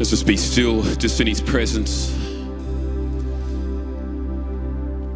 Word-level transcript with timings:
Let's 0.00 0.08
just 0.08 0.26
be 0.26 0.38
still, 0.38 0.82
just 0.94 1.20
in 1.20 1.26
His 1.26 1.42
presence. 1.42 2.08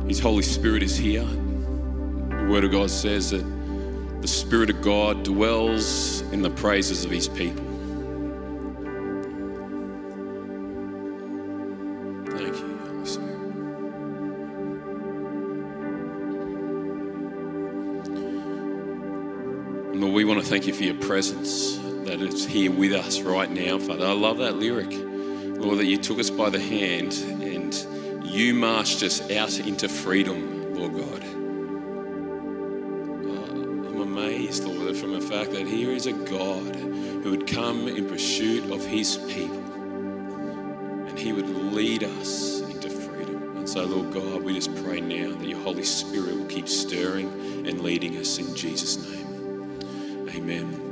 His 0.07 0.21
Holy 0.21 0.43
Spirit 0.43 0.83
is 0.83 0.95
here. 0.95 1.25
The 1.25 2.47
Word 2.51 2.65
of 2.65 2.71
God 2.71 2.91
says 2.91 3.31
that 3.31 3.43
the 4.21 4.29
Spirit 4.29 4.69
of 4.69 4.83
God 4.83 5.23
dwells 5.23 6.21
in 6.33 6.43
the 6.43 6.51
praises 6.51 7.03
of 7.07 7.11
His 7.11 7.29
people. 7.29 7.65
Thank 12.27 12.55
you, 12.59 12.79
Holy 12.85 13.07
Spirit. 13.07 13.39
Lord, 19.97 20.13
we 20.13 20.27
want 20.27 20.41
to 20.41 20.47
thank 20.47 20.67
you 20.67 20.75
for 20.75 20.85
your 20.85 20.97
presence, 20.97 21.79
that 22.05 22.21
it's 22.21 22.45
here 22.45 22.71
with 22.71 22.93
us 22.93 23.21
right 23.21 23.51
now, 23.51 23.79
Father. 23.79 24.07
I 24.07 24.13
love 24.13 24.39
that 24.39 24.57
lyric, 24.57 24.91
Lord, 24.93 25.79
that 25.79 25.87
you 25.87 25.97
took 25.97 26.19
us 26.19 26.31
by 26.31 26.51
the 26.51 26.61
hand 26.61 27.15
and 27.43 27.75
you 28.25 28.55
marched 28.55 29.03
us 29.03 29.23
out 29.31 29.59
into 29.59 29.89
freedom, 29.89 30.75
Lord 30.75 30.93
God. 30.95 31.25
Uh, 33.25 33.89
I'm 33.89 34.01
amazed, 34.03 34.65
Lord, 34.65 34.97
from 34.97 35.13
the 35.13 35.21
fact 35.21 35.53
that 35.53 35.67
here 35.67 35.91
is 35.91 36.07
a 36.07 36.13
God 36.13 36.77
who 36.77 37.31
would 37.31 37.47
come 37.47 37.89
in 37.89 38.09
pursuit 38.09 38.71
of 38.71 38.85
his 38.85 39.17
people 39.29 39.63
and 41.09 41.19
he 41.19 41.33
would 41.33 41.49
lead 41.49 42.05
us 42.05 42.61
into 42.61 42.91
freedom. 42.91 43.57
And 43.57 43.69
so, 43.69 43.85
Lord 43.85 44.13
God, 44.13 44.43
we 44.43 44.55
just 44.55 44.75
pray 44.85 45.01
now 45.01 45.35
that 45.35 45.47
your 45.47 45.61
Holy 45.61 45.85
Spirit 45.85 46.37
will 46.37 46.47
keep 46.47 46.69
stirring 46.69 47.67
and 47.67 47.81
leading 47.81 48.19
us 48.19 48.39
in 48.39 48.55
Jesus' 48.55 48.99
name. 49.09 50.29
Amen. 50.35 50.84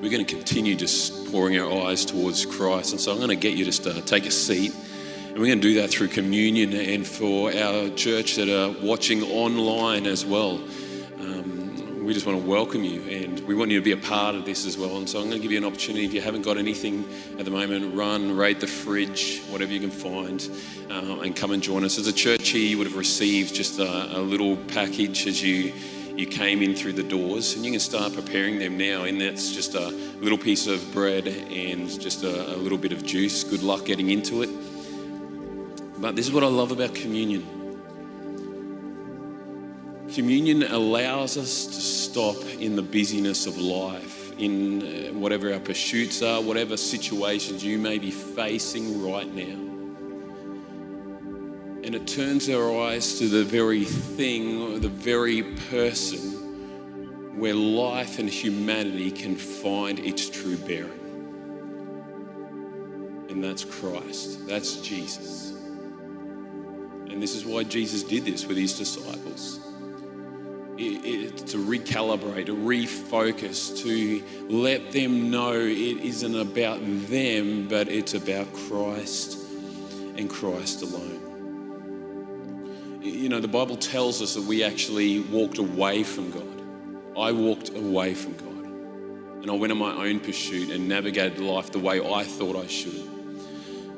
We're 0.00 0.08
going 0.08 0.24
to 0.24 0.34
continue 0.34 0.76
just 0.76 1.30
pouring 1.30 1.58
our 1.58 1.86
eyes 1.86 2.06
towards 2.06 2.46
Christ. 2.46 2.92
And 2.92 3.00
so 3.00 3.12
I'm 3.12 3.18
going 3.18 3.28
to 3.28 3.36
get 3.36 3.52
you 3.52 3.70
to 3.70 4.00
take 4.00 4.24
a 4.24 4.30
seat. 4.30 4.74
And 5.28 5.38
we're 5.38 5.44
going 5.44 5.60
to 5.60 5.68
do 5.68 5.74
that 5.74 5.90
through 5.90 6.08
communion 6.08 6.72
and 6.72 7.06
for 7.06 7.54
our 7.54 7.90
church 7.90 8.36
that 8.36 8.48
are 8.48 8.74
watching 8.82 9.22
online 9.22 10.06
as 10.06 10.24
well. 10.24 10.58
Um, 11.18 12.02
we 12.06 12.14
just 12.14 12.24
want 12.24 12.40
to 12.40 12.48
welcome 12.48 12.82
you 12.82 13.02
and 13.02 13.40
we 13.40 13.54
want 13.54 13.70
you 13.72 13.78
to 13.78 13.84
be 13.84 13.92
a 13.92 13.98
part 13.98 14.34
of 14.34 14.46
this 14.46 14.64
as 14.64 14.78
well. 14.78 14.96
And 14.96 15.06
so 15.06 15.18
I'm 15.18 15.28
going 15.28 15.36
to 15.36 15.42
give 15.42 15.52
you 15.52 15.58
an 15.58 15.66
opportunity. 15.66 16.06
If 16.06 16.14
you 16.14 16.22
haven't 16.22 16.42
got 16.42 16.56
anything 16.56 17.04
at 17.38 17.44
the 17.44 17.50
moment, 17.50 17.94
run, 17.94 18.34
raid 18.34 18.58
the 18.58 18.66
fridge, 18.66 19.42
whatever 19.50 19.70
you 19.70 19.80
can 19.80 19.90
find, 19.90 20.48
uh, 20.90 21.20
and 21.20 21.36
come 21.36 21.50
and 21.50 21.62
join 21.62 21.84
us. 21.84 21.98
As 21.98 22.06
a 22.06 22.12
church 22.12 22.48
here, 22.48 22.66
you 22.66 22.78
would 22.78 22.86
have 22.86 22.96
received 22.96 23.54
just 23.54 23.78
a, 23.78 24.16
a 24.16 24.20
little 24.20 24.56
package 24.56 25.26
as 25.26 25.42
you 25.42 25.74
you 26.20 26.26
came 26.26 26.60
in 26.60 26.74
through 26.74 26.92
the 26.92 27.02
doors, 27.02 27.54
and 27.54 27.64
you 27.64 27.70
can 27.70 27.80
start 27.80 28.12
preparing 28.12 28.58
them 28.58 28.76
now. 28.76 29.04
And 29.04 29.18
that's 29.20 29.52
just 29.52 29.74
a 29.74 29.88
little 30.20 30.36
piece 30.36 30.66
of 30.66 30.92
bread 30.92 31.26
and 31.26 31.88
just 32.00 32.22
a, 32.22 32.54
a 32.54 32.58
little 32.58 32.76
bit 32.76 32.92
of 32.92 33.04
juice. 33.04 33.42
Good 33.42 33.62
luck 33.62 33.86
getting 33.86 34.10
into 34.10 34.42
it. 34.42 34.50
But 35.98 36.16
this 36.16 36.26
is 36.26 36.32
what 36.32 36.44
I 36.44 36.48
love 36.48 36.72
about 36.72 36.94
communion. 36.94 37.46
Communion 40.14 40.64
allows 40.64 41.38
us 41.38 41.66
to 41.66 41.80
stop 41.80 42.36
in 42.58 42.76
the 42.76 42.82
busyness 42.82 43.46
of 43.46 43.56
life, 43.56 44.38
in 44.38 44.82
uh, 44.82 45.12
whatever 45.14 45.52
our 45.52 45.60
pursuits 45.60 46.20
are, 46.20 46.42
whatever 46.42 46.76
situations 46.76 47.64
you 47.64 47.78
may 47.78 47.98
be 47.98 48.10
facing 48.10 49.08
right 49.10 49.32
now. 49.32 49.69
And 51.90 51.96
it 51.96 52.06
turns 52.06 52.48
our 52.48 52.82
eyes 52.82 53.18
to 53.18 53.26
the 53.26 53.42
very 53.42 53.82
thing, 53.82 54.62
or 54.62 54.78
the 54.78 54.88
very 54.88 55.42
person 55.42 57.36
where 57.36 57.52
life 57.52 58.20
and 58.20 58.28
humanity 58.28 59.10
can 59.10 59.34
find 59.34 59.98
its 59.98 60.30
true 60.30 60.56
bearing. 60.56 61.00
And 63.28 63.42
that's 63.42 63.64
Christ, 63.64 64.46
that's 64.46 64.76
Jesus. 64.82 65.50
And 67.08 67.20
this 67.20 67.34
is 67.34 67.44
why 67.44 67.64
Jesus 67.64 68.04
did 68.04 68.24
this 68.24 68.46
with 68.46 68.56
his 68.56 68.78
disciples. 68.78 69.58
It, 70.78 71.04
it, 71.04 71.36
to 71.48 71.56
recalibrate, 71.56 72.46
to 72.46 72.54
refocus, 72.54 73.76
to 73.82 74.22
let 74.48 74.92
them 74.92 75.28
know 75.32 75.54
it 75.54 75.74
isn't 75.74 76.36
about 76.36 76.78
them, 77.08 77.66
but 77.66 77.88
it's 77.88 78.14
about 78.14 78.54
Christ 78.54 79.38
and 80.16 80.30
Christ 80.30 80.82
alone. 80.82 81.29
You 83.00 83.30
know, 83.30 83.40
the 83.40 83.48
Bible 83.48 83.78
tells 83.78 84.20
us 84.20 84.34
that 84.34 84.42
we 84.42 84.62
actually 84.62 85.20
walked 85.20 85.56
away 85.56 86.02
from 86.02 86.30
God. 86.30 87.16
I 87.16 87.32
walked 87.32 87.70
away 87.70 88.12
from 88.12 88.34
God. 88.34 88.66
And 89.40 89.50
I 89.50 89.54
went 89.54 89.72
on 89.72 89.78
my 89.78 90.06
own 90.06 90.20
pursuit 90.20 90.68
and 90.68 90.86
navigated 90.86 91.40
life 91.40 91.72
the 91.72 91.78
way 91.78 91.98
I 91.98 92.24
thought 92.24 92.56
I 92.62 92.66
should. 92.66 93.08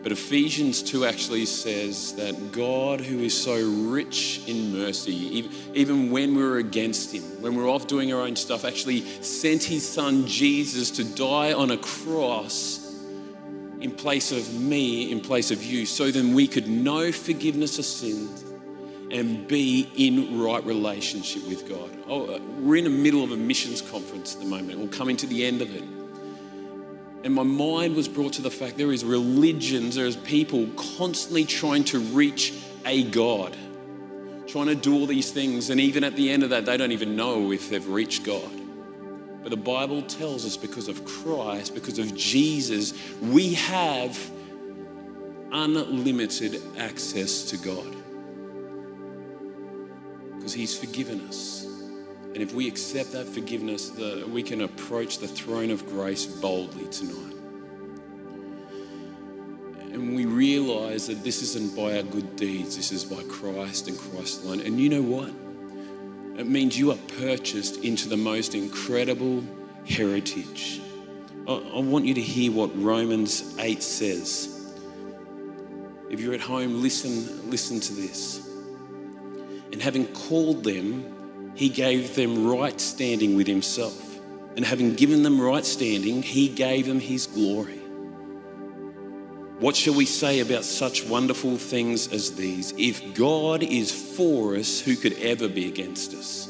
But 0.05 0.13
Ephesians 0.13 0.85
2 0.85 1.05
actually 1.05 1.47
says 1.47 2.15
that 2.15 2.53
God, 2.53 3.01
who 3.01 3.19
is 3.21 3.41
so 3.41 3.57
rich 3.89 4.41
in 4.47 4.73
mercy, 4.73 5.51
even 5.75 6.13
when 6.13 6.37
we 6.37 6.43
were 6.45 6.59
against 6.59 7.13
Him, 7.13 7.23
when 7.43 7.57
we 7.57 7.63
were 7.63 7.71
off 7.71 7.89
doing 7.89 8.13
our 8.13 8.21
own 8.21 8.37
stuff, 8.37 8.65
actually 8.65 9.01
sent 9.21 9.65
His 9.65 9.89
Son 9.89 10.29
Jesus 10.29 10.93
to 10.93 11.05
die 11.05 11.53
on 11.53 11.73
a 11.73 11.77
cross 11.77 13.03
in 13.81 13.91
place 13.91 14.31
of 14.31 14.55
me, 14.61 15.11
in 15.11 15.21
place 15.21 15.51
of 15.51 15.65
you, 15.65 15.87
so 15.87 16.13
then 16.13 16.34
we 16.34 16.47
could 16.47 16.69
know 16.69 17.11
forgiveness 17.11 17.81
of 17.81 17.84
sins 17.84 18.41
and 19.12 19.47
be 19.47 19.87
in 19.95 20.41
right 20.41 20.65
relationship 20.65 21.47
with 21.47 21.69
God. 21.69 21.91
Oh, 22.09 22.34
uh, 22.34 22.39
we're 22.59 22.77
in 22.77 22.84
the 22.84 22.91
middle 22.91 23.23
of 23.23 23.31
a 23.31 23.37
missions 23.37 23.83
conference 23.83 24.34
at 24.34 24.41
the 24.41 24.47
moment. 24.47 24.78
We're 24.78 24.89
coming 24.89 25.19
to 25.19 25.27
the 25.27 25.45
end 25.45 25.61
of 25.61 25.75
it. 25.75 25.84
And 27.25 27.34
my 27.34 27.43
mind 27.43 27.95
was 27.95 28.09
brought 28.09 28.33
to 28.34 28.43
the 28.43 28.51
fact 28.51 28.78
there 28.78 28.91
is 28.91 29.05
religions, 29.05 29.95
there 29.95 30.06
is 30.06 30.17
people 30.17 30.67
constantly 30.97 31.45
trying 31.45 31.84
to 31.84 32.01
reach 32.01 32.55
a 32.87 33.05
God, 33.05 33.55
trying 34.47 34.67
to 34.67 34.75
do 34.75 34.95
all 34.95 35.06
these 35.06 35.31
things. 35.31 35.69
And 35.69 35.78
even 35.78 36.05
at 36.05 36.17
the 36.17 36.31
end 36.31 36.43
of 36.43 36.51
that, 36.51 36.65
they 36.65 36.77
don't 36.78 36.93
even 36.93 37.15
know 37.15 37.53
if 37.53 37.69
they've 37.69 37.87
reached 37.87 38.25
God. 38.25 38.51
But 39.43 39.51
the 39.51 39.56
Bible 39.56 40.03
tells 40.03 40.47
us 40.47 40.56
because 40.56 40.89
of 40.89 41.05
Christ, 41.05 41.75
because 41.75 41.99
of 41.99 42.17
Jesus, 42.17 42.95
we 43.21 43.55
have 43.55 44.19
unlimited 45.53 46.62
access 46.78 47.51
to 47.51 47.59
God 47.59 48.02
because 50.42 50.54
He's 50.54 50.76
forgiven 50.76 51.20
us. 51.28 51.64
And 52.34 52.38
if 52.38 52.53
we 52.53 52.66
accept 52.66 53.12
that 53.12 53.28
forgiveness, 53.28 53.91
the, 53.91 54.26
we 54.28 54.42
can 54.42 54.62
approach 54.62 55.19
the 55.19 55.28
throne 55.28 55.70
of 55.70 55.86
grace 55.86 56.26
boldly 56.26 56.86
tonight. 56.88 57.36
And 59.92 60.16
we 60.16 60.26
realize 60.26 61.06
that 61.06 61.22
this 61.22 61.42
isn't 61.42 61.76
by 61.76 61.98
our 61.98 62.03
good 62.03 62.34
deeds, 62.34 62.75
this 62.76 62.91
is 62.91 63.04
by 63.04 63.22
Christ 63.25 63.86
and 63.86 63.97
Christ 63.97 64.42
alone. 64.42 64.62
And 64.62 64.80
you 64.80 64.88
know 64.88 65.03
what? 65.03 65.28
It 66.41 66.48
means 66.48 66.76
you 66.76 66.91
are 66.91 66.98
purchased 67.19 67.84
into 67.84 68.09
the 68.09 68.16
most 68.16 68.56
incredible 68.56 69.44
heritage. 69.86 70.80
I, 71.47 71.53
I 71.53 71.78
want 71.78 72.04
you 72.04 72.14
to 72.14 72.20
hear 72.20 72.50
what 72.50 72.70
Romans 72.74 73.56
8 73.60 73.80
says. 73.80 74.74
If 76.10 76.19
you're 76.19 76.34
at 76.34 76.41
home, 76.41 76.82
listen, 76.82 77.48
listen 77.48 77.78
to 77.78 77.92
this. 77.92 78.52
And 79.72 79.83
having 79.83 80.06
called 80.09 80.65
them, 80.65 81.53
he 81.55 81.69
gave 81.69 82.15
them 82.15 82.47
right 82.47 82.81
standing 82.81 83.37
with 83.37 83.47
himself. 83.47 84.21
And 84.56 84.65
having 84.65 84.94
given 84.94 85.22
them 85.22 85.41
right 85.41 85.65
standing, 85.65 86.22
he 86.22 86.49
gave 86.49 86.87
them 86.87 87.00
his 87.00 87.27
glory. 87.27 87.78
What 89.60 89.77
shall 89.77 89.94
we 89.94 90.06
say 90.06 90.41
about 90.41 90.65
such 90.65 91.06
wonderful 91.06 91.56
things 91.56 92.12
as 92.12 92.34
these? 92.34 92.75
If 92.77 93.15
God 93.15 93.62
is 93.62 93.93
for 94.16 94.56
us, 94.56 94.81
who 94.81 94.97
could 94.97 95.15
ever 95.15 95.49
be 95.49 95.69
against 95.69 96.15
us? 96.15 96.49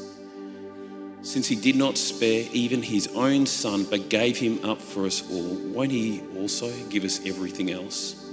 Since 1.21 1.47
he 1.47 1.55
did 1.55 1.75
not 1.75 1.97
spare 1.97 2.45
even 2.51 2.81
his 2.81 3.07
own 3.15 3.45
son, 3.45 3.85
but 3.85 4.09
gave 4.09 4.37
him 4.37 4.65
up 4.65 4.81
for 4.81 5.05
us 5.05 5.23
all, 5.31 5.55
won't 5.71 5.91
he 5.91 6.21
also 6.37 6.69
give 6.89 7.05
us 7.05 7.25
everything 7.25 7.71
else? 7.71 8.29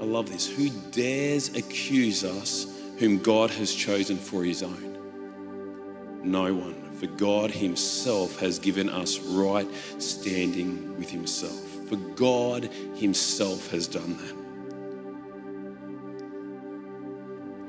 I 0.00 0.04
love 0.04 0.30
this. 0.30 0.48
Who 0.48 0.68
dares 0.90 1.56
accuse 1.56 2.24
us 2.24 2.79
whom 3.00 3.18
God 3.18 3.50
has 3.50 3.74
chosen 3.74 4.18
for 4.18 4.44
his 4.44 4.62
own? 4.62 6.20
No 6.22 6.54
one, 6.54 6.92
for 6.92 7.06
God 7.06 7.50
himself 7.50 8.38
has 8.40 8.58
given 8.58 8.90
us 8.90 9.18
right 9.20 9.66
standing 9.96 10.98
with 10.98 11.08
himself. 11.08 11.58
For 11.88 11.96
God 11.96 12.64
himself 12.96 13.70
has 13.70 13.86
done 13.86 14.18
that. 14.18 14.36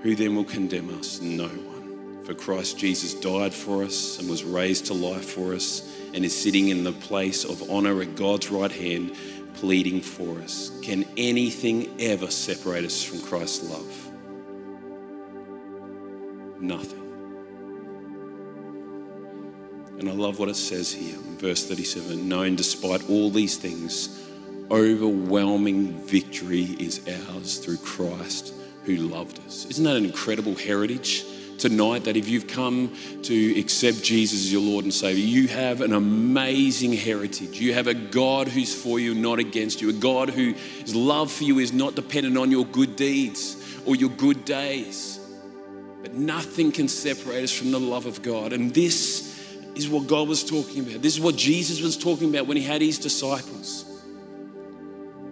Who 0.04 0.16
then 0.18 0.36
will 0.36 0.44
condemn 0.44 0.94
us? 1.00 1.22
No 1.22 1.48
one. 1.48 2.25
For 2.25 2.33
Christ 2.33 2.78
Jesus 2.78 3.13
died 3.13 3.54
for 3.54 3.86
us 3.86 4.19
and 4.19 4.30
was 4.30 4.44
raised 4.44 4.88
to 4.88 4.94
life 4.94 5.30
for 5.30 5.54
us 5.54 5.98
and 6.13 6.25
is 6.25 6.38
sitting 6.38 6.68
in 6.68 6.83
the 6.83 6.92
place 6.92 7.45
of 7.45 7.72
honor 7.72 8.01
at 8.01 8.18
God's 8.18 8.51
right 8.51 8.72
hand, 8.72 9.16
pleading 9.54 10.01
for 10.01 10.42
us. 10.42 10.78
Can 10.81 11.06
anything 11.16 11.95
ever 12.01 12.30
separate 12.30 12.83
us 12.83 13.01
from 13.01 13.22
Christ's 13.22 13.69
love? 13.69 14.10
Nothing. 16.61 17.01
And 19.99 20.09
I 20.09 20.13
love 20.13 20.39
what 20.39 20.49
it 20.49 20.55
says 20.55 20.91
here 20.91 21.15
in 21.15 21.37
verse 21.37 21.67
37 21.67 22.27
knowing 22.27 22.55
despite 22.55 23.09
all 23.09 23.29
these 23.29 23.57
things, 23.57 24.27
overwhelming 24.71 25.93
victory 26.05 26.63
is 26.79 27.07
ours 27.29 27.57
through 27.57 27.77
Christ 27.77 28.53
who 28.85 28.95
loved 28.95 29.39
us. 29.45 29.65
Isn't 29.65 29.83
that 29.83 29.95
an 29.95 30.05
incredible 30.05 30.55
heritage? 30.55 31.25
Tonight, 31.57 32.05
that 32.05 32.17
if 32.17 32.27
you've 32.27 32.47
come 32.47 32.91
to 33.21 33.59
accept 33.59 34.01
Jesus 34.01 34.39
as 34.39 34.51
your 34.51 34.63
Lord 34.63 34.83
and 34.83 34.91
Savior, 34.91 35.23
you 35.23 35.47
have 35.49 35.81
an 35.81 35.93
amazing 35.93 36.93
heritage. 36.93 37.59
You 37.59 37.75
have 37.75 37.85
a 37.85 37.93
God 37.93 38.47
who's 38.47 38.73
for 38.73 38.99
you, 38.99 39.13
not 39.13 39.37
against 39.37 39.79
you. 39.79 39.89
A 39.91 39.93
God 39.93 40.31
whose 40.31 40.95
love 40.95 41.31
for 41.31 41.43
you 41.43 41.59
is 41.59 41.71
not 41.71 41.93
dependent 41.93 42.35
on 42.35 42.49
your 42.49 42.65
good 42.65 42.95
deeds 42.95 43.79
or 43.85 43.95
your 43.95 44.09
good 44.09 44.43
days. 44.43 45.20
But 46.01 46.13
nothing 46.13 46.71
can 46.71 46.88
separate 46.88 47.44
us 47.44 47.51
from 47.51 47.71
the 47.71 47.80
love 47.80 48.06
of 48.06 48.21
God. 48.21 48.53
And 48.53 48.74
this 48.74 49.31
is 49.75 49.88
what 49.88 50.07
God 50.07 50.27
was 50.27 50.44
talking 50.44 50.80
about. 50.80 51.01
This 51.01 51.15
is 51.15 51.21
what 51.21 51.36
Jesus 51.36 51.81
was 51.81 51.98
talking 51.98 52.30
about 52.30 52.48
when 52.48 52.57
he 52.57 52.63
had 52.63 52.81
his 52.81 52.98
disciples. 52.98 53.86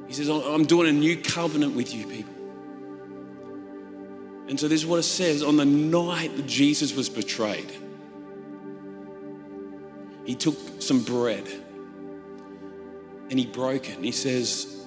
He 0.07 0.13
says, 0.13 0.29
I'm 0.29 0.65
doing 0.65 0.87
a 0.89 0.91
new 0.91 1.17
covenant 1.17 1.75
with 1.75 1.93
you 1.93 2.07
people. 2.07 2.33
And 4.47 4.59
so 4.59 4.67
this 4.67 4.81
is 4.81 4.87
what 4.87 4.97
it 4.97 5.03
says 5.03 5.43
on 5.43 5.57
the 5.57 5.65
night 5.65 6.35
that 6.35 6.47
Jesus 6.47 6.95
was 6.95 7.09
betrayed. 7.09 7.71
He 10.25 10.35
took 10.35 10.57
some 10.79 11.03
bread 11.03 11.47
and 13.29 13.37
he 13.37 13.45
broke 13.45 13.89
it. 13.89 13.95
And 13.95 14.05
he 14.05 14.11
says, 14.11 14.83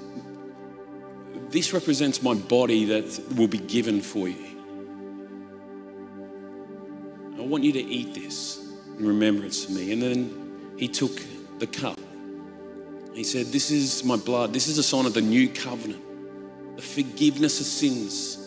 This 1.50 1.72
represents 1.72 2.22
my 2.22 2.34
body 2.34 2.84
that 2.86 3.36
will 3.36 3.48
be 3.48 3.58
given 3.58 4.00
for 4.00 4.28
you. 4.28 4.51
I 7.42 7.46
want 7.46 7.64
you 7.64 7.72
to 7.72 7.82
eat 7.82 8.14
this 8.14 8.58
in 8.98 9.06
remembrance 9.06 9.64
of 9.64 9.70
me. 9.70 9.92
And 9.92 10.02
then 10.02 10.74
he 10.76 10.88
took 10.88 11.12
the 11.58 11.66
cup. 11.66 11.98
He 13.14 13.24
said, 13.24 13.46
This 13.46 13.70
is 13.70 14.04
my 14.04 14.16
blood. 14.16 14.52
This 14.52 14.68
is 14.68 14.78
a 14.78 14.82
sign 14.82 15.06
of 15.06 15.14
the 15.14 15.20
new 15.20 15.48
covenant, 15.48 16.02
the 16.76 16.82
forgiveness 16.82 17.60
of 17.60 17.66
sins 17.66 18.42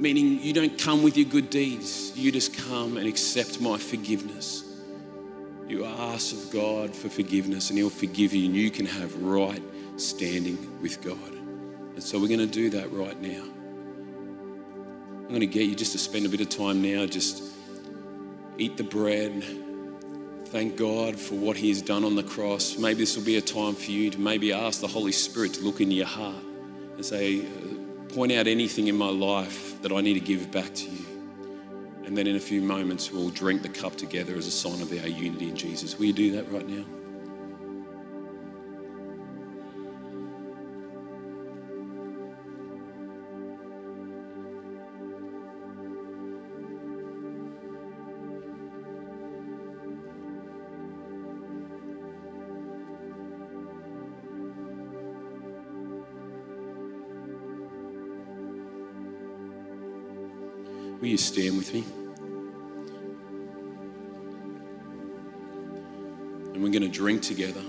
meaning 0.00 0.42
you 0.42 0.52
don't 0.52 0.78
come 0.78 1.02
with 1.02 1.16
your 1.16 1.28
good 1.28 1.50
deeds, 1.50 2.16
you 2.16 2.32
just 2.32 2.56
come 2.56 2.96
and 2.96 3.06
accept 3.06 3.60
my 3.60 3.76
forgiveness. 3.76 4.64
You 5.68 5.84
ask 5.84 6.32
of 6.34 6.50
God 6.50 6.96
for 6.96 7.08
forgiveness, 7.08 7.68
and 7.68 7.78
He'll 7.78 7.90
forgive 7.90 8.32
you, 8.32 8.46
and 8.46 8.56
you 8.56 8.70
can 8.70 8.86
have 8.86 9.22
right 9.22 9.62
standing 9.96 10.80
with 10.80 11.02
God. 11.02 11.32
And 11.32 12.02
so 12.02 12.18
we're 12.18 12.28
going 12.28 12.40
to 12.40 12.46
do 12.46 12.70
that 12.70 12.90
right 12.90 13.20
now. 13.20 13.44
I'm 15.22 15.28
going 15.28 15.40
to 15.40 15.46
get 15.46 15.68
you 15.68 15.76
just 15.76 15.92
to 15.92 15.98
spend 15.98 16.26
a 16.26 16.28
bit 16.28 16.40
of 16.40 16.48
time 16.48 16.82
now, 16.82 17.06
just 17.06 17.44
eat 18.60 18.76
the 18.76 18.84
bread. 18.84 19.42
Thank 20.46 20.76
God 20.76 21.16
for 21.18 21.34
what 21.34 21.56
He 21.56 21.68
has 21.70 21.80
done 21.80 22.04
on 22.04 22.14
the 22.14 22.22
cross. 22.22 22.76
Maybe 22.76 23.00
this 23.00 23.16
will 23.16 23.24
be 23.24 23.36
a 23.36 23.40
time 23.40 23.74
for 23.74 23.90
you 23.90 24.10
to 24.10 24.20
maybe 24.20 24.52
ask 24.52 24.80
the 24.80 24.88
Holy 24.88 25.12
Spirit 25.12 25.54
to 25.54 25.62
look 25.62 25.80
into 25.80 25.94
your 25.94 26.06
heart 26.06 26.44
and 26.96 27.04
say, 27.04 27.40
uh, 27.40 28.12
point 28.14 28.32
out 28.32 28.46
anything 28.46 28.88
in 28.88 28.96
my 28.96 29.08
life 29.08 29.80
that 29.82 29.92
I 29.92 30.00
need 30.00 30.14
to 30.14 30.20
give 30.20 30.50
back 30.50 30.74
to 30.74 30.90
you. 30.90 31.04
And 32.04 32.18
then 32.18 32.26
in 32.26 32.36
a 32.36 32.40
few 32.40 32.60
moments, 32.60 33.10
we'll 33.10 33.30
drink 33.30 33.62
the 33.62 33.68
cup 33.68 33.96
together 33.96 34.34
as 34.36 34.46
a 34.46 34.50
sign 34.50 34.82
of 34.82 34.90
our 34.90 35.08
unity 35.08 35.48
in 35.48 35.56
Jesus. 35.56 35.98
Will 35.98 36.06
you 36.06 36.12
do 36.12 36.32
that 36.32 36.50
right 36.50 36.66
now? 36.68 36.84
You 61.20 61.26
stand 61.26 61.58
with 61.58 61.74
me? 61.74 61.84
And 66.54 66.62
we're 66.62 66.70
going 66.70 66.80
to 66.80 66.88
drink 66.88 67.20
together 67.20 67.60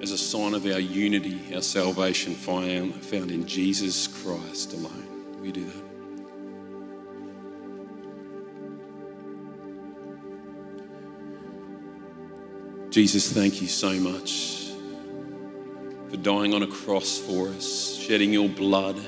as 0.00 0.12
a 0.12 0.16
sign 0.16 0.54
of 0.54 0.64
our 0.64 0.80
unity, 0.80 1.54
our 1.54 1.60
salvation 1.60 2.34
found, 2.34 3.30
in 3.30 3.46
Jesus 3.46 4.06
Christ 4.06 4.72
alone. 4.72 5.36
You 5.42 5.52
do 5.52 5.64
that? 5.66 5.84
Jesus, 12.90 13.30
thank 13.30 13.60
you 13.60 13.68
so 13.68 13.92
much 13.92 14.70
for 16.08 16.16
dying 16.16 16.54
on 16.54 16.62
a 16.62 16.66
cross 16.66 17.18
for 17.18 17.50
us, 17.50 17.94
shedding 17.96 18.32
your 18.32 18.48
blood 18.48 18.98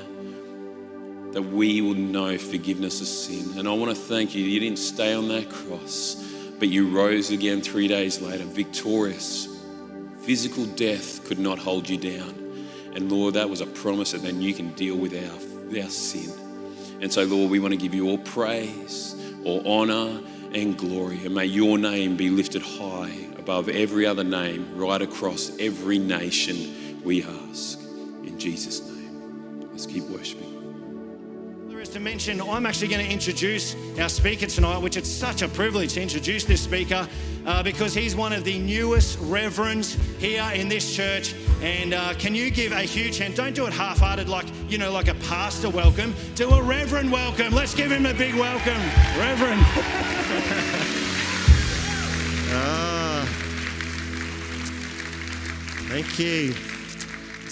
that 1.33 1.41
we 1.41 1.81
will 1.81 1.95
know 1.95 2.37
forgiveness 2.37 3.01
of 3.01 3.07
sin. 3.07 3.57
And 3.57 3.67
I 3.67 3.73
want 3.73 3.95
to 3.95 4.01
thank 4.01 4.35
you. 4.35 4.43
You 4.43 4.59
didn't 4.59 4.77
stay 4.77 5.13
on 5.13 5.27
that 5.29 5.49
cross, 5.49 6.15
but 6.59 6.69
you 6.69 6.87
rose 6.87 7.31
again 7.31 7.61
three 7.61 7.87
days 7.87 8.21
later, 8.21 8.45
victorious. 8.45 9.47
Physical 10.21 10.65
death 10.65 11.25
could 11.25 11.39
not 11.39 11.57
hold 11.57 11.89
you 11.89 11.97
down. 11.97 12.67
And 12.95 13.11
Lord, 13.11 13.33
that 13.33 13.49
was 13.49 13.61
a 13.61 13.65
promise 13.65 14.11
that 14.11 14.21
then 14.21 14.41
you 14.41 14.53
can 14.53 14.73
deal 14.73 14.95
with 14.95 15.13
our, 15.13 15.81
our 15.81 15.89
sin. 15.89 16.31
And 17.01 17.11
so, 17.11 17.23
Lord, 17.23 17.49
we 17.49 17.59
want 17.59 17.73
to 17.73 17.77
give 17.77 17.95
you 17.95 18.09
all 18.09 18.19
praise, 18.19 19.15
all 19.43 19.67
honor, 19.67 20.21
and 20.53 20.77
glory. 20.77 21.25
And 21.25 21.33
may 21.33 21.45
your 21.45 21.79
name 21.79 22.15
be 22.15 22.29
lifted 22.29 22.61
high 22.61 23.27
above 23.39 23.69
every 23.69 24.05
other 24.05 24.23
name, 24.23 24.77
right 24.77 25.01
across 25.01 25.51
every 25.59 25.97
nation, 25.97 27.01
we 27.03 27.23
ask. 27.23 27.79
In 28.23 28.37
Jesus' 28.37 28.87
name. 28.87 29.69
Let's 29.71 29.87
keep 29.87 30.03
worshiping 30.03 30.52
to 31.93 31.99
mention, 31.99 32.41
I'm 32.41 32.65
actually 32.65 32.87
going 32.87 33.05
to 33.05 33.11
introduce 33.11 33.75
our 33.99 34.09
speaker 34.09 34.47
tonight, 34.47 34.79
which 34.79 34.97
it's 34.97 35.09
such 35.09 35.43
a 35.43 35.47
privilege 35.47 35.93
to 35.93 36.01
introduce 36.01 36.43
this 36.43 36.59
speaker 36.59 37.07
uh, 37.45 37.61
because 37.61 37.93
he's 37.93 38.15
one 38.15 38.33
of 38.33 38.43
the 38.43 38.57
newest 38.57 39.19
reverends 39.21 39.93
here 40.17 40.43
in 40.55 40.67
this 40.67 40.95
church. 40.95 41.35
And 41.61 41.93
uh, 41.93 42.15
can 42.15 42.33
you 42.33 42.49
give 42.49 42.71
a 42.71 42.81
huge 42.81 43.19
hand? 43.19 43.35
Don't 43.35 43.53
do 43.53 43.67
it 43.67 43.73
half 43.73 43.99
hearted 43.99 44.27
like, 44.27 44.47
you 44.67 44.79
know, 44.79 44.91
like 44.91 45.07
a 45.07 45.13
pastor 45.15 45.69
welcome. 45.69 46.15
Do 46.33 46.49
a 46.49 46.63
reverend 46.63 47.11
welcome. 47.11 47.53
Let's 47.53 47.75
give 47.75 47.91
him 47.91 48.07
a 48.07 48.13
big 48.13 48.33
welcome. 48.33 48.81
Reverend. 49.15 49.61
ah, 52.55 53.23
thank 55.89 56.17
you. 56.17 56.72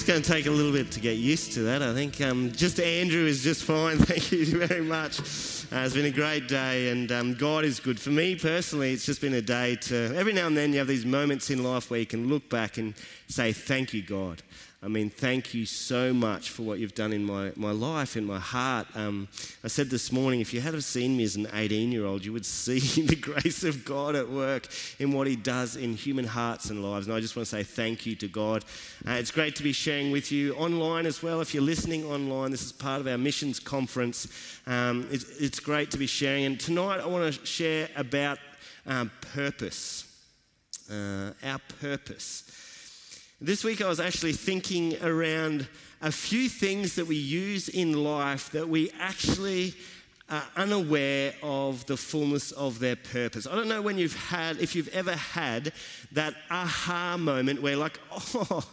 It's 0.01 0.09
going 0.09 0.23
to 0.23 0.31
take 0.31 0.47
a 0.47 0.49
little 0.51 0.71
bit 0.71 0.89
to 0.93 0.99
get 0.99 1.17
used 1.17 1.51
to 1.51 1.59
that. 1.59 1.83
I 1.83 1.93
think 1.93 2.19
um, 2.21 2.51
just 2.53 2.79
Andrew 2.79 3.23
is 3.27 3.43
just 3.43 3.63
fine. 3.63 3.97
Thank 3.99 4.31
you 4.31 4.57
very 4.57 4.81
much. 4.81 5.19
Uh, 5.19 5.85
it's 5.85 5.93
been 5.93 6.05
a 6.05 6.11
great 6.11 6.47
day, 6.47 6.89
and 6.89 7.11
um, 7.11 7.35
God 7.35 7.63
is 7.63 7.79
good. 7.79 7.99
For 7.99 8.09
me 8.09 8.33
personally, 8.33 8.93
it's 8.93 9.05
just 9.05 9.21
been 9.21 9.35
a 9.35 9.43
day 9.43 9.75
to 9.75 10.11
every 10.15 10.33
now 10.33 10.47
and 10.47 10.57
then 10.57 10.73
you 10.73 10.79
have 10.79 10.87
these 10.87 11.05
moments 11.05 11.51
in 11.51 11.63
life 11.63 11.91
where 11.91 11.99
you 11.99 12.07
can 12.07 12.29
look 12.29 12.49
back 12.49 12.79
and 12.79 12.95
say, 13.27 13.53
Thank 13.53 13.93
you, 13.93 14.01
God. 14.01 14.41
I 14.83 14.87
mean, 14.87 15.11
thank 15.11 15.53
you 15.53 15.67
so 15.67 16.11
much 16.11 16.49
for 16.49 16.63
what 16.63 16.79
you've 16.79 16.95
done 16.95 17.13
in 17.13 17.23
my, 17.23 17.51
my 17.55 17.69
life, 17.69 18.17
in 18.17 18.25
my 18.25 18.39
heart. 18.39 18.87
Um, 18.95 19.27
I 19.63 19.67
said 19.67 19.91
this 19.91 20.11
morning, 20.11 20.39
if 20.41 20.55
you 20.55 20.61
had 20.61 20.73
have 20.73 20.83
seen 20.83 21.15
me 21.17 21.23
as 21.23 21.35
an 21.35 21.47
18 21.53 21.91
year 21.91 22.03
old, 22.03 22.25
you 22.25 22.33
would 22.33 22.47
see 22.47 22.79
the 23.03 23.15
grace 23.15 23.63
of 23.63 23.85
God 23.85 24.15
at 24.15 24.27
work 24.27 24.67
in 24.97 25.11
what 25.11 25.27
He 25.27 25.35
does 25.35 25.75
in 25.75 25.93
human 25.93 26.25
hearts 26.25 26.71
and 26.71 26.83
lives. 26.83 27.05
And 27.05 27.15
I 27.15 27.19
just 27.19 27.35
want 27.35 27.47
to 27.47 27.55
say 27.55 27.61
thank 27.61 28.07
you 28.07 28.15
to 28.15 28.27
God. 28.27 28.65
Uh, 29.07 29.11
it's 29.11 29.29
great 29.29 29.55
to 29.57 29.63
be 29.63 29.71
sharing 29.71 30.09
with 30.09 30.31
you 30.31 30.55
online 30.55 31.05
as 31.05 31.21
well. 31.21 31.41
If 31.41 31.53
you're 31.53 31.61
listening 31.61 32.03
online, 32.05 32.49
this 32.49 32.65
is 32.65 32.71
part 32.71 33.01
of 33.01 33.07
our 33.07 33.19
missions 33.19 33.59
conference. 33.59 34.27
Um, 34.65 35.07
it's, 35.11 35.25
it's, 35.39 35.59
great 35.59 35.91
to 35.91 35.99
be 35.99 36.07
sharing. 36.07 36.45
And 36.45 36.59
tonight, 36.59 37.01
I 37.01 37.05
want 37.05 37.31
to 37.31 37.45
share 37.45 37.87
about 37.95 38.39
um, 38.87 39.11
purpose. 39.35 40.07
Uh, 40.91 41.33
our 41.43 41.59
purpose. 41.79 42.70
This 43.43 43.63
week 43.63 43.81
I 43.81 43.87
was 43.87 43.99
actually 43.99 44.33
thinking 44.33 45.03
around 45.03 45.67
a 45.99 46.11
few 46.11 46.47
things 46.47 46.93
that 46.93 47.07
we 47.07 47.15
use 47.15 47.69
in 47.69 48.03
life 48.03 48.51
that 48.51 48.69
we 48.69 48.91
actually 48.99 49.73
are 50.29 50.43
unaware 50.55 51.33
of 51.41 51.83
the 51.87 51.97
fullness 51.97 52.51
of 52.51 52.77
their 52.77 52.95
purpose. 52.95 53.47
I 53.47 53.55
don't 53.55 53.67
know 53.67 53.81
when 53.81 53.97
you've 53.97 54.15
had, 54.15 54.59
if 54.59 54.75
you've 54.75 54.89
ever 54.89 55.15
had 55.15 55.73
that 56.11 56.35
aha 56.51 57.17
moment 57.17 57.63
where, 57.63 57.75
like, 57.75 57.99
oh, 58.11 58.63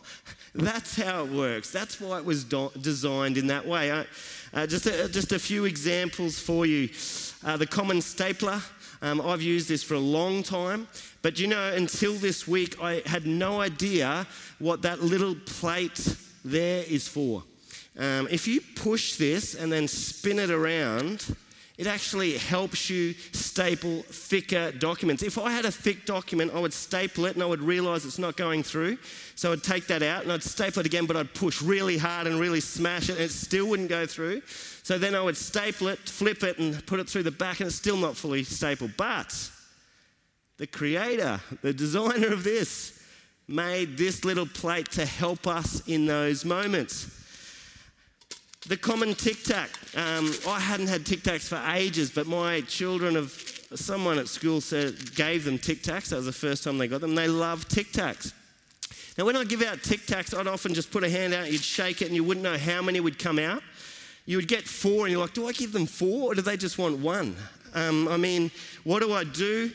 that's 0.55 1.01
how 1.01 1.25
it 1.25 1.33
works. 1.33 1.71
That's 1.71 1.99
why 1.99 2.19
it 2.19 2.27
was 2.27 2.45
do- 2.45 2.71
designed 2.79 3.39
in 3.39 3.47
that 3.47 3.67
way. 3.67 3.91
Uh, 4.53 4.67
just, 4.67 4.85
a, 4.85 5.09
just 5.09 5.33
a 5.33 5.39
few 5.39 5.65
examples 5.65 6.39
for 6.39 6.67
you. 6.67 6.91
Uh, 7.43 7.57
the 7.57 7.67
common 7.67 8.03
stapler. 8.03 8.61
Um, 9.01 9.21
I've 9.21 9.43
used 9.43 9.69
this 9.69 9.83
for 9.83 9.95
a 9.95 10.01
long 10.01 10.43
time, 10.43 10.89
but 11.23 11.39
you 11.39 11.47
know, 11.47 11.73
until 11.73 12.15
this 12.15 12.49
week, 12.49 12.81
I 12.83 13.03
had 13.07 13.27
no 13.27 13.61
idea 13.61 14.27
what 14.59 14.83
that 14.83 15.01
little 15.03 15.37
plate 15.47 16.17
there 16.45 16.85
is 16.89 17.07
for. 17.07 17.43
Um, 17.97 18.29
if 18.31 18.47
you 18.47 18.61
push 18.77 19.17
this 19.17 19.55
and 19.55 19.73
then 19.73 19.89
spin 19.89 20.39
it 20.39 20.51
around, 20.51 21.37
It 21.79 21.87
actually 21.87 22.37
helps 22.37 22.91
you 22.91 23.15
staple 23.31 24.03
thicker 24.03 24.73
documents. 24.73 25.23
If 25.23 25.39
I 25.39 25.53
had 25.53 25.65
a 25.65 25.71
thick 25.71 26.05
document, 26.07 26.53
I 26.53 26.59
would 26.59 26.73
staple 26.73 27.25
it 27.27 27.35
and 27.35 27.43
I 27.43 27.47
would 27.47 27.63
realize 27.63 28.05
it's 28.05 28.19
not 28.19 28.37
going 28.37 28.65
through. 28.65 28.99
So 29.37 29.53
I'd 29.53 29.63
take 29.63 29.87
that 29.87 30.03
out 30.03 30.25
and 30.25 30.33
I'd 30.33 30.43
staple 30.43 30.81
it 30.81 30.87
again, 30.87 31.07
but 31.07 31.17
I'd 31.17 31.33
push 31.35 31.63
really 31.63 31.97
hard 31.97 32.27
and 32.27 32.41
really 32.41 32.59
smash 32.59 33.09
it 33.09 33.13
and 33.13 33.21
it 33.21 33.31
still 33.31 33.69
wouldn't 33.69 33.89
go 33.89 34.07
through. 34.07 34.43
So 34.83 34.99
then 34.99 35.15
I 35.15 35.21
would 35.21 35.37
staple 35.37 35.87
it, 35.87 36.01
flip 36.01 36.43
it, 36.43 36.59
and 36.59 36.85
put 36.85 36.99
it 36.99 37.09
through 37.09 37.23
the 37.23 37.31
back, 37.31 37.61
and 37.61 37.69
it's 37.69 37.77
still 37.77 37.97
not 37.97 38.17
fully 38.17 38.43
stapled. 38.43 38.97
But 38.97 39.33
the 40.57 40.67
creator, 40.67 41.41
the 41.63 41.73
designer 41.73 42.33
of 42.33 42.43
this, 42.43 43.01
made 43.47 43.97
this 43.97 44.25
little 44.25 44.47
plate 44.47 44.91
to 44.93 45.07
help 45.07 45.47
us 45.47 45.87
in 45.87 46.07
those 46.07 46.45
moments. 46.45 47.18
The 48.69 48.77
common 48.77 49.15
tic 49.15 49.45
tac. 49.45 49.71
Um, 49.97 50.31
I 50.47 50.61
hadn't 50.61 50.89
had 50.89 51.07
tic 51.07 51.21
tacs 51.21 51.49
for 51.49 51.57
ages, 51.75 52.11
but 52.11 52.27
my 52.27 52.61
children 52.61 53.17
of 53.17 53.33
someone 53.75 54.19
at 54.19 54.29
school 54.29 54.61
said 54.61 55.15
gave 55.15 55.47
them 55.47 55.59
tic 55.59 55.83
tacs. 55.83 56.11
That 56.11 56.17
was 56.17 56.27
the 56.27 56.33
first 56.33 56.65
time 56.65 56.77
they 56.77 56.87
got 56.87 57.01
them. 57.01 57.15
They 57.15 57.29
love 57.29 57.67
tic 57.69 57.93
tacs. 57.93 58.35
Now, 59.17 59.25
when 59.25 59.37
I 59.37 59.45
give 59.45 59.63
out 59.63 59.83
tic 59.83 60.01
tacs, 60.01 60.39
I'd 60.39 60.47
often 60.47 60.75
just 60.75 60.91
put 60.91 61.03
a 61.03 61.09
hand 61.09 61.33
out, 61.33 61.51
you'd 61.51 61.63
shake 61.63 62.03
it, 62.03 62.09
and 62.09 62.15
you 62.15 62.23
wouldn't 62.23 62.45
know 62.45 62.59
how 62.59 62.83
many 62.83 63.01
would 63.01 63.19
come 63.19 63.39
out. 63.39 63.63
You 64.27 64.37
would 64.37 64.49
get 64.49 64.65
four, 64.65 65.07
and 65.07 65.13
you're 65.13 65.23
like, 65.23 65.33
do 65.33 65.49
I 65.49 65.53
give 65.53 65.73
them 65.73 65.87
four, 65.87 66.33
or 66.33 66.35
do 66.35 66.43
they 66.43 66.59
just 66.59 66.77
want 66.77 66.99
one? 66.99 67.37
Um, 67.73 68.07
I 68.07 68.19
mean, 68.19 68.51
what 68.85 69.01
do 69.01 69.15
I 69.15 69.25
do? 69.25 69.73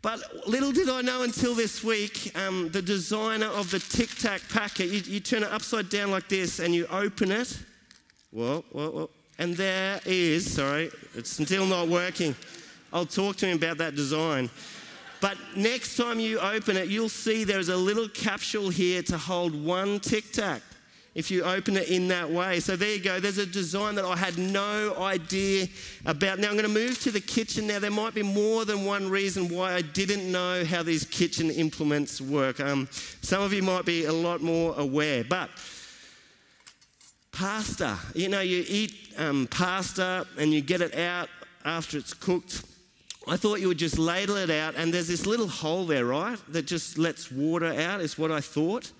But 0.00 0.20
little 0.46 0.70
did 0.70 0.88
I 0.88 1.00
know 1.00 1.24
until 1.24 1.56
this 1.56 1.82
week, 1.82 2.30
um, 2.36 2.70
the 2.70 2.82
designer 2.82 3.46
of 3.46 3.72
the 3.72 3.80
Tic 3.80 4.10
Tac 4.10 4.42
packet, 4.48 4.90
you, 4.90 5.00
you 5.14 5.18
turn 5.18 5.42
it 5.42 5.50
upside 5.50 5.88
down 5.90 6.12
like 6.12 6.28
this 6.28 6.60
and 6.60 6.72
you 6.72 6.86
open 6.86 7.32
it, 7.32 7.58
Whoa, 8.32 8.64
whoa, 8.72 8.90
whoa. 8.90 9.10
And 9.38 9.54
there 9.54 10.00
is, 10.06 10.54
sorry, 10.54 10.90
it's 11.14 11.30
still 11.30 11.66
not 11.66 11.88
working. 11.88 12.34
I'll 12.92 13.06
talk 13.06 13.36
to 13.36 13.46
him 13.46 13.58
about 13.58 13.78
that 13.78 13.94
design. 13.94 14.50
But 15.20 15.36
next 15.54 15.96
time 15.96 16.18
you 16.18 16.40
open 16.40 16.76
it, 16.76 16.88
you'll 16.88 17.08
see 17.08 17.44
there's 17.44 17.68
a 17.68 17.76
little 17.76 18.08
capsule 18.08 18.70
here 18.70 19.02
to 19.02 19.18
hold 19.18 19.54
one 19.54 20.00
tic 20.00 20.32
tac 20.32 20.62
if 21.14 21.30
you 21.30 21.44
open 21.44 21.76
it 21.76 21.90
in 21.90 22.08
that 22.08 22.30
way. 22.30 22.58
So 22.58 22.74
there 22.74 22.94
you 22.94 23.00
go. 23.00 23.20
There's 23.20 23.38
a 23.38 23.46
design 23.46 23.94
that 23.96 24.04
I 24.04 24.16
had 24.16 24.38
no 24.38 24.96
idea 24.96 25.68
about. 26.06 26.38
Now 26.38 26.48
I'm 26.48 26.54
going 26.54 26.64
to 26.64 26.68
move 26.68 26.98
to 27.02 27.10
the 27.10 27.20
kitchen. 27.20 27.66
Now 27.66 27.78
there 27.78 27.90
might 27.90 28.14
be 28.14 28.22
more 28.22 28.64
than 28.64 28.84
one 28.84 29.08
reason 29.08 29.48
why 29.48 29.74
I 29.74 29.82
didn't 29.82 30.30
know 30.30 30.64
how 30.64 30.82
these 30.82 31.04
kitchen 31.04 31.50
implements 31.50 32.20
work. 32.20 32.60
Um, 32.60 32.88
some 33.20 33.42
of 33.42 33.52
you 33.52 33.62
might 33.62 33.84
be 33.84 34.06
a 34.06 34.12
lot 34.12 34.40
more 34.40 34.74
aware, 34.78 35.22
but 35.22 35.50
pasta. 37.32 37.98
You 38.14 38.28
know, 38.28 38.40
you 38.40 38.64
eat 38.68 39.14
um, 39.18 39.48
pasta 39.48 40.26
and 40.38 40.52
you 40.52 40.60
get 40.60 40.80
it 40.80 40.94
out 40.94 41.28
after 41.64 41.98
it's 41.98 42.14
cooked. 42.14 42.62
I 43.26 43.36
thought 43.36 43.60
you 43.60 43.68
would 43.68 43.78
just 43.78 43.98
ladle 43.98 44.36
it 44.36 44.50
out, 44.50 44.74
and 44.74 44.92
there's 44.92 45.06
this 45.06 45.26
little 45.26 45.46
hole 45.46 45.86
there, 45.86 46.04
right? 46.04 46.38
That 46.48 46.66
just 46.66 46.98
lets 46.98 47.30
water 47.30 47.66
out, 47.66 48.00
is 48.00 48.18
what 48.18 48.32
I 48.32 48.40
thought. 48.40 48.90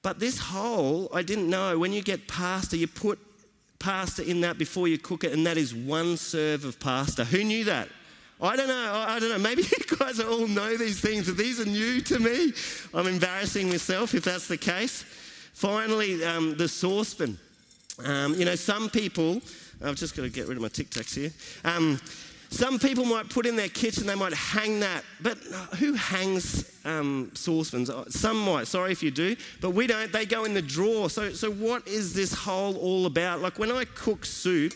But 0.00 0.18
this 0.18 0.38
hole, 0.38 1.10
I 1.12 1.22
didn't 1.22 1.50
know. 1.50 1.78
When 1.78 1.92
you 1.92 2.02
get 2.02 2.26
pasta, 2.26 2.76
you 2.76 2.88
put 2.88 3.18
pasta 3.78 4.28
in 4.28 4.40
that 4.40 4.56
before 4.56 4.88
you 4.88 4.96
cook 4.96 5.24
it, 5.24 5.32
and 5.32 5.46
that 5.46 5.58
is 5.58 5.74
one 5.74 6.16
serve 6.16 6.64
of 6.64 6.80
pasta. 6.80 7.26
Who 7.26 7.44
knew 7.44 7.64
that? 7.64 7.88
I 8.40 8.56
don't 8.56 8.68
know. 8.68 9.04
I 9.06 9.18
don't 9.20 9.28
know. 9.28 9.38
Maybe 9.38 9.62
you 9.90 9.96
guys 9.96 10.18
all 10.18 10.48
know 10.48 10.76
these 10.76 11.00
things, 11.00 11.26
but 11.26 11.36
these 11.36 11.60
are 11.60 11.66
new 11.66 12.00
to 12.00 12.18
me. 12.18 12.52
I'm 12.94 13.06
embarrassing 13.06 13.68
myself 13.68 14.14
if 14.14 14.24
that's 14.24 14.48
the 14.48 14.56
case. 14.56 15.04
Finally, 15.52 16.24
um, 16.24 16.56
the 16.56 16.66
saucepan. 16.66 17.38
Um, 18.04 18.34
you 18.34 18.44
know, 18.44 18.54
some 18.54 18.90
people, 18.90 19.40
I've 19.82 19.96
just 19.96 20.16
got 20.16 20.22
to 20.22 20.28
get 20.28 20.48
rid 20.48 20.56
of 20.56 20.62
my 20.62 20.68
tic 20.68 20.90
tacs 20.90 21.14
here. 21.14 21.30
Um, 21.64 22.00
some 22.52 22.78
people 22.78 23.06
might 23.06 23.30
put 23.30 23.46
in 23.46 23.56
their 23.56 23.68
kitchen, 23.68 24.06
they 24.06 24.14
might 24.14 24.34
hang 24.34 24.80
that, 24.80 25.04
but 25.22 25.38
who 25.78 25.94
hangs 25.94 26.70
um, 26.84 27.30
saucepans? 27.32 27.88
Uh, 27.88 28.04
some 28.10 28.38
might, 28.38 28.66
sorry 28.66 28.92
if 28.92 29.02
you 29.02 29.10
do, 29.10 29.36
but 29.62 29.70
we 29.70 29.86
don't. 29.86 30.12
They 30.12 30.26
go 30.26 30.44
in 30.44 30.52
the 30.52 30.60
drawer. 30.60 31.08
So, 31.08 31.32
so 31.32 31.50
what 31.50 31.88
is 31.88 32.12
this 32.12 32.34
hole 32.34 32.76
all 32.76 33.06
about? 33.06 33.40
Like 33.40 33.58
when 33.58 33.72
I 33.72 33.86
cook 33.86 34.26
soup, 34.26 34.74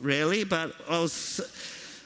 rarely, 0.00 0.44
but 0.44 0.72
I 0.88 0.98
was. 1.00 1.40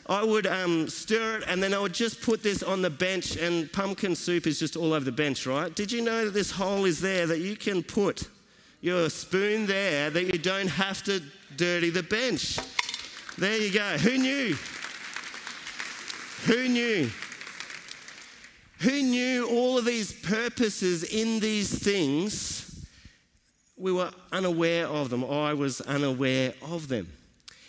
I 0.06 0.24
would 0.24 0.48
um, 0.48 0.88
stir 0.88 1.36
it 1.36 1.44
and 1.46 1.62
then 1.62 1.72
I 1.72 1.78
would 1.78 1.94
just 1.94 2.20
put 2.20 2.42
this 2.42 2.64
on 2.64 2.82
the 2.82 2.90
bench, 2.90 3.36
and 3.36 3.72
pumpkin 3.72 4.16
soup 4.16 4.48
is 4.48 4.58
just 4.58 4.74
all 4.74 4.92
over 4.92 5.04
the 5.04 5.12
bench, 5.12 5.46
right? 5.46 5.72
Did 5.72 5.92
you 5.92 6.02
know 6.02 6.24
that 6.24 6.34
this 6.34 6.50
hole 6.50 6.84
is 6.84 7.00
there 7.00 7.28
that 7.28 7.38
you 7.38 7.54
can 7.54 7.84
put 7.84 8.28
your 8.80 9.10
spoon 9.10 9.66
there 9.66 10.10
that 10.10 10.24
you 10.24 10.38
don't 10.38 10.68
have 10.68 11.02
to 11.04 11.22
dirty 11.56 11.90
the 11.90 12.02
bench. 12.02 12.58
There 13.36 13.58
you 13.58 13.72
go. 13.72 13.98
Who 13.98 14.18
knew? 14.18 14.56
Who 16.46 16.68
knew? 16.68 17.10
Who 18.80 19.02
knew 19.02 19.46
all 19.48 19.76
of 19.76 19.84
these 19.84 20.12
purposes 20.12 21.04
in 21.04 21.40
these 21.40 21.78
things? 21.78 22.86
We 23.76 23.92
were 23.92 24.10
unaware 24.32 24.86
of 24.86 25.10
them. 25.10 25.24
I 25.24 25.52
was 25.52 25.80
unaware 25.82 26.54
of 26.62 26.88
them. 26.88 27.08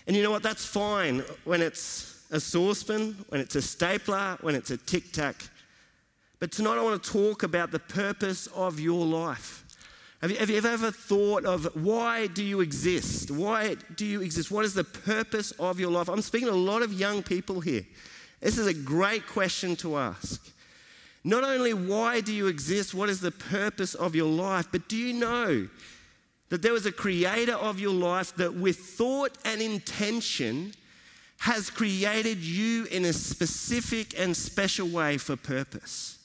And 0.07 0.15
you 0.15 0.23
know 0.23 0.31
what? 0.31 0.43
That's 0.43 0.65
fine 0.65 1.23
when 1.43 1.61
it's 1.61 2.25
a 2.31 2.39
saucepan, 2.39 3.25
when 3.27 3.41
it's 3.41 3.55
a 3.55 3.61
stapler, 3.61 4.37
when 4.41 4.55
it's 4.55 4.71
a 4.71 4.77
tic 4.77 5.11
tac. 5.11 5.35
But 6.39 6.51
tonight 6.51 6.77
I 6.77 6.81
want 6.81 7.03
to 7.03 7.11
talk 7.11 7.43
about 7.43 7.71
the 7.71 7.79
purpose 7.79 8.47
of 8.47 8.79
your 8.79 9.05
life. 9.05 9.60
Have 10.21 10.29
you, 10.29 10.37
have 10.37 10.49
you 10.51 10.57
ever 10.57 10.91
thought 10.91 11.45
of 11.45 11.65
why 11.75 12.27
do 12.27 12.43
you 12.43 12.61
exist? 12.61 13.31
Why 13.31 13.75
do 13.95 14.05
you 14.05 14.21
exist? 14.21 14.51
What 14.51 14.65
is 14.65 14.75
the 14.75 14.83
purpose 14.83 15.49
of 15.53 15.79
your 15.79 15.89
life? 15.89 16.09
I'm 16.09 16.21
speaking 16.21 16.47
to 16.47 16.53
a 16.53 16.55
lot 16.55 16.83
of 16.83 16.93
young 16.93 17.23
people 17.23 17.59
here. 17.59 17.85
This 18.39 18.59
is 18.59 18.67
a 18.67 18.73
great 18.73 19.25
question 19.25 19.75
to 19.77 19.97
ask. 19.97 20.47
Not 21.23 21.43
only 21.43 21.73
why 21.73 22.21
do 22.21 22.33
you 22.33 22.47
exist, 22.47 22.93
what 22.93 23.09
is 23.09 23.19
the 23.19 23.31
purpose 23.31 23.95
of 23.95 24.15
your 24.15 24.31
life, 24.31 24.67
but 24.71 24.87
do 24.87 24.95
you 24.95 25.13
know 25.13 25.67
that 26.49 26.61
there 26.61 26.73
was 26.73 26.85
a 26.85 26.91
creator 26.91 27.53
of 27.53 27.79
your 27.79 27.93
life 27.93 28.35
that, 28.35 28.53
with 28.53 28.77
thought 28.77 29.37
and 29.43 29.61
intention, 29.61 30.73
has 31.39 31.71
created 31.71 32.37
you 32.37 32.85
in 32.85 33.05
a 33.05 33.13
specific 33.13 34.19
and 34.19 34.37
special 34.37 34.87
way 34.87 35.17
for 35.17 35.35
purpose? 35.35 36.19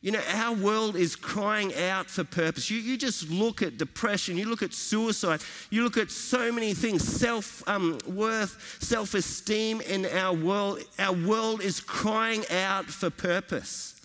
You 0.00 0.12
know, 0.12 0.20
our 0.32 0.54
world 0.54 0.94
is 0.94 1.16
crying 1.16 1.74
out 1.74 2.06
for 2.06 2.22
purpose. 2.22 2.70
You, 2.70 2.78
you 2.78 2.96
just 2.96 3.28
look 3.30 3.62
at 3.62 3.78
depression, 3.78 4.36
you 4.36 4.48
look 4.48 4.62
at 4.62 4.72
suicide, 4.72 5.40
you 5.70 5.82
look 5.82 5.96
at 5.96 6.10
so 6.12 6.52
many 6.52 6.72
things 6.72 7.02
self 7.02 7.68
um, 7.68 7.98
worth, 8.06 8.78
self 8.80 9.14
esteem 9.14 9.80
in 9.80 10.06
our 10.06 10.32
world. 10.32 10.80
Our 11.00 11.14
world 11.14 11.62
is 11.62 11.80
crying 11.80 12.44
out 12.50 12.86
for 12.86 13.10
purpose. 13.10 13.96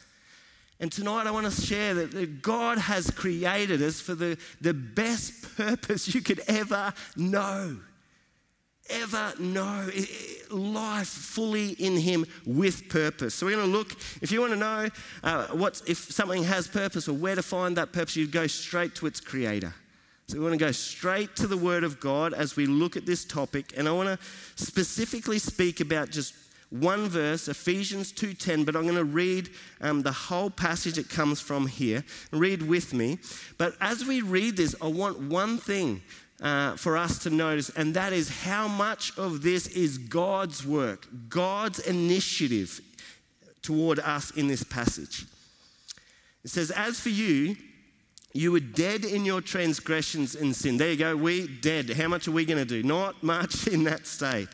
And 0.79 0.91
tonight 0.91 1.27
I 1.27 1.31
want 1.31 1.45
to 1.45 1.61
share 1.61 1.93
that 1.93 2.41
God 2.41 2.79
has 2.79 3.11
created 3.11 3.81
us 3.81 4.01
for 4.01 4.15
the, 4.15 4.37
the 4.61 4.73
best 4.73 5.55
purpose 5.55 6.13
you 6.13 6.21
could 6.21 6.41
ever 6.47 6.91
know 7.15 7.77
ever 8.89 9.33
know 9.39 9.89
life 10.49 11.07
fully 11.07 11.69
in 11.71 11.97
Him 11.97 12.25
with 12.45 12.89
purpose. 12.89 13.33
So 13.35 13.45
we're 13.45 13.55
going 13.55 13.71
to 13.71 13.77
look. 13.77 13.93
If 14.21 14.31
you 14.31 14.41
want 14.41 14.53
to 14.53 14.59
know 14.59 14.89
uh, 15.23 15.47
what 15.47 15.81
if 15.87 15.97
something 15.97 16.43
has 16.43 16.67
purpose 16.67 17.07
or 17.07 17.13
where 17.13 17.35
to 17.35 17.43
find 17.43 17.77
that 17.77 17.91
purpose, 17.91 18.15
you 18.15 18.27
go 18.27 18.47
straight 18.47 18.95
to 18.95 19.07
its 19.07 19.19
Creator. 19.19 19.73
So 20.27 20.37
we 20.37 20.43
want 20.43 20.53
to 20.53 20.65
go 20.65 20.71
straight 20.71 21.35
to 21.37 21.47
the 21.47 21.57
Word 21.57 21.83
of 21.83 21.99
God 21.99 22.33
as 22.33 22.55
we 22.55 22.65
look 22.65 22.95
at 22.95 23.05
this 23.05 23.25
topic, 23.25 23.73
and 23.75 23.87
I 23.87 23.91
want 23.91 24.07
to 24.07 24.25
specifically 24.55 25.37
speak 25.37 25.79
about 25.81 26.09
just 26.11 26.33
one 26.73 27.07
verse, 27.07 27.47
Ephesians 27.47 28.11
2:10, 28.11 28.65
but 28.65 28.75
I'm 28.75 28.83
going 28.83 28.95
to 28.95 29.03
read 29.03 29.49
um, 29.79 30.01
the 30.01 30.11
whole 30.11 30.49
passage 30.49 30.97
it 30.97 31.07
comes 31.07 31.39
from 31.39 31.67
here. 31.67 32.03
Read 32.31 32.63
with 32.63 32.95
me. 32.95 33.19
But 33.59 33.75
as 33.79 34.03
we 34.05 34.21
read 34.21 34.57
this, 34.57 34.73
I 34.81 34.87
want 34.87 35.19
one 35.19 35.59
thing 35.59 36.01
uh, 36.41 36.75
for 36.75 36.97
us 36.97 37.19
to 37.19 37.29
notice, 37.29 37.69
and 37.69 37.93
that 37.93 38.13
is 38.13 38.29
how 38.29 38.67
much 38.67 39.17
of 39.17 39.41
this 39.43 39.67
is 39.67 39.97
God's 39.97 40.65
work, 40.65 41.07
God's 41.29 41.79
initiative 41.79 42.81
toward 43.61 43.99
us 43.99 44.31
in 44.31 44.47
this 44.47 44.63
passage. 44.63 45.25
It 46.43 46.49
says, 46.49 46.71
As 46.71 46.99
for 46.99 47.09
you, 47.09 47.55
you 48.33 48.51
were 48.51 48.59
dead 48.59 49.05
in 49.05 49.25
your 49.25 49.41
transgressions 49.41 50.35
and 50.35 50.55
sin. 50.55 50.77
There 50.77 50.89
you 50.89 50.97
go, 50.97 51.15
we 51.15 51.47
dead. 51.47 51.89
How 51.91 52.07
much 52.07 52.27
are 52.27 52.31
we 52.31 52.45
going 52.45 52.59
to 52.59 52.65
do? 52.65 52.83
Not 52.83 53.21
much 53.23 53.67
in 53.71 53.83
that 53.85 54.07
state. 54.07 54.49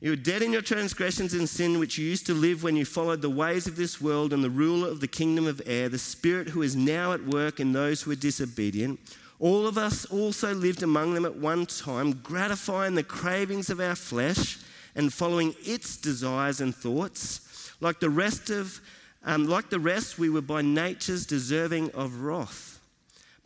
You 0.00 0.10
were 0.10 0.16
dead 0.16 0.42
in 0.42 0.52
your 0.52 0.60
transgressions 0.60 1.32
and 1.32 1.48
sin, 1.48 1.78
which 1.78 1.96
you 1.96 2.06
used 2.06 2.26
to 2.26 2.34
live 2.34 2.62
when 2.62 2.76
you 2.76 2.84
followed 2.84 3.22
the 3.22 3.30
ways 3.30 3.66
of 3.66 3.76
this 3.76 4.02
world 4.02 4.34
and 4.34 4.44
the 4.44 4.50
ruler 4.50 4.88
of 4.88 5.00
the 5.00 5.08
kingdom 5.08 5.46
of 5.46 5.62
air, 5.64 5.88
the 5.88 5.96
spirit 5.96 6.48
who 6.48 6.60
is 6.60 6.76
now 6.76 7.12
at 7.12 7.24
work 7.24 7.58
in 7.58 7.72
those 7.72 8.02
who 8.02 8.10
are 8.10 8.16
disobedient. 8.16 9.00
All 9.40 9.66
of 9.66 9.76
us 9.76 10.04
also 10.06 10.54
lived 10.54 10.82
among 10.82 11.14
them 11.14 11.24
at 11.24 11.36
one 11.36 11.66
time, 11.66 12.12
gratifying 12.22 12.94
the 12.94 13.02
cravings 13.02 13.68
of 13.68 13.80
our 13.80 13.96
flesh 13.96 14.58
and 14.94 15.12
following 15.12 15.54
its 15.64 15.96
desires 15.96 16.60
and 16.60 16.74
thoughts. 16.74 17.72
Like 17.80 18.00
the 18.00 18.10
rest 18.10 18.50
of, 18.50 18.80
um, 19.24 19.46
like 19.46 19.70
the 19.70 19.80
rest, 19.80 20.18
we 20.18 20.30
were 20.30 20.40
by 20.40 20.62
natures 20.62 21.26
deserving 21.26 21.90
of 21.90 22.20
wrath. 22.20 22.78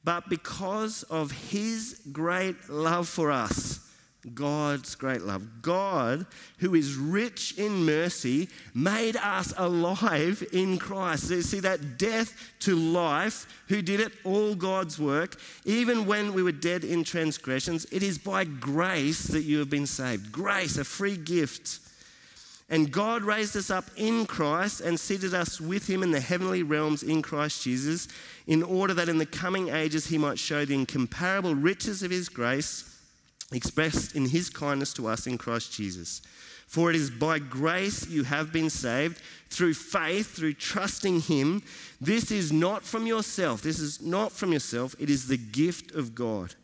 But 0.05 0.29
because 0.29 1.03
of 1.05 1.33
His 1.51 2.01
great 2.13 2.69
love 2.69 3.09
for 3.09 3.31
us, 3.31 3.81
God's 4.35 4.97
great 4.97 5.23
love. 5.23 5.63
God, 5.63 6.27
who 6.59 6.75
is 6.75 6.97
rich 6.97 7.57
in 7.57 7.85
mercy, 7.85 8.49
made 8.75 9.17
us 9.17 9.55
alive 9.57 10.43
in 10.53 10.79
Christ. 10.79 11.31
You 11.31 11.43
see 11.43 11.61
that 11.61 11.99
death 11.99 12.35
to 12.61 12.75
life, 12.75 13.47
who 13.69 13.81
did 13.81 14.01
it? 14.01 14.13
All 14.25 14.57
God's 14.57 14.99
work. 14.99 15.37
Even 15.65 16.05
when 16.07 16.35
we 16.35 16.43
were 16.43 16.53
dead 16.53 16.83
in 16.83 17.05
transgressions, 17.05 17.87
it 17.93 18.03
is 18.03 18.19
by 18.19 18.45
grace 18.45 19.29
that 19.29 19.43
you 19.43 19.61
have 19.61 19.71
been 19.71 19.87
saved. 19.87 20.33
Grace, 20.33 20.77
a 20.79 20.85
free 20.85 21.17
gift. 21.17 21.79
And 22.69 22.91
God 22.91 23.23
raised 23.23 23.57
us 23.57 23.71
up 23.71 23.87
in 23.97 24.27
Christ 24.27 24.81
and 24.81 24.99
seated 24.99 25.33
us 25.33 25.61
with 25.61 25.89
him 25.89 26.03
in 26.03 26.11
the 26.11 26.21
heavenly 26.21 26.63
realms 26.63 27.03
in 27.03 27.23
Christ 27.23 27.63
Jesus, 27.63 28.09
in 28.47 28.63
order 28.63 28.93
that 28.95 29.09
in 29.09 29.19
the 29.19 29.27
coming 29.27 29.69
ages 29.69 30.09
he 30.09 30.19
might 30.19 30.39
show 30.39 30.65
the 30.65 30.75
incomparable 30.75 31.55
riches 31.55 32.03
of 32.03 32.11
his 32.11 32.29
grace 32.29 32.98
expressed 33.53 34.15
in 34.15 34.27
his 34.27 34.51
kindness 34.51 34.93
to 34.95 35.07
us 35.09 35.27
in 35.27 35.39
Christ 35.39 35.73
Jesus. 35.73 36.21
For 36.67 36.91
it 36.91 36.97
is 36.97 37.11
by 37.11 37.39
grace 37.39 38.07
you 38.09 38.25
have 38.25 38.53
been 38.53 38.69
saved 38.69 39.23
through 39.49 39.73
faith, 39.73 40.37
through 40.37 40.53
trusting 40.55 41.23
him. 41.23 41.63
This 41.99 42.31
is 42.31 42.53
not 42.53 42.83
from 42.83 43.07
yourself. 43.07 43.63
This 43.63 43.79
is 43.79 44.03
not 44.03 44.33
from 44.33 44.53
yourself. 44.53 44.95
It 44.99 45.09
is 45.09 45.29
the 45.29 45.39
gift 45.39 45.93
of 45.93 46.15
God. 46.15 46.55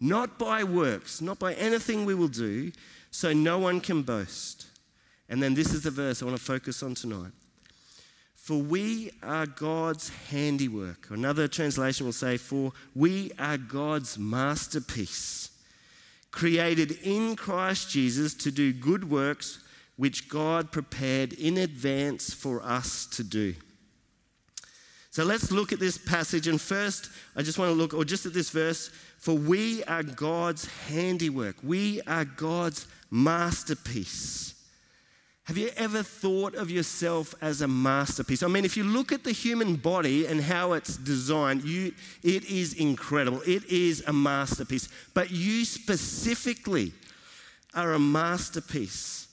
Not 0.00 0.38
by 0.38 0.64
works, 0.64 1.22
not 1.22 1.38
by 1.38 1.54
anything 1.54 2.04
we 2.04 2.14
will 2.14 2.28
do, 2.28 2.72
so 3.10 3.32
no 3.32 3.58
one 3.58 3.80
can 3.80 4.02
boast. 4.02 4.66
And 5.30 5.42
then 5.42 5.54
this 5.54 5.72
is 5.72 5.82
the 5.82 5.90
verse 5.90 6.22
I 6.22 6.26
want 6.26 6.36
to 6.36 6.44
focus 6.44 6.82
on 6.82 6.94
tonight. 6.94 7.32
For 8.34 8.58
we 8.58 9.12
are 9.22 9.46
God's 9.46 10.10
handiwork. 10.30 11.08
Another 11.10 11.48
translation 11.48 12.06
will 12.06 12.12
say, 12.12 12.36
For 12.36 12.72
we 12.94 13.32
are 13.38 13.56
God's 13.56 14.18
masterpiece 14.18 15.47
created 16.30 16.92
in 17.02 17.36
Christ 17.36 17.90
Jesus 17.90 18.34
to 18.34 18.50
do 18.50 18.72
good 18.72 19.10
works 19.10 19.60
which 19.96 20.28
God 20.28 20.70
prepared 20.70 21.32
in 21.32 21.58
advance 21.58 22.32
for 22.32 22.62
us 22.62 23.06
to 23.06 23.24
do. 23.24 23.54
So 25.10 25.24
let's 25.24 25.50
look 25.50 25.72
at 25.72 25.80
this 25.80 25.98
passage. 25.98 26.46
And 26.46 26.60
first, 26.60 27.10
I 27.34 27.42
just 27.42 27.58
want 27.58 27.70
to 27.70 27.74
look, 27.74 27.92
or 27.94 28.04
just 28.04 28.24
at 28.24 28.32
this 28.32 28.50
verse, 28.50 28.90
for 29.18 29.34
we 29.34 29.82
are 29.84 30.04
God's 30.04 30.66
handiwork, 30.86 31.56
we 31.62 32.00
are 32.02 32.24
God's 32.24 32.86
masterpiece. 33.10 34.54
Have 35.48 35.56
you 35.56 35.70
ever 35.78 36.02
thought 36.02 36.54
of 36.54 36.70
yourself 36.70 37.34
as 37.40 37.62
a 37.62 37.66
masterpiece? 37.66 38.42
I 38.42 38.48
mean, 38.48 38.66
if 38.66 38.76
you 38.76 38.84
look 38.84 39.12
at 39.12 39.24
the 39.24 39.32
human 39.32 39.76
body 39.76 40.26
and 40.26 40.42
how 40.42 40.74
it's 40.74 40.98
designed, 40.98 41.64
you, 41.64 41.94
it 42.22 42.44
is 42.44 42.74
incredible. 42.74 43.40
It 43.46 43.64
is 43.64 44.04
a 44.06 44.12
masterpiece. 44.12 44.90
But 45.14 45.30
you 45.30 45.64
specifically 45.64 46.92
are 47.72 47.94
a 47.94 47.98
masterpiece. 47.98 49.28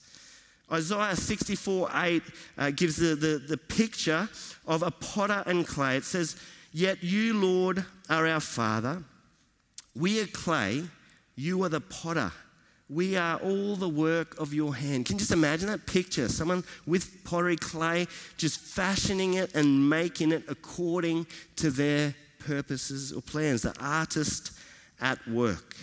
Isaiah 0.72 1.16
64 1.16 1.90
8 1.94 2.22
uh, 2.56 2.70
gives 2.70 2.96
the, 2.96 3.14
the, 3.14 3.36
the 3.36 3.58
picture 3.58 4.26
of 4.66 4.82
a 4.82 4.90
potter 4.90 5.42
and 5.44 5.66
clay. 5.66 5.98
It 5.98 6.04
says, 6.04 6.36
Yet 6.72 7.04
you, 7.04 7.34
Lord, 7.34 7.84
are 8.08 8.26
our 8.26 8.40
Father. 8.40 9.02
We 9.94 10.22
are 10.22 10.26
clay, 10.26 10.84
you 11.36 11.62
are 11.64 11.68
the 11.68 11.82
potter. 11.82 12.32
We 12.88 13.16
are 13.16 13.38
all 13.38 13.74
the 13.74 13.88
work 13.88 14.38
of 14.38 14.54
your 14.54 14.76
hand. 14.76 15.06
Can 15.06 15.16
you 15.16 15.20
just 15.20 15.32
imagine 15.32 15.68
that 15.68 15.86
picture? 15.86 16.28
Someone 16.28 16.62
with 16.86 17.24
pottery 17.24 17.56
clay 17.56 18.06
just 18.36 18.60
fashioning 18.60 19.34
it 19.34 19.54
and 19.54 19.90
making 19.90 20.30
it 20.30 20.44
according 20.48 21.26
to 21.56 21.70
their 21.70 22.14
purposes 22.38 23.12
or 23.12 23.22
plans. 23.22 23.62
The 23.62 23.74
artist 23.80 24.52
at 25.00 25.26
work. 25.26 25.74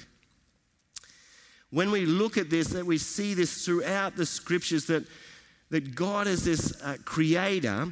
When 1.71 1.91
we 1.91 2.05
look 2.05 2.37
at 2.37 2.49
this, 2.49 2.67
that 2.69 2.85
we 2.85 2.97
see 2.97 3.33
this 3.33 3.65
throughout 3.65 4.15
the 4.15 4.25
scriptures 4.25 4.85
that, 4.85 5.03
that 5.71 5.95
God 5.95 6.27
is 6.27 6.45
this 6.45 6.81
uh, 6.81 6.97
creator 7.03 7.91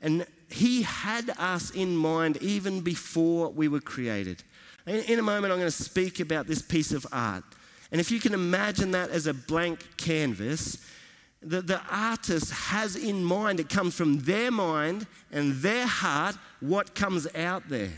and 0.00 0.26
He 0.48 0.82
had 0.82 1.30
us 1.38 1.72
in 1.72 1.94
mind 1.96 2.38
even 2.38 2.80
before 2.80 3.50
we 3.50 3.68
were 3.68 3.80
created. 3.80 4.44
In, 4.86 5.00
in 5.00 5.18
a 5.18 5.22
moment, 5.22 5.52
I'm 5.52 5.58
going 5.58 5.70
to 5.70 5.70
speak 5.70 6.20
about 6.20 6.46
this 6.46 6.62
piece 6.62 6.92
of 6.92 7.04
art. 7.12 7.44
And 7.90 8.00
if 8.00 8.10
you 8.10 8.20
can 8.20 8.34
imagine 8.34 8.90
that 8.92 9.10
as 9.10 9.26
a 9.26 9.34
blank 9.34 9.96
canvas, 9.96 10.78
the, 11.42 11.62
the 11.62 11.80
artist 11.90 12.50
has 12.50 12.96
in 12.96 13.22
mind, 13.22 13.60
it 13.60 13.68
comes 13.68 13.94
from 13.94 14.20
their 14.20 14.50
mind 14.50 15.06
and 15.30 15.54
their 15.56 15.86
heart, 15.86 16.36
what 16.60 16.94
comes 16.94 17.26
out 17.34 17.68
there. 17.68 17.92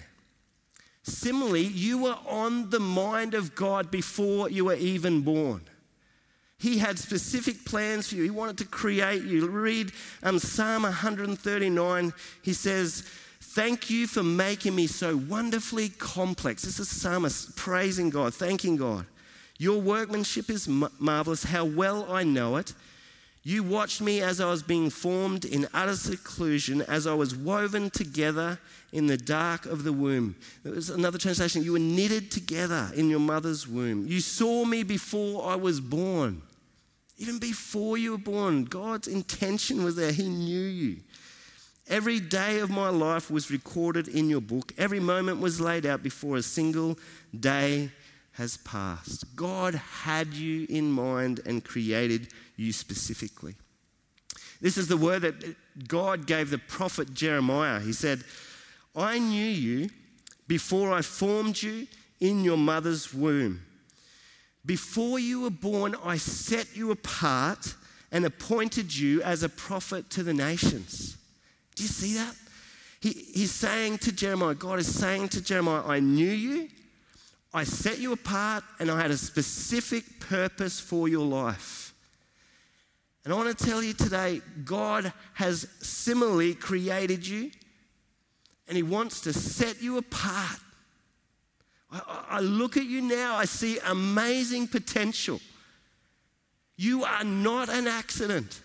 Similarly, 1.03 1.63
you 1.63 2.03
were 2.03 2.19
on 2.27 2.69
the 2.69 2.81
mind 2.81 3.33
of 3.33 3.55
God 3.55 3.91
before 3.91 4.51
you 4.51 4.67
were 4.67 4.75
even 4.75 5.23
born. 5.23 5.63
He 6.59 6.79
had 6.79 6.99
specific 6.99 7.65
plans 7.65 8.09
for 8.09 8.17
you. 8.17 8.25
He 8.25 8.31
wanted 8.31 8.59
to 8.59 8.67
create 8.67 9.23
you. 9.23 9.47
Read 9.47 9.93
um, 10.23 10.39
Psalm 10.39 10.83
139. 10.83 12.13
He 12.43 12.53
says, 12.53 13.05
Thank 13.41 13.89
you 13.89 14.07
for 14.07 14.23
making 14.23 14.75
me 14.75 14.87
so 14.87 15.17
wonderfully 15.17 15.89
complex. 15.89 16.63
This 16.63 16.79
is 16.79 16.89
psalmist 16.89 17.57
praising 17.57 18.11
God, 18.11 18.35
thanking 18.35 18.77
God. 18.77 19.07
Your 19.59 19.81
workmanship 19.81 20.49
is 20.51 20.69
marvelous. 20.69 21.45
How 21.45 21.65
well 21.65 22.11
I 22.11 22.23
know 22.23 22.57
it. 22.57 22.73
You 23.43 23.63
watched 23.63 24.01
me 24.01 24.21
as 24.21 24.41
I 24.41 24.51
was 24.51 24.63
being 24.63 24.91
formed 24.91 25.45
in 25.45 25.69
utter 25.73 25.97
seclusion, 25.97 26.83
as 26.83 27.07
I 27.07 27.15
was 27.15 27.35
woven 27.35 27.91
together 27.91 28.59
in 28.93 29.07
the 29.07 29.17
dark 29.17 29.65
of 29.65 29.85
the 29.85 29.93
womb. 29.93 30.37
There 30.63 30.75
was 30.75 30.91
another 30.91 31.19
translation. 31.19 31.63
You 31.63 31.73
were 31.73 31.79
knitted 31.79 32.31
together 32.31 32.91
in 32.95 33.09
your 33.09 33.21
mother's 33.21 33.67
womb. 33.67 34.07
You 34.07 34.21
saw 34.21 34.65
me 34.65 34.83
before 34.83 35.51
I 35.51 35.57
was 35.57 35.81
born. 35.81 36.43
Even 37.17 37.39
before 37.39 37.99
you 37.99 38.13
were 38.13 38.19
born, 38.19 38.65
God's 38.65 39.09
intention 39.09 39.83
was 39.83 39.97
there. 39.97 40.13
He 40.13 40.29
knew 40.29 40.61
you. 40.61 40.99
Every 41.89 42.21
day 42.21 42.59
of 42.59 42.69
my 42.69 42.91
life 42.91 43.31
was 43.31 43.51
recorded 43.51 44.09
in 44.09 44.29
your 44.29 44.43
book. 44.43 44.73
Every 44.77 45.01
moment 45.01 45.41
was 45.41 45.59
laid 45.59 45.87
out 45.87 46.03
before 46.03 46.37
a 46.37 46.43
single 46.43 46.99
day 47.39 47.91
has 48.39 48.57
passed. 48.59 49.37
God 49.37 49.75
had 49.75 50.29
you 50.29 50.67
in 50.71 50.91
mind 50.91 51.41
and 51.45 51.65
created 51.65 52.29
you 52.57 52.73
specifically. 52.73 53.57
This 54.61 54.79
is 54.79 54.87
the 54.87 54.97
word 54.97 55.23
that 55.23 55.57
God 55.87 56.27
gave 56.27 56.51
the 56.51 56.59
prophet 56.59 57.13
Jeremiah. 57.13 57.81
He 57.81 57.93
said, 57.93 58.25
I 58.95 59.19
knew 59.19 59.45
you 59.45 59.91
before 60.47 60.93
I 60.93 61.03
formed 61.03 61.61
you 61.61 61.89
in 62.21 62.45
your 62.45 62.57
mother's 62.57 63.13
womb. 63.13 63.61
Before 64.65 65.19
you 65.19 65.43
were 65.43 65.51
born, 65.51 65.97
I 66.05 66.17
set 66.17 66.77
you 66.77 66.93
apart 66.93 67.75
and 68.13 68.25
appointed 68.25 68.95
you 68.95 69.21
as 69.23 69.43
a 69.43 69.49
prophet 69.49 70.11
to 70.11 70.23
the 70.23 70.35
nations. 70.35 71.17
Do 71.75 71.83
you 71.83 71.89
see 71.89 72.15
that? 72.15 72.35
He, 73.01 73.11
he's 73.11 73.53
saying 73.53 73.99
to 73.99 74.13
Jeremiah, 74.13 74.55
God 74.55 74.79
is 74.79 74.93
saying 74.93 75.29
to 75.31 75.43
Jeremiah, 75.43 75.83
I 75.85 76.01
knew 76.01 76.31
you 76.31 76.69
I 77.59 77.65
set 77.65 77.99
you 77.99 78.13
apart 78.13 78.63
and 78.79 78.89
I 78.89 79.03
had 79.03 79.11
a 79.11 79.17
specific 79.17 80.21
purpose 80.21 80.79
for 80.79 81.09
your 81.09 81.27
life. 81.27 81.93
And 83.25 83.35
I 83.35 83.37
want 83.37 83.59
to 83.59 83.65
tell 83.67 83.83
you 83.83 83.95
today 83.95 84.41
God 84.65 85.13
has 85.35 85.67
similarly 85.81 86.55
created 86.55 87.27
you 87.27 87.51
and 88.69 88.77
He 88.77 88.85
wants 88.85 89.23
to 89.23 89.33
set 89.33 89.83
you 89.83 89.99
apart. 89.99 90.61
I, 91.91 92.25
I 92.31 92.41
look 92.41 92.77
at 92.77 92.85
you 92.85 93.03
now, 93.03 93.35
I 93.35 93.45
see 93.45 93.81
amazing 93.85 94.69
potential. 94.69 95.41
You 96.77 97.03
are 97.03 97.25
not 97.25 97.69
an 97.69 97.89
accident. 97.89 98.61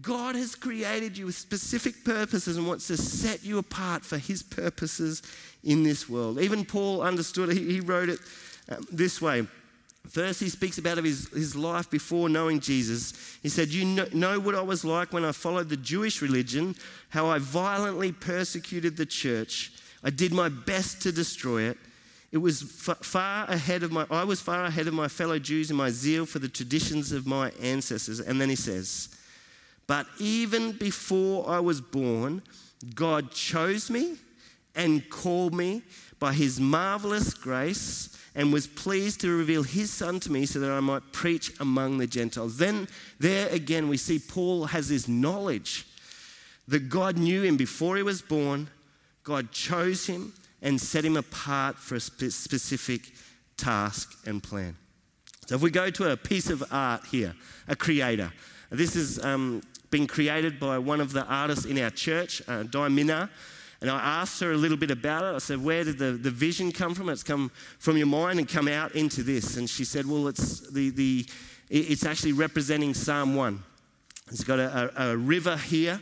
God 0.00 0.34
has 0.34 0.54
created 0.54 1.18
you 1.18 1.26
with 1.26 1.34
specific 1.34 2.02
purposes 2.04 2.56
and 2.56 2.66
wants 2.66 2.86
to 2.86 2.96
set 2.96 3.44
you 3.44 3.58
apart 3.58 4.02
for 4.02 4.16
His 4.16 4.42
purposes 4.42 5.22
in 5.64 5.82
this 5.82 6.08
world. 6.08 6.40
Even 6.40 6.64
Paul 6.64 7.02
understood 7.02 7.50
it. 7.50 7.56
He, 7.56 7.80
wrote 7.80 8.08
it 8.08 8.18
um, 8.68 8.86
this 8.90 9.20
way. 9.20 9.46
First, 10.08 10.40
he 10.40 10.48
speaks 10.48 10.78
about 10.78 10.98
his, 10.98 11.28
his 11.28 11.54
life 11.54 11.88
before 11.88 12.28
knowing 12.28 12.60
Jesus. 12.60 13.38
He 13.42 13.48
said, 13.48 13.68
You 13.68 13.84
know, 13.84 14.06
know 14.12 14.40
what 14.40 14.54
I 14.54 14.62
was 14.62 14.84
like 14.84 15.12
when 15.12 15.24
I 15.24 15.32
followed 15.32 15.68
the 15.68 15.76
Jewish 15.76 16.20
religion, 16.20 16.74
how 17.10 17.26
I 17.26 17.38
violently 17.38 18.12
persecuted 18.12 18.96
the 18.96 19.06
church. 19.06 19.72
I 20.02 20.10
did 20.10 20.32
my 20.32 20.48
best 20.48 21.02
to 21.02 21.12
destroy 21.12 21.62
it. 21.62 21.78
It 22.32 22.38
was 22.38 22.62
far 22.62 23.44
ahead 23.48 23.82
of 23.82 23.92
my, 23.92 24.06
I 24.10 24.24
was 24.24 24.40
far 24.40 24.64
ahead 24.64 24.88
of 24.88 24.94
my 24.94 25.06
fellow 25.06 25.38
Jews 25.38 25.70
in 25.70 25.76
my 25.76 25.90
zeal 25.90 26.24
for 26.24 26.38
the 26.38 26.48
traditions 26.48 27.12
of 27.12 27.26
my 27.26 27.52
ancestors. 27.60 28.20
And 28.20 28.40
then 28.40 28.48
he 28.48 28.56
says, 28.56 29.14
but 29.86 30.06
even 30.18 30.72
before 30.72 31.48
I 31.48 31.60
was 31.60 31.80
born, 31.80 32.42
God 32.94 33.30
chose 33.30 33.90
me 33.90 34.16
and 34.74 35.08
called 35.10 35.54
me 35.54 35.82
by 36.18 36.32
his 36.32 36.60
marvelous 36.60 37.34
grace 37.34 38.16
and 38.34 38.52
was 38.52 38.66
pleased 38.66 39.20
to 39.20 39.36
reveal 39.36 39.62
his 39.62 39.90
son 39.90 40.18
to 40.20 40.32
me 40.32 40.46
so 40.46 40.58
that 40.60 40.70
I 40.70 40.80
might 40.80 41.12
preach 41.12 41.52
among 41.60 41.98
the 41.98 42.06
Gentiles. 42.06 42.56
Then, 42.56 42.88
there 43.18 43.48
again, 43.48 43.88
we 43.88 43.96
see 43.96 44.18
Paul 44.18 44.66
has 44.66 44.88
this 44.88 45.06
knowledge 45.06 45.86
that 46.68 46.88
God 46.88 47.18
knew 47.18 47.42
him 47.42 47.56
before 47.56 47.96
he 47.96 48.02
was 48.02 48.22
born, 48.22 48.70
God 49.24 49.52
chose 49.52 50.06
him 50.06 50.32
and 50.62 50.80
set 50.80 51.04
him 51.04 51.16
apart 51.16 51.76
for 51.76 51.96
a 51.96 52.00
specific 52.00 53.12
task 53.56 54.16
and 54.26 54.42
plan. 54.42 54.76
So 55.46 55.56
if 55.56 55.60
we 55.60 55.70
go 55.70 55.90
to 55.90 56.12
a 56.12 56.16
piece 56.16 56.48
of 56.48 56.62
art 56.70 57.04
here, 57.06 57.34
a 57.68 57.76
creator, 57.76 58.32
this 58.70 58.94
has 58.94 59.22
um, 59.22 59.62
been 59.90 60.06
created 60.06 60.58
by 60.58 60.78
one 60.78 61.00
of 61.00 61.12
the 61.12 61.24
artists 61.26 61.66
in 61.66 61.78
our 61.78 61.90
church, 61.90 62.40
uh. 62.48 62.62
And 63.82 63.90
I 63.90 63.98
asked 63.98 64.40
her 64.40 64.52
a 64.52 64.56
little 64.56 64.76
bit 64.76 64.92
about 64.92 65.24
it. 65.24 65.34
I 65.34 65.38
said, 65.38 65.62
Where 65.62 65.82
did 65.82 65.98
the, 65.98 66.12
the 66.12 66.30
vision 66.30 66.70
come 66.70 66.94
from? 66.94 67.08
It's 67.08 67.24
come 67.24 67.50
from 67.80 67.96
your 67.96 68.06
mind 68.06 68.38
and 68.38 68.48
come 68.48 68.68
out 68.68 68.94
into 68.94 69.24
this. 69.24 69.56
And 69.56 69.68
she 69.68 69.84
said, 69.84 70.06
Well, 70.06 70.28
it's, 70.28 70.60
the, 70.70 70.90
the, 70.90 71.26
it's 71.68 72.06
actually 72.06 72.32
representing 72.32 72.94
Psalm 72.94 73.34
1. 73.34 73.60
It's 74.28 74.44
got 74.44 74.60
a, 74.60 74.92
a, 74.96 75.10
a 75.10 75.16
river 75.16 75.56
here, 75.56 76.00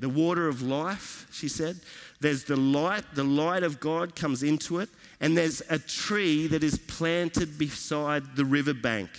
the 0.00 0.08
water 0.08 0.48
of 0.48 0.62
life, 0.62 1.28
she 1.32 1.46
said. 1.46 1.80
There's 2.20 2.42
the 2.42 2.56
light, 2.56 3.04
the 3.14 3.24
light 3.24 3.62
of 3.62 3.78
God 3.78 4.16
comes 4.16 4.42
into 4.42 4.80
it. 4.80 4.88
And 5.20 5.38
there's 5.38 5.62
a 5.70 5.78
tree 5.78 6.48
that 6.48 6.64
is 6.64 6.76
planted 6.76 7.56
beside 7.56 8.34
the 8.34 8.44
riverbank. 8.44 9.10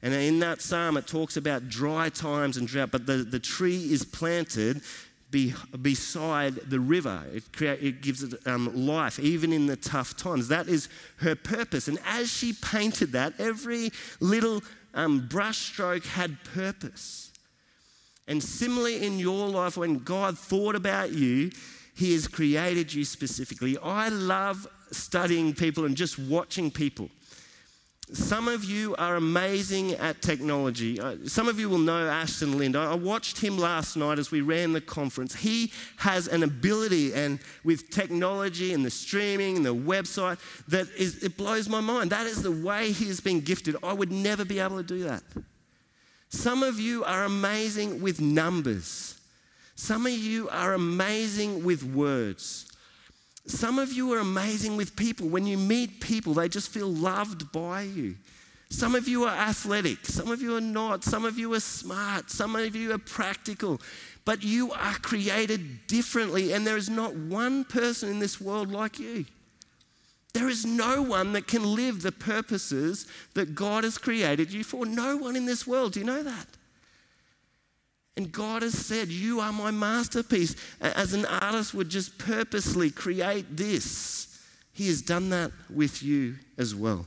And 0.00 0.14
in 0.14 0.38
that 0.40 0.62
psalm, 0.62 0.96
it 0.96 1.08
talks 1.08 1.36
about 1.36 1.68
dry 1.68 2.08
times 2.08 2.56
and 2.56 2.68
drought, 2.68 2.92
but 2.92 3.06
the, 3.06 3.16
the 3.16 3.40
tree 3.40 3.92
is 3.92 4.04
planted 4.04 4.80
be, 5.30 5.54
beside 5.80 6.54
the 6.54 6.80
river. 6.80 7.24
It, 7.32 7.52
create, 7.52 7.82
it 7.82 8.00
gives 8.00 8.22
it 8.22 8.34
um, 8.46 8.86
life, 8.86 9.18
even 9.18 9.52
in 9.52 9.66
the 9.66 9.76
tough 9.76 10.16
times. 10.16 10.48
That 10.48 10.68
is 10.68 10.88
her 11.18 11.34
purpose. 11.34 11.88
And 11.88 11.98
as 12.06 12.30
she 12.30 12.52
painted 12.52 13.12
that, 13.12 13.34
every 13.38 13.90
little 14.20 14.62
um, 14.94 15.26
brush 15.28 15.58
stroke 15.58 16.04
had 16.04 16.42
purpose. 16.54 17.32
And 18.26 18.42
similarly 18.42 19.04
in 19.04 19.18
your 19.18 19.48
life, 19.48 19.76
when 19.76 19.98
God 19.98 20.38
thought 20.38 20.74
about 20.74 21.12
you, 21.12 21.50
He 21.94 22.12
has 22.12 22.28
created 22.28 22.92
you 22.92 23.04
specifically. 23.04 23.76
I 23.78 24.08
love 24.08 24.66
studying 24.90 25.54
people 25.54 25.84
and 25.84 25.96
just 25.96 26.18
watching 26.18 26.70
people. 26.70 27.10
Some 28.12 28.48
of 28.48 28.64
you 28.64 28.96
are 28.96 29.16
amazing 29.16 29.92
at 29.92 30.22
technology. 30.22 30.98
Uh, 30.98 31.16
some 31.26 31.46
of 31.46 31.60
you 31.60 31.68
will 31.68 31.76
know 31.78 32.08
Ashton 32.08 32.56
Lind. 32.56 32.74
I 32.74 32.94
watched 32.94 33.38
him 33.38 33.58
last 33.58 33.96
night 33.96 34.18
as 34.18 34.30
we 34.30 34.40
ran 34.40 34.72
the 34.72 34.80
conference. 34.80 35.34
He 35.34 35.70
has 35.96 36.26
an 36.26 36.42
ability 36.42 37.12
and 37.12 37.38
with 37.64 37.90
technology 37.90 38.72
and 38.72 38.82
the 38.82 38.90
streaming 38.90 39.56
and 39.58 39.66
the 39.66 39.74
website 39.74 40.38
that 40.68 40.88
is 40.96 41.22
it 41.22 41.36
blows 41.36 41.68
my 41.68 41.82
mind. 41.82 42.10
That 42.10 42.26
is 42.26 42.42
the 42.42 42.50
way 42.50 42.92
he 42.92 43.08
has 43.08 43.20
been 43.20 43.40
gifted. 43.40 43.76
I 43.82 43.92
would 43.92 44.10
never 44.10 44.44
be 44.44 44.58
able 44.58 44.78
to 44.78 44.82
do 44.82 45.04
that. 45.04 45.22
Some 46.30 46.62
of 46.62 46.80
you 46.80 47.04
are 47.04 47.24
amazing 47.24 48.00
with 48.00 48.22
numbers. 48.22 49.20
Some 49.74 50.06
of 50.06 50.12
you 50.12 50.48
are 50.48 50.72
amazing 50.72 51.62
with 51.62 51.82
words. 51.82 52.67
Some 53.48 53.78
of 53.78 53.92
you 53.92 54.12
are 54.12 54.18
amazing 54.18 54.76
with 54.76 54.94
people. 54.94 55.28
When 55.28 55.46
you 55.46 55.56
meet 55.56 56.00
people, 56.00 56.34
they 56.34 56.48
just 56.48 56.70
feel 56.70 56.88
loved 56.88 57.50
by 57.50 57.82
you. 57.82 58.16
Some 58.70 58.94
of 58.94 59.08
you 59.08 59.24
are 59.24 59.34
athletic, 59.34 60.04
some 60.04 60.30
of 60.30 60.42
you 60.42 60.54
are 60.56 60.60
not, 60.60 61.02
some 61.02 61.24
of 61.24 61.38
you 61.38 61.54
are 61.54 61.60
smart, 61.60 62.30
some 62.30 62.54
of 62.54 62.76
you 62.76 62.92
are 62.92 62.98
practical, 62.98 63.80
but 64.26 64.42
you 64.42 64.72
are 64.72 64.92
created 64.96 65.86
differently, 65.86 66.52
and 66.52 66.66
there 66.66 66.76
is 66.76 66.90
not 66.90 67.16
one 67.16 67.64
person 67.64 68.10
in 68.10 68.18
this 68.18 68.38
world 68.38 68.70
like 68.70 68.98
you. 68.98 69.24
There 70.34 70.50
is 70.50 70.66
no 70.66 71.00
one 71.00 71.32
that 71.32 71.46
can 71.46 71.74
live 71.74 72.02
the 72.02 72.12
purposes 72.12 73.06
that 73.32 73.54
God 73.54 73.84
has 73.84 73.96
created 73.96 74.52
you 74.52 74.62
for. 74.62 74.84
No 74.84 75.16
one 75.16 75.34
in 75.34 75.46
this 75.46 75.66
world. 75.66 75.94
Do 75.94 76.00
you 76.00 76.06
know 76.06 76.22
that? 76.22 76.46
And 78.16 78.32
God 78.32 78.62
has 78.62 78.74
said, 78.74 79.08
You 79.08 79.40
are 79.40 79.52
my 79.52 79.70
masterpiece. 79.70 80.56
As 80.80 81.14
an 81.14 81.24
artist 81.26 81.74
would 81.74 81.88
just 81.88 82.18
purposely 82.18 82.90
create 82.90 83.56
this, 83.56 84.40
He 84.72 84.88
has 84.88 85.02
done 85.02 85.30
that 85.30 85.52
with 85.70 86.02
you 86.02 86.36
as 86.56 86.74
well. 86.74 87.06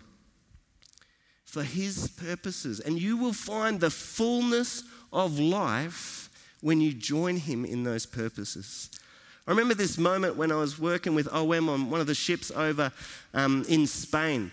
For 1.43 1.63
His 1.63 2.07
purposes. 2.07 2.79
And 2.79 3.01
you 3.01 3.17
will 3.17 3.33
find 3.33 3.79
the 3.79 3.89
fullness 3.89 4.83
of 5.11 5.37
life 5.37 6.29
when 6.61 6.79
you 6.79 6.93
join 6.93 7.37
Him 7.37 7.65
in 7.65 7.83
those 7.83 8.05
purposes. 8.05 8.89
I 9.47 9.51
remember 9.51 9.73
this 9.73 9.97
moment 9.97 10.37
when 10.37 10.51
I 10.51 10.55
was 10.55 10.79
working 10.79 11.15
with 11.15 11.27
OM 11.33 11.67
on 11.67 11.89
one 11.89 11.99
of 11.99 12.07
the 12.07 12.13
ships 12.13 12.51
over 12.51 12.91
um, 13.33 13.65
in 13.67 13.87
Spain. 13.87 14.51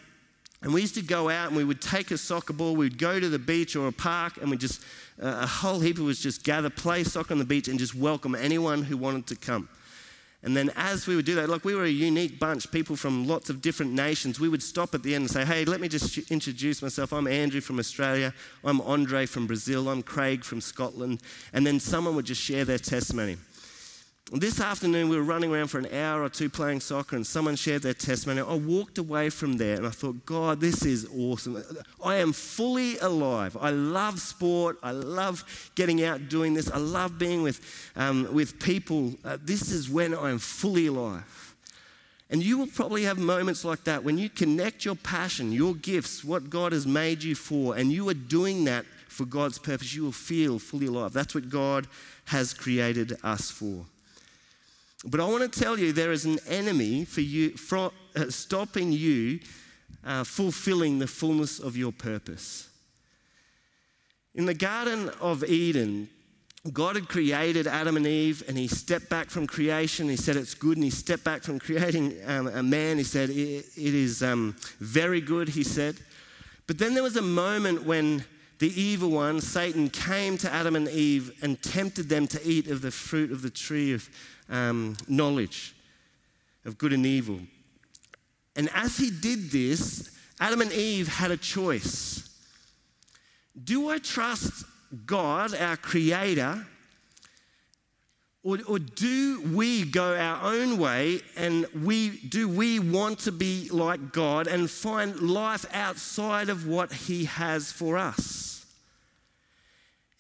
And 0.63 0.75
we 0.75 0.81
used 0.81 0.97
to 0.97 1.03
go 1.03 1.29
out 1.29 1.49
and 1.49 1.57
we 1.57 1.65
would 1.65 1.81
take 1.81 2.11
a 2.11 2.19
soccer 2.19 2.53
ball, 2.53 2.75
we'd 2.75 2.99
go 2.99 3.21
to 3.21 3.29
the 3.29 3.39
beach 3.39 3.77
or 3.77 3.87
a 3.87 3.93
park, 3.93 4.39
and 4.41 4.51
we 4.51 4.57
just, 4.57 4.83
uh, 5.23 5.41
a 5.43 5.47
whole 5.47 5.79
heap 5.79 5.99
of 5.99 6.09
us 6.09 6.19
just 6.19 6.43
gather, 6.43 6.69
play 6.69 7.05
soccer 7.05 7.33
on 7.33 7.39
the 7.39 7.45
beach, 7.45 7.69
and 7.69 7.79
just 7.79 7.95
welcome 7.95 8.35
anyone 8.35 8.83
who 8.83 8.97
wanted 8.97 9.27
to 9.29 9.37
come. 9.37 9.69
And 10.43 10.57
then 10.57 10.71
as 10.77 11.07
we 11.07 11.17
would 11.17 11.25
do 11.25 11.35
that, 11.37 11.49
like 11.49 11.65
we 11.65 11.75
were 11.75 11.85
a 11.85 11.89
unique 11.91 12.39
bunch, 12.39 12.71
people 12.71 12.95
from 12.95 13.27
lots 13.27 13.51
of 13.51 13.61
different 13.61 13.93
nations, 13.93 14.39
we 14.39 14.49
would 14.49 14.63
stop 14.63 14.95
at 14.95 15.03
the 15.03 15.15
end 15.15 15.23
and 15.23 15.31
say, 15.31 15.45
hey, 15.45 15.65
let 15.65 15.81
me 15.81 15.89
just 15.89 16.31
introduce 16.31 16.81
myself. 16.81 17.13
I'm 17.13 17.27
Andrew 17.27 17.61
from 17.61 17.81
Australia. 17.81 18.33
I'm 18.65 18.81
Andre 18.83 19.27
from 19.27 19.49
Brazil. 19.49 19.89
I'm 19.89 20.03
Craig 20.03 20.45
from 20.45 20.61
Scotland. 20.61 21.23
And 21.53 21.67
then 21.67 21.81
someone 21.81 22.15
would 22.15 22.25
just 22.25 22.41
share 22.41 22.65
their 22.65 22.79
testimony. 22.79 23.37
This 24.31 24.61
afternoon, 24.61 25.09
we 25.09 25.17
were 25.17 25.23
running 25.23 25.51
around 25.51 25.69
for 25.69 25.79
an 25.79 25.87
hour 25.91 26.23
or 26.23 26.29
two 26.29 26.51
playing 26.51 26.81
soccer, 26.81 27.17
and 27.17 27.27
someone 27.27 27.57
shared 27.57 27.81
their 27.81 27.95
testimony. 27.95 28.43
I 28.43 28.57
walked 28.57 28.99
away 28.99 29.31
from 29.31 29.57
there 29.57 29.77
and 29.77 29.87
I 29.87 29.91
thought, 29.91 30.27
God, 30.27 30.61
this 30.61 30.85
is 30.85 31.09
awesome. 31.17 31.65
I 32.05 32.17
am 32.17 32.35
fully 32.35 32.99
alive. 32.99 33.57
I 33.59 33.71
love 33.71 34.21
sport. 34.21 34.77
I 34.83 34.91
love 34.91 35.71
getting 35.75 36.05
out 36.05 36.29
doing 36.29 36.53
this. 36.53 36.71
I 36.71 36.77
love 36.77 37.19
being 37.19 37.43
with, 37.43 37.91
um, 37.97 38.29
with 38.35 38.61
people. 38.61 39.15
Uh, 39.25 39.39
this 39.41 39.73
is 39.73 39.89
when 39.89 40.15
I 40.15 40.29
am 40.29 40.39
fully 40.39 40.89
alive. 40.89 41.57
And 42.29 42.43
you 42.43 42.59
will 42.59 42.67
probably 42.67 43.05
have 43.05 43.17
moments 43.17 43.65
like 43.65 43.85
that 43.85 44.05
when 44.05 44.19
you 44.19 44.29
connect 44.29 44.85
your 44.85 44.97
passion, 44.97 45.53
your 45.53 45.75
gifts, 45.75 46.23
what 46.23 46.51
God 46.51 46.73
has 46.73 46.87
made 46.87 47.23
you 47.23 47.35
for, 47.35 47.77
and 47.77 47.91
you 47.91 48.07
are 48.11 48.15
doing 48.15 48.65
that 48.65 48.85
for 49.09 49.25
God's 49.25 49.59
purpose. 49.59 49.95
You 49.95 50.05
will 50.05 50.13
feel 50.13 50.59
fully 50.59 50.89
alive. 50.89 51.15
That's 51.15 51.35
what 51.35 51.49
God 51.49 51.87
has 52.27 52.53
created 52.53 53.17
us 53.25 53.51
for. 53.51 53.87
But 55.05 55.21
I 55.21 55.27
want 55.27 55.51
to 55.53 55.61
tell 55.61 55.79
you 55.79 55.93
there 55.93 56.13
is 56.13 56.25
an 56.25 56.39
enemy 56.49 57.05
for 57.05 57.21
you, 57.21 57.55
uh, 57.73 57.91
stopping 58.31 58.93
you 58.93 59.41
uh, 60.05 60.25
fulfilling 60.25 60.99
the 60.99 61.07
fullness 61.07 61.59
of 61.59 61.77
your 61.77 61.93
purpose. 61.93 62.69
In 64.35 64.47
the 64.47 64.55
Garden 64.55 65.11
of 65.21 65.45
Eden, 65.45 66.09
God 66.73 66.97
had 66.97 67.09
created 67.09 67.67
Adam 67.67 67.97
and 67.97 68.07
Eve, 68.07 68.43
and 68.49 68.57
He 68.57 68.69
stepped 68.69 69.09
back 69.09 69.31
from 69.31 69.47
creation. 69.47 70.09
He 70.09 70.17
said 70.17 70.37
it's 70.37 70.55
good, 70.55 70.77
and 70.77 70.85
He 70.85 70.91
stepped 70.91 71.25
back 71.25 71.43
from 71.43 71.59
creating 71.61 72.15
um, 72.27 72.47
a 72.49 72.63
man. 72.63 72.99
He 72.99 73.05
said 73.05 73.31
it, 73.31 73.67
it 73.77 73.95
is 73.95 74.23
um, 74.23 74.57
very 74.81 75.21
good, 75.21 75.49
He 75.49 75.63
said. 75.63 75.97
But 76.67 76.79
then 76.79 76.95
there 76.95 77.03
was 77.03 77.17
a 77.17 77.23
moment 77.23 77.85
when 77.85 78.25
the 78.59 78.81
evil 78.81 79.11
one, 79.11 79.41
Satan, 79.41 79.89
came 79.89 80.37
to 80.39 80.53
Adam 80.53 80.75
and 80.75 80.89
Eve 80.89 81.33
and 81.43 81.63
tempted 81.63 82.09
them 82.09 82.27
to 82.29 82.41
eat 82.45 82.67
of 82.67 82.83
the 82.83 82.91
fruit 82.91 83.31
of 83.31 83.43
the 83.43 83.51
tree 83.51 83.93
of 83.93 84.09
um, 84.49 84.97
knowledge 85.07 85.75
of 86.65 86.77
good 86.77 86.93
and 86.93 87.07
evil. 87.07 87.41
And 88.57 88.69
as 88.75 88.97
he 88.97 89.11
did 89.11 89.51
this, 89.51 90.11
Adam 90.41 90.61
and 90.61 90.73
Eve 90.73 91.09
had 91.09 91.31
a 91.31 91.37
choice. 91.37 92.29
Do 93.63 93.89
I 93.89 93.99
trust 93.99 94.65
God, 95.07 95.55
our 95.55 95.77
Creator, 95.77 96.67
or, 98.45 98.59
or, 98.67 98.79
do 98.79 99.43
we 99.53 99.85
go 99.85 100.17
our 100.17 100.55
own 100.55 100.79
way 100.79 101.21
and 101.37 101.67
we 101.85 102.19
do 102.21 102.49
we 102.49 102.79
want 102.79 103.19
to 103.21 103.33
be 103.33 103.69
like 103.69 104.13
God 104.13 104.47
and 104.47 104.71
find 104.71 105.21
life 105.21 105.67
outside 105.75 106.49
of 106.49 106.67
what 106.67 106.93
He 106.93 107.25
has 107.25 107.71
for 107.73 107.99
us? 107.99 108.48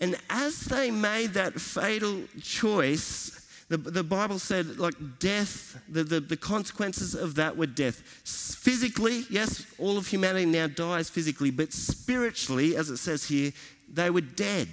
And 0.00 0.16
as 0.30 0.60
they 0.60 0.90
made 0.90 1.34
that 1.34 1.60
fatal 1.60 2.22
choice, 2.40 3.34
the, 3.68 3.76
the 3.76 4.04
Bible 4.04 4.38
said, 4.38 4.78
like 4.78 4.94
death, 5.18 5.78
the, 5.88 6.04
the, 6.04 6.20
the 6.20 6.36
consequences 6.36 7.14
of 7.14 7.34
that 7.34 7.56
were 7.56 7.66
death. 7.66 7.96
Physically, 8.24 9.24
yes, 9.28 9.66
all 9.78 9.98
of 9.98 10.06
humanity 10.06 10.46
now 10.46 10.68
dies 10.68 11.10
physically, 11.10 11.50
but 11.50 11.72
spiritually, 11.72 12.76
as 12.76 12.88
it 12.88 12.96
says 12.96 13.24
here, 13.24 13.52
they 13.92 14.08
were 14.08 14.22
dead. 14.22 14.68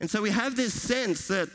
And 0.00 0.10
so 0.10 0.22
we 0.22 0.30
have 0.30 0.56
this 0.56 0.80
sense 0.80 1.28
that 1.28 1.48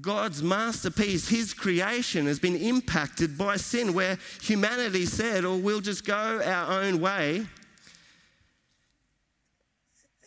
God's 0.00 0.42
masterpiece, 0.42 1.28
His 1.28 1.54
creation, 1.54 2.26
has 2.26 2.38
been 2.38 2.56
impacted 2.56 3.38
by 3.38 3.56
sin, 3.56 3.94
where 3.94 4.18
humanity 4.42 5.06
said, 5.06 5.44
oh, 5.44 5.56
we'll 5.56 5.80
just 5.80 6.04
go 6.04 6.42
our 6.44 6.82
own 6.82 7.00
way. 7.00 7.46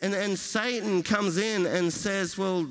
And, 0.01 0.13
and 0.13 0.38
Satan 0.38 1.03
comes 1.03 1.38
in 1.38 1.65
and 1.65 1.91
says, 1.91 2.38
well, 2.38 2.67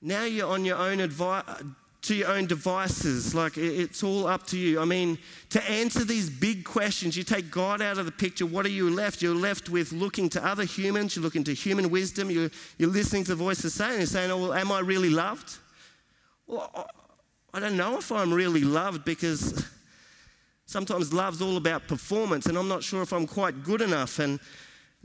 now 0.00 0.24
you're 0.24 0.48
on 0.48 0.64
your 0.64 0.78
own 0.78 0.98
advi- 0.98 1.74
to 2.02 2.14
your 2.14 2.28
own 2.28 2.46
devices. 2.46 3.34
Like 3.34 3.58
it's 3.58 4.02
all 4.02 4.26
up 4.26 4.46
to 4.48 4.58
you. 4.58 4.80
I 4.80 4.84
mean, 4.84 5.18
to 5.50 5.70
answer 5.70 6.04
these 6.04 6.30
big 6.30 6.64
questions, 6.64 7.16
you 7.16 7.24
take 7.24 7.50
God 7.50 7.82
out 7.82 7.98
of 7.98 8.06
the 8.06 8.12
picture. 8.12 8.46
What 8.46 8.64
are 8.64 8.70
you 8.70 8.88
left? 8.88 9.20
You're 9.20 9.34
left 9.34 9.68
with 9.68 9.92
looking 9.92 10.28
to 10.30 10.46
other 10.46 10.64
humans. 10.64 11.16
You're 11.16 11.24
looking 11.24 11.44
to 11.44 11.54
human 11.54 11.90
wisdom. 11.90 12.30
You're, 12.30 12.50
you're 12.78 12.90
listening 12.90 13.24
to 13.24 13.30
the 13.30 13.36
voice 13.36 13.64
of 13.64 13.72
Satan. 13.72 13.96
You're 13.96 14.06
saying, 14.06 14.30
"Oh, 14.30 14.38
well, 14.38 14.52
am 14.54 14.70
I 14.70 14.80
really 14.80 15.10
loved?" 15.10 15.58
Well, 16.46 16.88
I 17.52 17.58
don't 17.58 17.76
know 17.76 17.98
if 17.98 18.12
I'm 18.12 18.32
really 18.32 18.62
loved 18.62 19.04
because 19.04 19.66
Sometimes 20.66 21.12
love's 21.12 21.40
all 21.40 21.56
about 21.56 21.86
performance, 21.86 22.46
and 22.46 22.58
I'm 22.58 22.66
not 22.66 22.82
sure 22.82 23.00
if 23.00 23.12
I'm 23.12 23.26
quite 23.26 23.62
good 23.62 23.80
enough. 23.80 24.18
And 24.18 24.40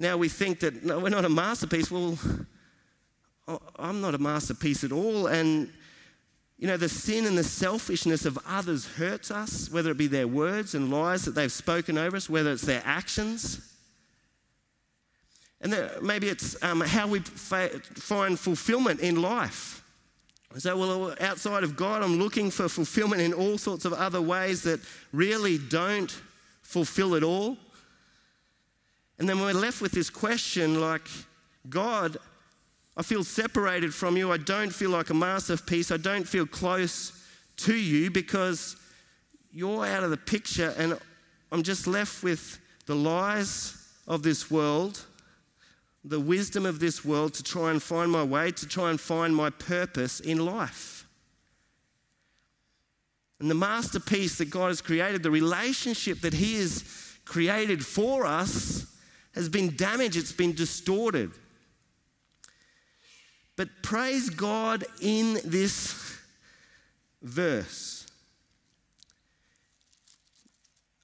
now 0.02 0.18
we 0.18 0.30
think 0.30 0.62
that 0.62 0.84
no, 0.84 0.98
we're 0.98 1.10
not 1.10 1.26
a 1.26 1.30
masterpiece. 1.30 1.92
Well, 1.92 2.18
I'm 3.78 4.02
not 4.02 4.16
a 4.16 4.18
masterpiece 4.18 4.84
at 4.84 4.92
all. 4.92 5.28
And, 5.28 5.72
you 6.58 6.68
know, 6.68 6.76
the 6.76 6.90
sin 6.90 7.28
and 7.28 7.38
the 7.38 7.44
selfishness 7.44 8.26
of 8.26 8.40
others 8.48 8.86
hurts 8.86 9.30
us, 9.30 9.70
whether 9.72 9.92
it 9.92 9.98
be 9.98 10.08
their 10.08 10.28
words 10.28 10.74
and 10.74 10.90
lies 10.90 11.26
that 11.26 11.36
they've 11.36 11.52
spoken 11.52 12.00
over 12.00 12.18
us, 12.18 12.28
whether 12.28 12.52
it's 12.52 12.64
their 12.64 12.82
actions. 12.84 13.62
And 15.62 15.76
maybe 16.02 16.30
it's 16.30 16.62
um, 16.64 16.82
how 16.82 17.08
we 17.08 17.20
find 17.20 18.40
fulfillment 18.40 19.02
in 19.02 19.22
life. 19.22 19.84
So, 20.58 20.76
well, 20.78 21.16
outside 21.22 21.64
of 21.64 21.76
God, 21.76 22.02
I'm 22.02 22.18
looking 22.18 22.50
for 22.50 22.68
fulfillment 22.68 23.22
in 23.22 23.34
all 23.34 23.60
sorts 23.60 23.86
of 23.86 23.94
other 23.94 24.20
ways 24.20 24.64
that 24.64 24.80
really 25.14 25.60
don't 25.60 26.12
fulfill 26.64 27.14
it 27.14 27.22
all. 27.22 27.58
And 29.22 29.30
then 29.30 29.40
we're 29.40 29.54
left 29.54 29.82
with 29.82 29.92
this 29.92 30.10
question 30.10 30.82
like, 30.82 31.08
God, 31.70 32.18
I 32.98 33.04
feel 33.04 33.24
separated 33.24 33.94
from 33.94 34.18
you. 34.18 34.32
I 34.32 34.38
don't 34.38 34.72
feel 34.72 34.90
like 34.90 35.12
a 35.12 35.14
masterpiece. 35.14 35.92
I 35.92 35.98
don't 35.98 36.28
feel 36.28 36.48
close 36.48 37.14
to 37.58 37.76
you 37.76 38.10
because 38.10 38.76
you're 39.52 39.86
out 39.86 40.04
of 40.04 40.10
the 40.10 40.18
picture 40.18 40.74
and 40.76 40.98
I'm 41.52 41.62
just 41.62 41.86
left 41.86 42.24
with 42.24 42.58
the 42.88 42.96
lies 42.96 43.78
of 44.08 44.24
this 44.24 44.50
world 44.50 45.06
the 46.04 46.20
wisdom 46.20 46.66
of 46.66 46.80
this 46.80 47.06
world 47.06 47.36
to 47.36 47.44
try 47.44 47.70
and 47.70 47.80
find 47.80 48.12
my 48.12 48.24
way, 48.24 48.50
to 48.50 48.68
try 48.68 48.90
and 48.90 49.00
find 49.00 49.36
my 49.36 49.52
purpose 49.52 50.20
in 50.20 50.44
life. 50.44 51.06
And 53.40 53.52
the 53.52 53.54
masterpiece 53.56 54.40
that 54.40 54.50
God 54.50 54.70
has 54.70 54.82
created, 54.82 55.22
the 55.22 55.30
relationship 55.30 56.22
that 56.22 56.34
He 56.34 56.56
has 56.56 56.84
created 57.24 57.86
for 57.86 58.26
us, 58.26 58.91
has 59.34 59.50
been 59.50 59.76
damaged, 59.76 60.18
it's 60.18 60.32
been 60.32 60.54
distorted. 60.54 61.32
But 63.56 63.70
praise 63.82 64.30
God 64.30 64.86
in 65.02 65.40
this 65.46 66.18
verse. 67.22 68.08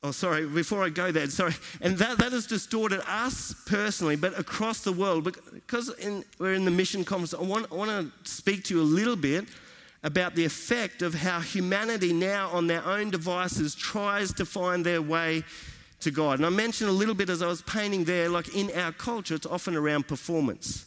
Oh, 0.03 0.11
sorry, 0.11 0.47
before 0.47 0.83
I 0.83 0.89
go 0.89 1.11
there, 1.11 1.27
sorry. 1.29 1.53
And 1.81 1.97
that, 1.97 2.19
that 2.19 2.31
has 2.31 2.45
distorted 2.45 3.01
us 3.07 3.53
personally, 3.65 4.15
but 4.15 4.39
across 4.39 4.81
the 4.81 4.91
world. 4.91 5.23
Because 5.53 5.89
in, 5.99 6.23
we're 6.39 6.53
in 6.53 6.65
the 6.65 6.71
mission 6.71 7.03
conference, 7.03 7.33
I 7.33 7.41
want, 7.41 7.71
I 7.71 7.75
want 7.75 7.91
to 7.91 8.29
speak 8.29 8.63
to 8.65 8.75
you 8.75 8.81
a 8.81 8.83
little 8.83 9.15
bit 9.15 9.45
about 10.03 10.35
the 10.35 10.45
effect 10.45 11.01
of 11.01 11.15
how 11.15 11.41
humanity 11.41 12.13
now 12.13 12.49
on 12.49 12.67
their 12.67 12.85
own 12.85 13.09
devices 13.09 13.75
tries 13.75 14.31
to 14.33 14.45
find 14.45 14.85
their 14.85 15.01
way 15.01 15.43
to 16.01 16.11
God. 16.11 16.39
And 16.39 16.45
I 16.45 16.49
mentioned 16.49 16.89
a 16.89 16.93
little 16.93 17.15
bit 17.15 17.29
as 17.29 17.41
I 17.41 17.47
was 17.47 17.61
painting 17.61 18.03
there, 18.03 18.29
like 18.29 18.55
in 18.55 18.71
our 18.75 18.91
culture, 18.91 19.35
it's 19.35 19.45
often 19.45 19.75
around 19.75 20.07
performance. 20.07 20.85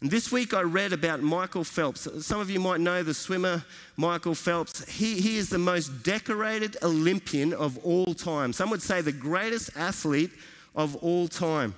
And 0.00 0.10
this 0.10 0.32
week 0.32 0.54
I 0.54 0.62
read 0.62 0.94
about 0.94 1.20
Michael 1.20 1.64
Phelps. 1.64 2.08
Some 2.24 2.40
of 2.40 2.50
you 2.50 2.58
might 2.58 2.80
know 2.80 3.02
the 3.02 3.12
swimmer 3.12 3.64
Michael 3.98 4.34
Phelps. 4.34 4.88
He, 4.90 5.20
he 5.20 5.36
is 5.36 5.50
the 5.50 5.58
most 5.58 6.02
decorated 6.02 6.78
Olympian 6.82 7.52
of 7.52 7.76
all 7.84 8.14
time. 8.14 8.54
Some 8.54 8.70
would 8.70 8.80
say 8.80 9.02
the 9.02 9.12
greatest 9.12 9.70
athlete 9.76 10.30
of 10.74 10.96
all 10.96 11.28
time. 11.28 11.74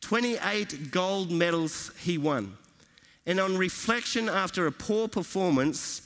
28 0.00 0.90
gold 0.90 1.30
medals 1.30 1.92
he 2.00 2.18
won. 2.18 2.56
And 3.26 3.38
on 3.38 3.56
reflection 3.56 4.28
after 4.28 4.66
a 4.66 4.72
poor 4.72 5.06
performance, 5.06 6.02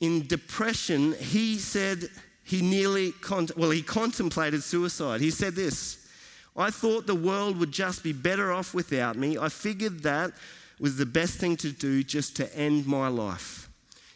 in 0.00 0.26
depression, 0.26 1.14
he 1.14 1.58
said 1.58 2.10
he 2.50 2.62
nearly, 2.62 3.14
well, 3.56 3.70
he 3.70 3.80
contemplated 3.80 4.64
suicide. 4.64 5.20
He 5.20 5.30
said 5.30 5.54
this 5.54 6.08
I 6.56 6.70
thought 6.70 7.06
the 7.06 7.14
world 7.14 7.56
would 7.58 7.70
just 7.70 8.02
be 8.02 8.12
better 8.12 8.50
off 8.50 8.74
without 8.74 9.16
me. 9.16 9.38
I 9.38 9.48
figured 9.48 10.02
that 10.02 10.32
was 10.80 10.96
the 10.96 11.06
best 11.06 11.38
thing 11.38 11.56
to 11.58 11.70
do 11.70 12.02
just 12.02 12.34
to 12.36 12.56
end 12.56 12.88
my 12.88 13.06
life. 13.06 13.68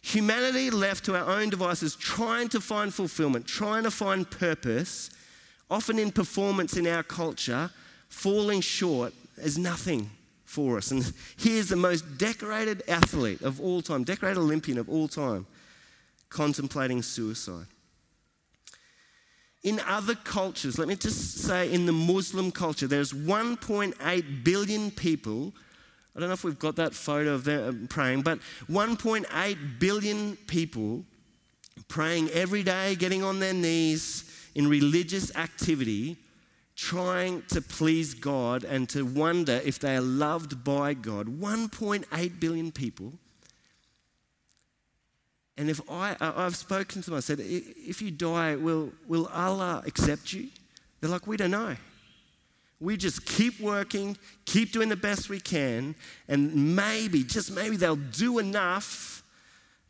Humanity 0.03 0.69
left 0.69 1.05
to 1.05 1.17
our 1.17 1.31
own 1.31 1.49
devices, 1.49 1.95
trying 1.95 2.49
to 2.49 2.61
find 2.61 2.93
fulfillment, 2.93 3.47
trying 3.47 3.85
to 3.85 3.91
find 3.91 4.29
purpose, 4.29 5.11
often 5.71 6.01
in 6.01 6.11
performance 6.11 6.77
in 6.77 6.89
our 6.89 7.05
culture, 7.05 7.71
falling 8.09 8.61
short 8.61 9.15
is 9.37 9.57
nothing 9.57 10.11
for 10.45 10.77
us. 10.79 10.91
And 10.91 11.13
here's 11.37 11.69
the 11.69 11.77
most 11.77 12.19
decorated 12.19 12.83
athlete 12.89 13.43
of 13.43 13.61
all 13.61 13.81
time, 13.81 14.03
decorated 14.03 14.41
Olympian 14.41 14.79
of 14.79 14.89
all 14.91 15.07
time, 15.07 15.47
contemplating 16.31 17.01
suicide. 17.01 17.67
In 19.65 19.81
other 19.87 20.15
cultures, 20.15 20.79
let 20.79 20.89
me 20.89 20.95
just 20.95 21.39
say 21.39 21.73
in 21.73 21.87
the 21.87 21.93
Muslim 21.93 22.53
culture, 22.53 22.87
there's 22.87 23.15
1.8 23.15 24.45
billion 24.45 24.91
people. 24.91 25.55
I 26.15 26.21
don't 26.21 26.29
know 26.29 26.35
if 26.35 26.45
we've 26.45 26.59
got 26.59 26.77
that 26.77 26.93
photo 26.95 27.33
of 27.33 27.45
them 27.45 27.85
uh, 27.85 27.87
praying, 27.93 28.23
but 28.23 28.41
1.8 28.71 29.57
billion 29.79 30.37
people 30.47 31.03
praying 31.89 32.29
every 32.31 32.63
day, 32.63 32.95
getting 32.95 33.25
on 33.25 33.41
their 33.41 33.55
knees 33.55 34.31
in 34.55 34.69
religious 34.69 35.35
activity, 35.35 36.19
trying 36.77 37.43
to 37.49 37.63
please 37.63 38.13
God 38.13 38.65
and 38.65 38.87
to 38.91 39.03
wonder 39.07 39.63
if 39.65 39.79
they 39.79 39.97
are 39.97 40.03
loved 40.03 40.63
by 40.63 40.93
God. 40.93 41.27
1.8 41.27 42.39
billion 42.39 42.71
people 42.71 43.15
and 45.57 45.71
if 45.71 45.81
I, 45.89 46.17
I've 46.21 46.57
spoken 46.57 47.03
to 47.03 47.11
them, 47.11 47.17
I 47.17 47.21
said, 47.21 47.39
if 47.41 48.03
you 48.03 48.11
die, 48.11 48.57
will, 48.57 48.93
will 49.07 49.27
Allah 49.33 49.83
accept 49.87 50.33
you? 50.33 50.49
They're 51.01 51.11
like, 51.11 51.27
we 51.27 51.37
don't 51.37 51.53
know. 51.53 51.77
We 52.81 52.97
just 52.97 53.25
keep 53.25 53.61
working, 53.61 54.17
keep 54.47 54.73
doing 54.73 54.89
the 54.89 54.97
best 54.97 55.29
we 55.29 55.39
can, 55.39 55.95
and 56.29 56.75
maybe, 56.75 57.23
just 57.23 57.53
maybe, 57.53 57.77
they'll 57.77 57.95
do 57.95 58.41
enough 58.41 59.23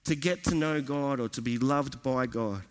to 0.04 0.14
get 0.14 0.44
to 0.44 0.54
know 0.54 0.82
God 0.82 1.18
or 1.18 1.28
to 1.30 1.40
be 1.40 1.56
loved 1.56 2.02
by 2.02 2.26
God. 2.26 2.62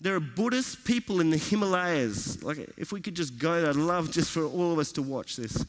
There 0.00 0.14
are 0.14 0.20
Buddhist 0.20 0.84
people 0.84 1.20
in 1.20 1.28
the 1.28 1.36
Himalayas, 1.36 2.42
like 2.42 2.70
if 2.78 2.90
we 2.90 3.02
could 3.02 3.14
just 3.14 3.38
go, 3.38 3.68
I'd 3.68 3.76
love 3.76 4.10
just 4.10 4.30
for 4.30 4.44
all 4.44 4.72
of 4.72 4.78
us 4.78 4.92
to 4.92 5.02
watch 5.02 5.36
this, 5.36 5.62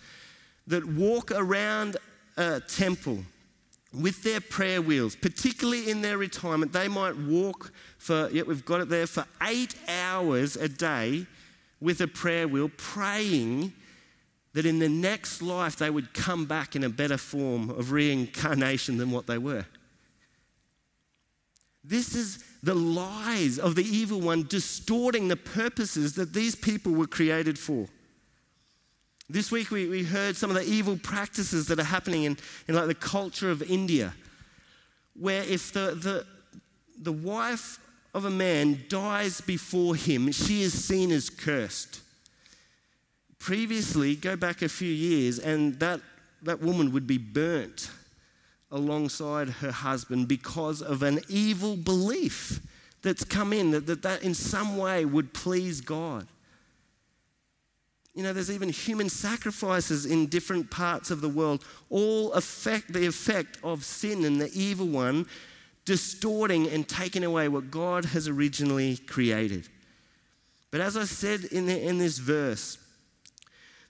that 0.67 0.85
walk 0.85 1.31
around 1.31 1.97
a 2.37 2.61
temple 2.61 3.25
with 3.93 4.23
their 4.23 4.39
prayer 4.39 4.81
wheels, 4.81 5.15
particularly 5.15 5.89
in 5.89 6.01
their 6.01 6.17
retirement, 6.17 6.71
they 6.71 6.87
might 6.87 7.17
walk 7.17 7.71
for, 7.97 8.29
yeah, 8.31 8.43
we've 8.43 8.65
got 8.65 8.81
it 8.81 8.89
there, 8.89 9.05
for 9.05 9.25
eight 9.43 9.75
hours 9.87 10.55
a 10.55 10.69
day 10.69 11.25
with 11.79 11.99
a 11.99 12.07
prayer 12.07 12.47
wheel, 12.47 12.69
praying 12.77 13.73
that 14.53 14.65
in 14.65 14.79
the 14.79 14.89
next 14.89 15.41
life 15.41 15.75
they 15.75 15.89
would 15.89 16.13
come 16.13 16.45
back 16.45 16.75
in 16.75 16.83
a 16.83 16.89
better 16.89 17.17
form 17.17 17.69
of 17.69 17.91
reincarnation 17.91 18.97
than 18.97 19.11
what 19.11 19.27
they 19.27 19.37
were. 19.37 19.65
This 21.83 22.15
is 22.15 22.43
the 22.61 22.75
lies 22.75 23.57
of 23.57 23.75
the 23.75 23.83
evil 23.83 24.21
one 24.21 24.43
distorting 24.47 25.27
the 25.27 25.35
purposes 25.35 26.13
that 26.13 26.33
these 26.33 26.55
people 26.55 26.91
were 26.93 27.07
created 27.07 27.57
for. 27.57 27.87
This 29.31 29.49
week 29.49 29.71
we, 29.71 29.87
we 29.87 30.03
heard 30.03 30.35
some 30.35 30.49
of 30.49 30.57
the 30.57 30.63
evil 30.63 30.97
practices 31.01 31.67
that 31.67 31.79
are 31.79 31.85
happening 31.85 32.23
in, 32.23 32.37
in 32.67 32.75
like 32.75 32.87
the 32.87 32.95
culture 32.95 33.49
of 33.49 33.63
India, 33.63 34.13
where 35.17 35.43
if 35.43 35.71
the, 35.71 35.95
the, 35.95 36.25
the 37.01 37.13
wife 37.13 37.79
of 38.13 38.25
a 38.25 38.29
man 38.29 38.83
dies 38.89 39.39
before 39.39 39.95
him, 39.95 40.33
she 40.33 40.63
is 40.63 40.73
seen 40.73 41.11
as 41.11 41.29
cursed. 41.29 42.01
Previously, 43.39 44.15
go 44.17 44.35
back 44.35 44.61
a 44.61 44.67
few 44.67 44.91
years, 44.91 45.39
and 45.39 45.79
that, 45.79 46.01
that 46.41 46.61
woman 46.61 46.91
would 46.91 47.07
be 47.07 47.17
burnt 47.17 47.89
alongside 48.69 49.47
her 49.47 49.71
husband 49.71 50.27
because 50.27 50.81
of 50.81 51.03
an 51.03 51.21
evil 51.29 51.77
belief 51.77 52.59
that's 53.01 53.23
come 53.23 53.53
in 53.53 53.71
that, 53.71 53.87
that 53.87 54.01
that 54.01 54.23
in 54.23 54.33
some 54.33 54.75
way 54.75 55.05
would 55.05 55.33
please 55.33 55.79
God. 55.79 56.27
You 58.13 58.23
know, 58.23 58.33
there's 58.33 58.51
even 58.51 58.69
human 58.69 59.09
sacrifices 59.09 60.05
in 60.05 60.27
different 60.27 60.69
parts 60.69 61.11
of 61.11 61.21
the 61.21 61.29
world, 61.29 61.63
all 61.89 62.33
affect 62.33 62.91
the 62.91 63.05
effect 63.05 63.57
of 63.63 63.85
sin 63.85 64.25
and 64.25 64.39
the 64.39 64.51
evil 64.53 64.87
one 64.87 65.27
distorting 65.85 66.67
and 66.67 66.87
taking 66.87 67.23
away 67.23 67.47
what 67.47 67.71
God 67.71 68.05
has 68.05 68.27
originally 68.27 68.97
created. 68.97 69.67
But 70.71 70.81
as 70.81 70.95
I 70.95 71.05
said 71.05 71.45
in, 71.45 71.65
the, 71.65 71.87
in 71.87 71.97
this 71.97 72.17
verse, 72.17 72.77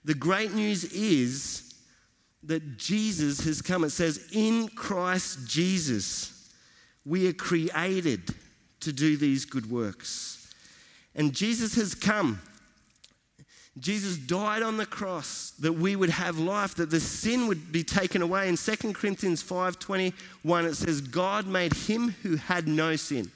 the 0.04 0.14
great 0.14 0.52
news 0.52 0.84
is 0.84 1.74
that 2.44 2.76
Jesus 2.76 3.44
has 3.44 3.62
come. 3.62 3.84
It 3.84 3.90
says, 3.90 4.28
In 4.32 4.68
Christ 4.68 5.46
Jesus, 5.46 6.50
we 7.04 7.28
are 7.28 7.32
created 7.32 8.34
to 8.80 8.92
do 8.92 9.16
these 9.16 9.44
good 9.44 9.70
works. 9.70 10.50
And 11.14 11.32
Jesus 11.32 11.74
has 11.76 11.94
come 11.94 12.40
Jesus 13.78 14.18
died 14.18 14.62
on 14.62 14.76
the 14.76 14.86
cross 14.86 15.52
that 15.60 15.72
we 15.72 15.96
would 15.96 16.10
have 16.10 16.38
life, 16.38 16.74
that 16.74 16.90
the 16.90 17.00
sin 17.00 17.46
would 17.46 17.72
be 17.72 17.82
taken 17.82 18.20
away. 18.20 18.48
In 18.48 18.56
2 18.56 18.94
Corinthians 18.94 19.42
5:21 19.42 20.66
it 20.66 20.74
says 20.74 21.00
God 21.00 21.46
made 21.46 21.72
him 21.72 22.14
who 22.22 22.36
had 22.36 22.68
no 22.68 22.96
sin. 22.96 23.32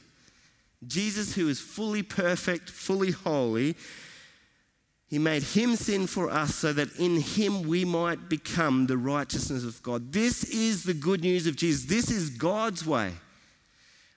Jesus, 0.87 1.35
who 1.35 1.49
is 1.49 1.59
fully 1.59 2.03
perfect, 2.03 2.69
fully 2.69 3.11
holy, 3.11 3.77
he 5.09 5.19
made 5.19 5.43
him 5.43 5.75
sin 5.77 6.07
for 6.07 6.29
us 6.29 6.57
so 6.57 6.73
that 6.73 6.95
in 6.97 7.21
him 7.21 7.63
we 7.63 7.85
might 7.85 8.29
become 8.29 8.87
the 8.87 8.99
righteousness 8.99 9.65
of 9.65 9.83
God. 9.83 10.13
This 10.13 10.45
is 10.45 10.83
the 10.83 10.95
good 10.95 11.23
news 11.23 11.47
of 11.47 11.57
Jesus. 11.57 11.87
This 11.87 12.11
is 12.11 12.29
God's 12.29 12.85
way 12.85 13.13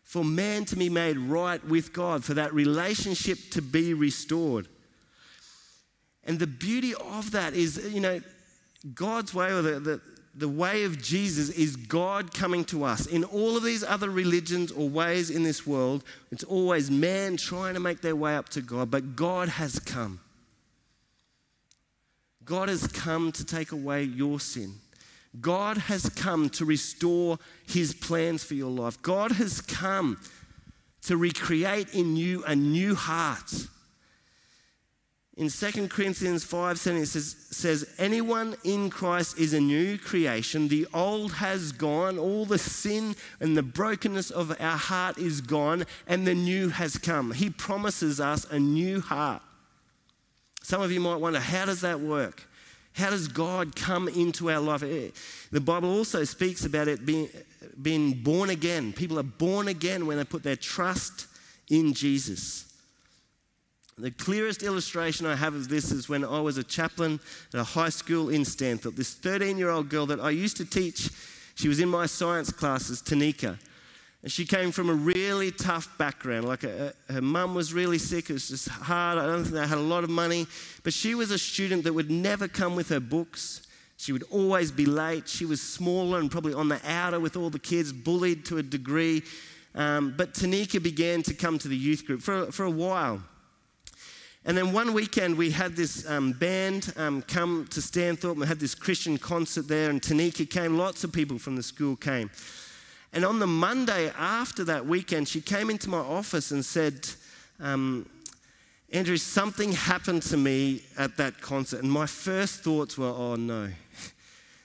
for 0.04 0.26
man 0.26 0.66
to 0.66 0.76
be 0.76 0.90
made 0.90 1.18
right 1.18 1.64
with 1.66 1.94
God, 1.94 2.26
for 2.26 2.34
that 2.34 2.52
relationship 2.52 3.38
to 3.52 3.62
be 3.62 3.94
restored. 3.94 4.68
And 6.30 6.38
the 6.38 6.46
beauty 6.46 6.94
of 6.94 7.32
that 7.32 7.56
is, 7.56 7.92
you 7.92 8.00
know, 8.00 8.22
God's 8.94 9.34
way 9.34 9.52
or 9.52 9.64
the, 9.64 9.80
the, 9.80 10.02
the 10.36 10.48
way 10.48 10.84
of 10.84 11.02
Jesus 11.02 11.50
is 11.50 11.76
God 11.76 12.36
coming 12.36 12.64
to 12.66 12.84
us. 12.84 13.08
In 13.08 13.24
all 13.24 13.58
of 13.58 13.64
these 13.64 13.84
other 13.84 14.12
religions 14.12 14.72
or 14.72 14.88
ways 14.88 15.32
in 15.32 15.42
this 15.42 15.66
world, 15.66 16.04
it's 16.32 16.44
always 16.44 16.92
man 16.92 17.36
trying 17.36 17.74
to 17.74 17.80
make 17.80 18.02
their 18.02 18.16
way 18.16 18.36
up 18.36 18.48
to 18.50 18.62
God, 18.62 18.92
but 18.92 19.16
God 19.16 19.50
has 19.50 19.80
come. 19.80 20.20
God 22.46 22.70
has 22.70 22.86
come 22.86 23.32
to 23.32 23.44
take 23.44 23.72
away 23.72 24.04
your 24.04 24.40
sin. 24.40 24.76
God 25.42 25.78
has 25.78 26.10
come 26.10 26.52
to 26.52 26.64
restore 26.64 27.40
his 27.66 27.96
plans 27.96 28.44
for 28.44 28.54
your 28.54 28.70
life. 28.70 29.02
God 29.02 29.32
has 29.32 29.62
come 29.62 30.20
to 31.08 31.18
recreate 31.18 31.96
in 31.96 32.16
you 32.16 32.44
a 32.44 32.56
new 32.56 32.94
heart 32.94 33.52
in 35.40 35.48
2 35.48 35.88
Corinthians 35.88 36.44
5 36.44 36.78
7, 36.78 37.02
it 37.02 37.06
says, 37.06 37.34
says, 37.50 37.90
Anyone 37.98 38.58
in 38.66 38.90
Christ 38.90 39.40
is 39.40 39.54
a 39.54 39.62
new 39.62 39.98
creation. 39.98 40.68
The 40.68 40.86
old 40.94 41.32
has 41.36 41.72
gone, 41.72 42.20
all 42.20 42.46
the 42.46 42.58
sin 42.58 43.16
and 43.40 43.56
the 43.56 43.64
brokenness 43.64 44.32
of 44.32 44.54
our 44.60 44.78
heart 44.78 45.18
is 45.18 45.40
gone, 45.40 45.86
and 46.08 46.28
the 46.28 46.36
new 46.36 46.68
has 46.68 46.98
come. 46.98 47.32
He 47.32 47.50
promises 47.50 48.20
us 48.20 48.44
a 48.52 48.60
new 48.60 49.00
heart. 49.00 49.42
Some 50.62 50.82
of 50.82 50.92
you 50.92 51.00
might 51.00 51.16
wonder, 51.16 51.40
how 51.40 51.66
does 51.66 51.80
that 51.82 52.02
work? 52.02 52.46
How 52.92 53.10
does 53.10 53.30
God 53.30 53.78
come 53.78 54.10
into 54.10 54.52
our 54.52 54.60
life? 54.60 54.84
Eh, 54.84 55.12
the 55.54 55.62
Bible 55.62 55.90
also 55.90 56.26
speaks 56.26 56.66
about 56.66 56.90
it 56.90 57.06
being, 57.06 57.30
being 57.82 58.12
born 58.12 58.50
again. 58.50 58.92
People 58.92 59.18
are 59.18 59.24
born 59.24 59.70
again 59.70 60.06
when 60.06 60.18
they 60.18 60.26
put 60.26 60.44
their 60.44 60.58
trust 60.58 61.28
in 61.70 61.94
Jesus. 61.94 62.69
The 64.00 64.12
clearest 64.12 64.64
illustration 64.64 65.26
I 65.26 65.36
have 65.36 65.54
of 65.54 65.68
this 65.68 65.92
is 65.92 66.08
when 66.08 66.24
I 66.24 66.40
was 66.40 66.58
a 66.58 66.64
chaplain 66.64 67.20
at 67.54 67.60
a 67.60 67.66
high 67.66 67.90
school 67.90 68.30
in 68.30 68.44
Stanthorpe. 68.44 68.96
This 68.96 69.14
13 69.14 69.58
year 69.58 69.70
old 69.70 69.90
girl 69.90 70.06
that 70.06 70.22
I 70.22 70.30
used 70.30 70.56
to 70.58 70.66
teach, 70.66 71.10
she 71.56 71.68
was 71.68 71.82
in 71.82 71.90
my 71.90 72.06
science 72.06 72.50
classes, 72.50 73.02
Tanika. 73.02 73.60
And 74.24 74.32
she 74.32 74.46
came 74.46 74.72
from 74.72 74.90
a 74.90 74.94
really 74.94 75.52
tough 75.52 75.98
background. 75.98 76.48
Like 76.48 76.64
a, 76.64 76.94
a, 77.10 77.14
her 77.14 77.22
mum 77.22 77.56
was 77.56 77.74
really 77.74 77.98
sick, 77.98 78.30
it 78.30 78.34
was 78.34 78.48
just 78.48 78.70
hard. 78.70 79.18
I 79.18 79.26
don't 79.26 79.44
think 79.44 79.56
they 79.56 79.68
had 79.68 79.78
a 79.78 79.82
lot 79.82 80.06
of 80.06 80.10
money. 80.10 80.48
But 80.84 80.94
she 80.94 81.14
was 81.14 81.30
a 81.32 81.38
student 81.38 81.84
that 81.84 81.92
would 81.92 82.10
never 82.10 82.48
come 82.48 82.78
with 82.78 82.88
her 82.90 83.02
books. 83.02 83.64
She 83.98 84.14
would 84.14 84.24
always 84.32 84.72
be 84.72 84.86
late. 84.86 85.28
She 85.28 85.44
was 85.44 85.62
smaller 85.62 86.20
and 86.20 86.32
probably 86.32 86.54
on 86.54 86.70
the 86.70 86.80
outer 86.86 87.20
with 87.20 87.36
all 87.36 87.50
the 87.50 87.60
kids, 87.60 87.92
bullied 87.92 88.46
to 88.46 88.60
a 88.60 88.64
degree. 88.64 89.24
Um, 89.76 90.14
but 90.16 90.36
Tanika 90.36 90.82
began 90.82 91.22
to 91.24 91.34
come 91.34 91.60
to 91.60 91.68
the 91.68 91.76
youth 91.76 92.06
group 92.06 92.22
for, 92.22 92.50
for 92.54 92.64
a 92.64 92.72
while. 92.72 93.22
And 94.46 94.58
then 94.58 94.72
one 94.72 94.94
weekend 94.94 95.38
we 95.38 95.52
had 95.52 95.76
this 95.76 96.10
um, 96.10 96.32
band 96.32 96.94
um, 96.96 97.22
come 97.24 97.68
to 97.72 97.82
Stanthorpe 97.82 98.38
and 98.38 98.46
had 98.46 98.60
this 98.60 98.74
Christian 98.74 99.18
concert 99.18 99.68
there, 99.68 99.90
and 99.90 100.02
Tanika 100.02 100.50
came, 100.50 100.78
lots 100.78 101.04
of 101.04 101.12
people 101.12 101.38
from 101.38 101.56
the 101.56 101.64
school 101.64 101.96
came. 101.96 102.32
And 103.12 103.26
on 103.26 103.40
the 103.40 103.48
Monday 103.48 104.12
after 104.18 104.64
that 104.66 104.86
weekend, 104.86 105.28
she 105.28 105.42
came 105.42 105.70
into 105.70 105.90
my 105.90 105.98
office 105.98 106.52
and 106.52 106.64
said, 106.64 107.08
um, 107.60 108.08
Andrew, 108.92 109.18
something 109.18 109.72
happened 109.72 110.24
to 110.24 110.38
me 110.38 110.84
at 110.98 111.18
that 111.18 111.42
concert. 111.42 111.84
And 111.84 111.92
my 111.92 112.06
first 112.06 112.64
thoughts 112.64 112.98
were, 112.98 113.08
oh 113.08 113.36
no. 113.36 113.70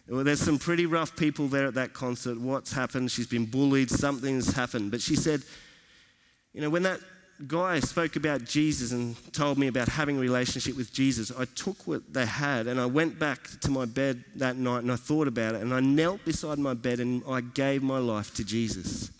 Well, 0.06 0.22
there's 0.22 0.40
some 0.40 0.58
pretty 0.58 0.84
rough 0.84 1.16
people 1.16 1.48
there 1.48 1.66
at 1.66 1.74
that 1.74 1.94
concert. 1.94 2.38
What's 2.38 2.70
happened? 2.74 3.10
She's 3.10 3.26
been 3.26 3.46
bullied. 3.46 3.90
Something's 3.90 4.52
happened. 4.52 4.90
But 4.90 5.00
she 5.00 5.16
said, 5.16 5.40
you 6.52 6.60
know, 6.60 6.68
when 6.68 6.82
that 6.82 7.00
guy 7.46 7.80
spoke 7.80 8.16
about 8.16 8.44
Jesus 8.44 8.92
and 8.92 9.16
told 9.32 9.58
me 9.58 9.66
about 9.66 9.88
having 9.88 10.16
a 10.16 10.20
relationship 10.20 10.76
with 10.76 10.92
Jesus, 10.92 11.32
I 11.36 11.44
took 11.44 11.86
what 11.86 12.12
they 12.12 12.26
had 12.26 12.66
and 12.66 12.80
I 12.80 12.86
went 12.86 13.18
back 13.18 13.48
to 13.60 13.70
my 13.70 13.84
bed 13.84 14.24
that 14.36 14.56
night 14.56 14.82
and 14.82 14.92
I 14.92 14.96
thought 14.96 15.28
about 15.28 15.54
it 15.54 15.62
and 15.62 15.74
I 15.74 15.80
knelt 15.80 16.24
beside 16.24 16.58
my 16.58 16.74
bed 16.74 17.00
and 17.00 17.22
I 17.28 17.40
gave 17.40 17.82
my 17.82 17.98
life 17.98 18.34
to 18.34 18.44
Jesus. 18.44 19.10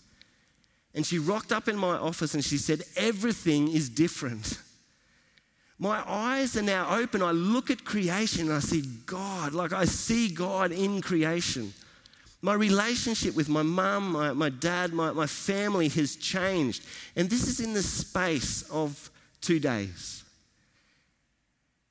And 0.93 1.05
she 1.05 1.19
rocked 1.19 1.51
up 1.51 1.67
in 1.67 1.75
my 1.75 1.97
office 1.97 2.33
and 2.33 2.43
she 2.43 2.57
said, 2.57 2.83
Everything 2.95 3.67
is 3.67 3.89
different. 3.89 4.59
My 5.77 6.01
eyes 6.09 6.55
are 6.55 6.61
now 6.61 6.95
open. 6.95 7.21
I 7.21 7.31
look 7.31 7.69
at 7.69 7.83
creation 7.83 8.45
and 8.45 8.53
I 8.53 8.59
see 8.59 8.81
God, 9.05 9.53
like 9.53 9.73
I 9.73 9.83
see 9.83 10.29
God 10.29 10.71
in 10.71 11.01
creation. 11.01 11.73
My 12.45 12.53
relationship 12.53 13.35
with 13.35 13.49
my 13.49 13.63
mum, 13.63 14.11
my, 14.11 14.31
my 14.31 14.49
dad, 14.49 14.93
my, 14.93 15.11
my 15.11 15.25
family 15.25 15.87
has 15.87 16.15
changed. 16.15 16.85
And 17.15 17.27
this 17.27 17.47
is 17.47 17.59
in 17.59 17.73
the 17.73 17.81
space 17.81 18.61
of 18.69 19.09
two 19.41 19.59
days. 19.59 20.23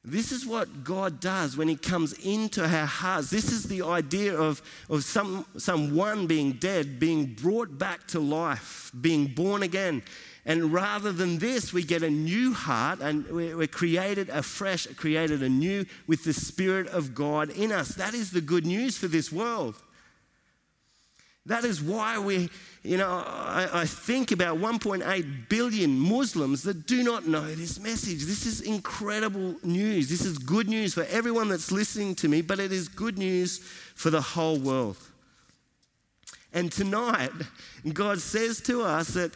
This 0.05 0.31
is 0.31 0.47
what 0.47 0.85
God 0.85 1.19
does 1.19 1.57
when 1.57 1.67
He 1.67 1.75
comes 1.75 2.13
into 2.25 2.63
our 2.63 2.87
hearts. 2.87 3.31
This 3.31 3.51
is 3.51 3.65
the 3.65 3.83
idea 3.83 4.37
of, 4.37 4.63
of 4.89 5.03
some, 5.03 5.45
someone 5.57 6.29
being 6.29 6.53
dead, 6.53 7.01
being 7.01 7.35
brought 7.35 7.77
back 7.77 8.07
to 8.09 8.21
life, 8.21 8.93
being 9.01 9.27
born 9.27 9.65
again. 9.65 10.05
And 10.47 10.73
rather 10.73 11.11
than 11.11 11.39
this, 11.39 11.73
we 11.73 11.83
get 11.83 12.05
a 12.05 12.11
new 12.11 12.53
heart 12.53 13.01
and 13.01 13.27
we're 13.27 13.67
created 13.67 14.29
afresh, 14.29 14.87
created 14.95 15.43
anew 15.43 15.85
with 16.07 16.23
the 16.23 16.33
Spirit 16.33 16.87
of 16.87 17.13
God 17.13 17.51
in 17.51 17.73
us. 17.73 17.89
That 17.97 18.15
is 18.15 18.31
the 18.31 18.41
good 18.41 18.65
news 18.65 18.97
for 18.97 19.09
this 19.09 19.33
world. 19.33 19.75
That 21.47 21.65
is 21.65 21.83
why 21.83 22.19
we, 22.19 22.49
you 22.83 22.97
know, 22.97 23.23
I, 23.27 23.69
I, 23.83 23.85
think 23.85 24.33
about 24.33 24.57
1.8 24.59 25.49
billion 25.51 25.99
Muslims 25.99 26.63
that 26.63 26.87
do 26.87 27.03
not 27.03 27.27
know 27.27 27.55
this 27.55 27.79
message. 27.79 28.25
This 28.25 28.47
is 28.47 28.63
incredible 28.63 29.57
news. 29.63 30.09
This 30.09 30.25
is 30.25 30.39
good 30.39 30.69
news 30.69 30.95
for 30.95 31.05
everyone 31.11 31.51
that's 31.51 31.71
listening 31.71 32.15
to 32.17 32.29
me, 32.29 32.41
but 32.41 32.59
it 32.59 32.73
is 32.73 32.89
good 32.89 33.19
news 33.19 33.59
for 33.95 34.09
the 34.09 34.23
whole 34.23 34.59
world. 34.59 34.97
And 36.55 36.73
tonight, 36.73 37.33
God 37.93 38.21
says 38.21 38.63
to 38.63 38.83
us 38.83 39.09
that 39.09 39.33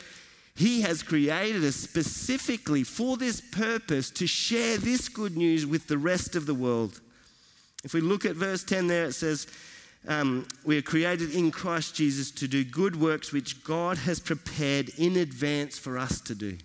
He 0.56 0.80
has 0.80 1.02
created 1.02 1.62
us 1.62 1.76
specifically 1.76 2.84
for 2.84 3.18
this 3.18 3.42
purpose 3.42 4.08
to 4.12 4.26
share 4.26 4.78
this 4.78 5.10
good 5.10 5.36
news 5.36 5.66
with 5.66 5.88
the 5.88 5.98
rest 5.98 6.36
of 6.36 6.46
the 6.46 6.54
world. 6.54 7.02
If 7.84 7.92
we 7.92 8.00
look 8.00 8.24
at 8.24 8.34
verse 8.34 8.64
10 8.64 8.86
there, 8.86 9.06
it 9.06 9.12
says, 9.12 9.46
um, 10.06 10.46
we 10.64 10.78
are 10.78 10.82
created 10.82 11.34
in 11.34 11.50
Christ 11.50 11.94
Jesus 11.94 12.30
to 12.32 12.48
do 12.48 12.64
good 12.64 13.00
works 13.00 13.32
which 13.32 13.64
God 13.64 13.98
has 13.98 14.20
prepared 14.20 14.90
in 14.96 15.16
advance 15.16 15.78
for 15.78 15.98
us 15.98 16.20
to 16.22 16.34
do. 16.34 16.56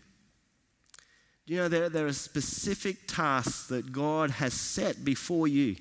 You 1.46 1.58
know 1.58 1.68
there, 1.68 1.90
there 1.90 2.06
are 2.06 2.14
specific 2.14 3.08
tasks 3.08 3.68
that 3.68 3.92
God 3.92 4.32
has 4.32 4.54
set 4.54 5.04
before 5.04 5.48
you? 5.48 5.76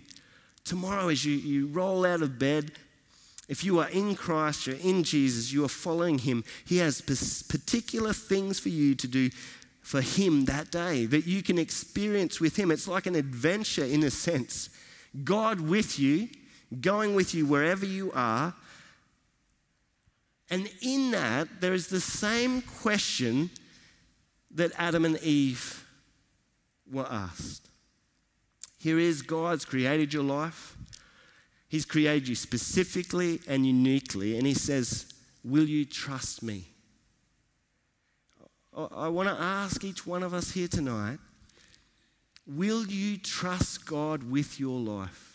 Tomorrow, 0.65 1.09
as 1.09 1.25
you, 1.25 1.37
you 1.37 1.67
roll 1.69 2.05
out 2.05 2.23
of 2.23 2.39
bed, 2.39 2.73
if 3.49 3.65
you 3.65 3.81
are 3.81 3.89
in 3.89 4.15
Christ, 4.15 4.67
you're 4.67 4.77
in 4.77 5.05
Jesus, 5.05 5.53
you 5.53 5.65
are 5.65 5.69
following 5.69 6.19
Him, 6.19 6.45
He 6.65 6.79
has 6.79 7.01
particular 7.01 8.13
things 8.13 8.59
for 8.59 8.71
you 8.71 8.95
to 8.95 9.07
do 9.07 9.31
for 9.83 10.01
Him 10.01 10.47
that 10.47 10.71
day 10.71 11.07
that 11.07 11.27
you 11.27 11.43
can 11.43 11.59
experience 11.59 12.41
with 12.41 12.57
Him. 12.57 12.71
It's 12.71 12.89
like 12.89 13.07
an 13.07 13.15
adventure 13.15 13.85
in 13.85 14.03
a 14.05 14.11
sense. 14.11 14.71
God 15.25 15.61
with 15.61 15.99
you 15.99 16.29
going 16.81 17.15
with 17.15 17.35
you 17.35 17.47
wherever 17.47 17.85
you 17.85 18.13
are. 18.15 18.55
And 20.51 20.71
in 20.81 21.11
that, 21.13 21.61
there 21.61 21.73
is 21.73 21.89
the 21.89 22.01
same 22.01 22.63
question 22.63 23.51
that 24.51 24.73
Adam 24.77 25.05
and 25.05 25.19
Eve 25.23 25.87
were 26.91 27.07
asked. 27.11 27.69
Here 28.79 28.99
is 28.99 29.23
God's 29.23 29.65
created 29.65 30.13
your 30.13 30.25
life. 30.25 30.77
He's 31.69 31.85
created 31.87 32.29
you 32.29 32.35
specifically 32.35 33.41
and 33.49 33.65
uniquely, 33.65 34.37
and 34.37 34.47
He 34.47 34.55
says, 34.55 35.07
Will 35.45 35.65
you 35.65 35.85
trust 35.85 36.43
me? 36.43 36.69
I 38.77 39.09
want 39.09 39.29
to 39.29 39.35
ask 39.35 39.85
each 39.85 40.07
one 40.07 40.23
of 40.23 40.33
us 40.33 40.53
here 40.53 40.69
tonight 40.69 41.19
Will 42.47 42.87
you 42.87 43.19
trust 43.19 43.87
God 43.87 44.25
with 44.25 44.59
your 44.59 44.79
life? 44.79 45.32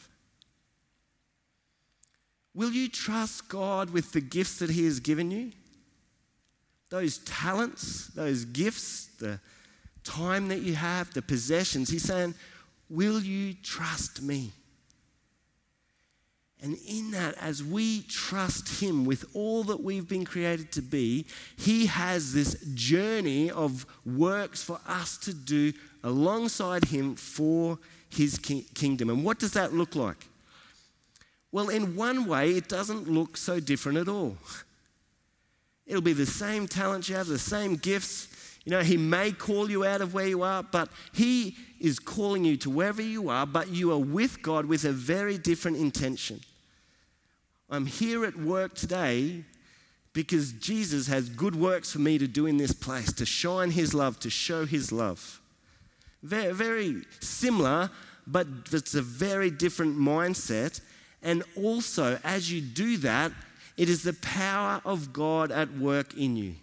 Will 2.58 2.72
you 2.72 2.90
trust 2.90 3.50
God 3.50 3.92
with 3.92 4.14
the 4.14 4.20
gifts 4.20 4.58
that 4.58 4.72
He 4.72 4.86
has 4.86 5.00
given 5.00 5.30
you? 5.30 5.52
Those 6.90 7.20
talents, 7.20 8.08
those 8.08 8.46
gifts, 8.46 9.12
the 9.20 9.40
time 10.04 10.48
that 10.48 10.62
you 10.62 10.74
have, 10.74 11.14
the 11.14 11.22
possessions. 11.22 11.88
He's 11.88 12.02
saying, 12.02 12.34
Will 12.90 13.22
you 13.22 13.54
trust 13.54 14.24
me? 14.24 14.54
And 16.64 16.80
in 16.88 17.12
that, 17.12 17.36
as 17.40 17.64
we 17.64 18.02
trust 18.02 18.82
Him 18.82 19.06
with 19.06 19.26
all 19.36 19.64
that 19.66 19.84
we've 19.84 20.10
been 20.10 20.26
created 20.26 20.72
to 20.72 20.82
be, 20.82 21.28
He 21.58 21.86
has 21.86 22.34
this 22.34 22.56
journey 22.74 23.52
of 23.52 23.86
works 24.04 24.64
for 24.64 24.80
us 24.88 25.16
to 25.20 25.34
do 25.36 25.74
alongside 26.04 26.86
Him 26.86 27.18
for 27.18 27.78
His 28.10 28.40
kingdom. 28.40 29.12
And 29.12 29.24
what 29.24 29.38
does 29.38 29.52
that 29.52 29.76
look 29.76 29.96
like? 29.96 30.26
Well, 31.52 31.70
in 31.70 31.96
one 31.96 32.26
way, 32.26 32.52
it 32.52 32.68
doesn't 32.68 33.08
look 33.08 33.38
so 33.38 33.60
different 33.60 33.98
at 33.98 34.08
all. 34.08 34.38
It'll 35.86 36.02
be 36.02 36.14
the 36.14 36.26
same 36.26 36.68
talents 36.68 37.08
you 37.08 37.16
have, 37.16 37.28
the 37.28 37.40
same 37.40 37.78
gifts. 37.78 38.28
You 38.66 38.72
know, 38.72 38.82
He 38.82 38.98
may 38.98 39.32
call 39.32 39.70
you 39.70 39.86
out 39.86 40.02
of 40.02 40.14
where 40.14 40.28
you 40.28 40.44
are, 40.44 40.62
but 40.62 40.90
He 41.14 41.56
is 41.80 42.00
calling 42.00 42.44
you 42.44 42.58
to 42.58 42.70
wherever 42.70 43.02
you 43.02 43.30
are, 43.30 43.46
but 43.46 43.70
you 43.70 43.94
are 43.94 44.00
with 44.00 44.42
God 44.42 44.66
with 44.66 44.84
a 44.84 44.92
very 44.92 45.38
different 45.38 45.78
intention. 45.78 46.42
I'm 47.70 47.86
here 47.86 48.26
at 48.26 48.36
work 48.36 48.76
today 48.76 49.44
because 50.14 50.52
Jesus 50.54 51.08
has 51.08 51.30
good 51.30 51.56
works 51.56 51.92
for 51.94 52.00
me 52.00 52.18
to 52.18 52.28
do 52.28 52.46
in 52.46 52.58
this 52.58 52.74
place, 52.74 53.14
to 53.14 53.26
shine 53.26 53.72
His 53.72 53.94
love, 53.94 54.20
to 54.22 54.30
show 54.30 54.66
His 54.66 54.92
love. 54.92 55.40
Very, 56.24 56.54
very 56.54 57.04
similar, 57.22 57.90
but 58.26 58.48
it's 58.72 58.96
a 58.96 59.02
very 59.02 59.50
different 59.50 59.98
mindset. 59.98 60.82
And 61.22 61.44
also, 61.56 62.20
as 62.24 62.52
you 62.52 62.62
do 62.62 62.98
that, 62.98 63.32
it 63.76 63.90
is 63.90 64.04
the 64.04 64.14
power 64.14 64.82
of 64.86 65.14
God 65.14 65.52
at 65.52 65.72
work 65.74 66.16
in 66.16 66.36
you. 66.36 66.56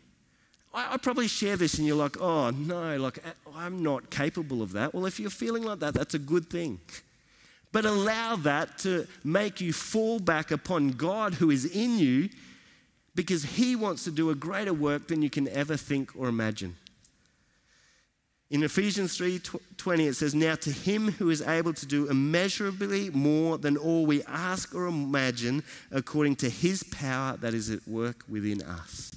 I, 0.72 0.94
I 0.94 0.96
probably 0.96 1.28
share 1.28 1.56
this 1.56 1.78
and 1.78 1.86
you're 1.86 1.96
like, 1.96 2.20
oh 2.20 2.50
no, 2.50 2.96
like 2.96 3.18
I'm 3.54 3.82
not 3.82 4.10
capable 4.10 4.62
of 4.62 4.72
that. 4.72 4.94
Well, 4.94 5.06
if 5.06 5.20
you're 5.20 5.30
feeling 5.30 5.62
like 5.62 5.78
that, 5.78 5.94
that's 5.94 6.14
a 6.14 6.18
good 6.18 6.50
thing. 6.50 6.80
But 7.72 7.84
allow 7.84 8.36
that 8.36 8.78
to 8.78 9.06
make 9.24 9.60
you 9.60 9.72
fall 9.72 10.20
back 10.20 10.50
upon 10.50 10.90
God 10.90 11.34
who 11.34 11.50
is 11.50 11.64
in 11.64 11.98
you 11.98 12.28
because 13.14 13.44
He 13.44 13.74
wants 13.74 14.04
to 14.04 14.10
do 14.10 14.30
a 14.30 14.34
greater 14.34 14.72
work 14.72 15.08
than 15.08 15.22
you 15.22 15.30
can 15.30 15.48
ever 15.48 15.76
think 15.76 16.12
or 16.16 16.28
imagine. 16.28 16.76
In 18.50 18.62
Ephesians 18.62 19.16
3:20 19.16 20.06
it 20.06 20.14
says 20.14 20.34
now 20.34 20.54
to 20.56 20.70
him 20.70 21.12
who 21.12 21.30
is 21.30 21.42
able 21.42 21.72
to 21.74 21.86
do 21.86 22.08
immeasurably 22.08 23.10
more 23.10 23.58
than 23.58 23.76
all 23.76 24.06
we 24.06 24.22
ask 24.24 24.74
or 24.74 24.86
imagine 24.86 25.64
according 25.90 26.36
to 26.36 26.50
his 26.50 26.82
power 26.82 27.36
that 27.38 27.54
is 27.54 27.70
at 27.70 27.88
work 27.88 28.24
within 28.28 28.62
us. 28.62 29.12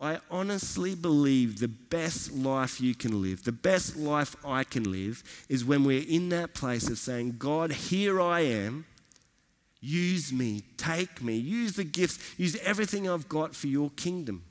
I 0.00 0.18
honestly 0.30 0.94
believe 0.94 1.58
the 1.58 1.68
best 1.68 2.32
life 2.32 2.80
you 2.80 2.94
can 2.94 3.20
live, 3.20 3.44
the 3.44 3.52
best 3.52 3.96
life 3.96 4.34
I 4.42 4.64
can 4.64 4.90
live, 4.90 5.22
is 5.50 5.62
when 5.62 5.84
we're 5.84 6.06
in 6.08 6.30
that 6.30 6.54
place 6.54 6.88
of 6.88 6.98
saying, 6.98 7.36
God, 7.38 7.70
here 7.70 8.18
I 8.18 8.40
am. 8.40 8.86
Use 9.82 10.32
me, 10.32 10.62
take 10.78 11.22
me, 11.22 11.36
use 11.36 11.74
the 11.74 11.84
gifts, 11.84 12.18
use 12.38 12.56
everything 12.62 13.10
I've 13.10 13.28
got 13.28 13.54
for 13.54 13.66
your 13.66 13.90
kingdom. 13.90 14.44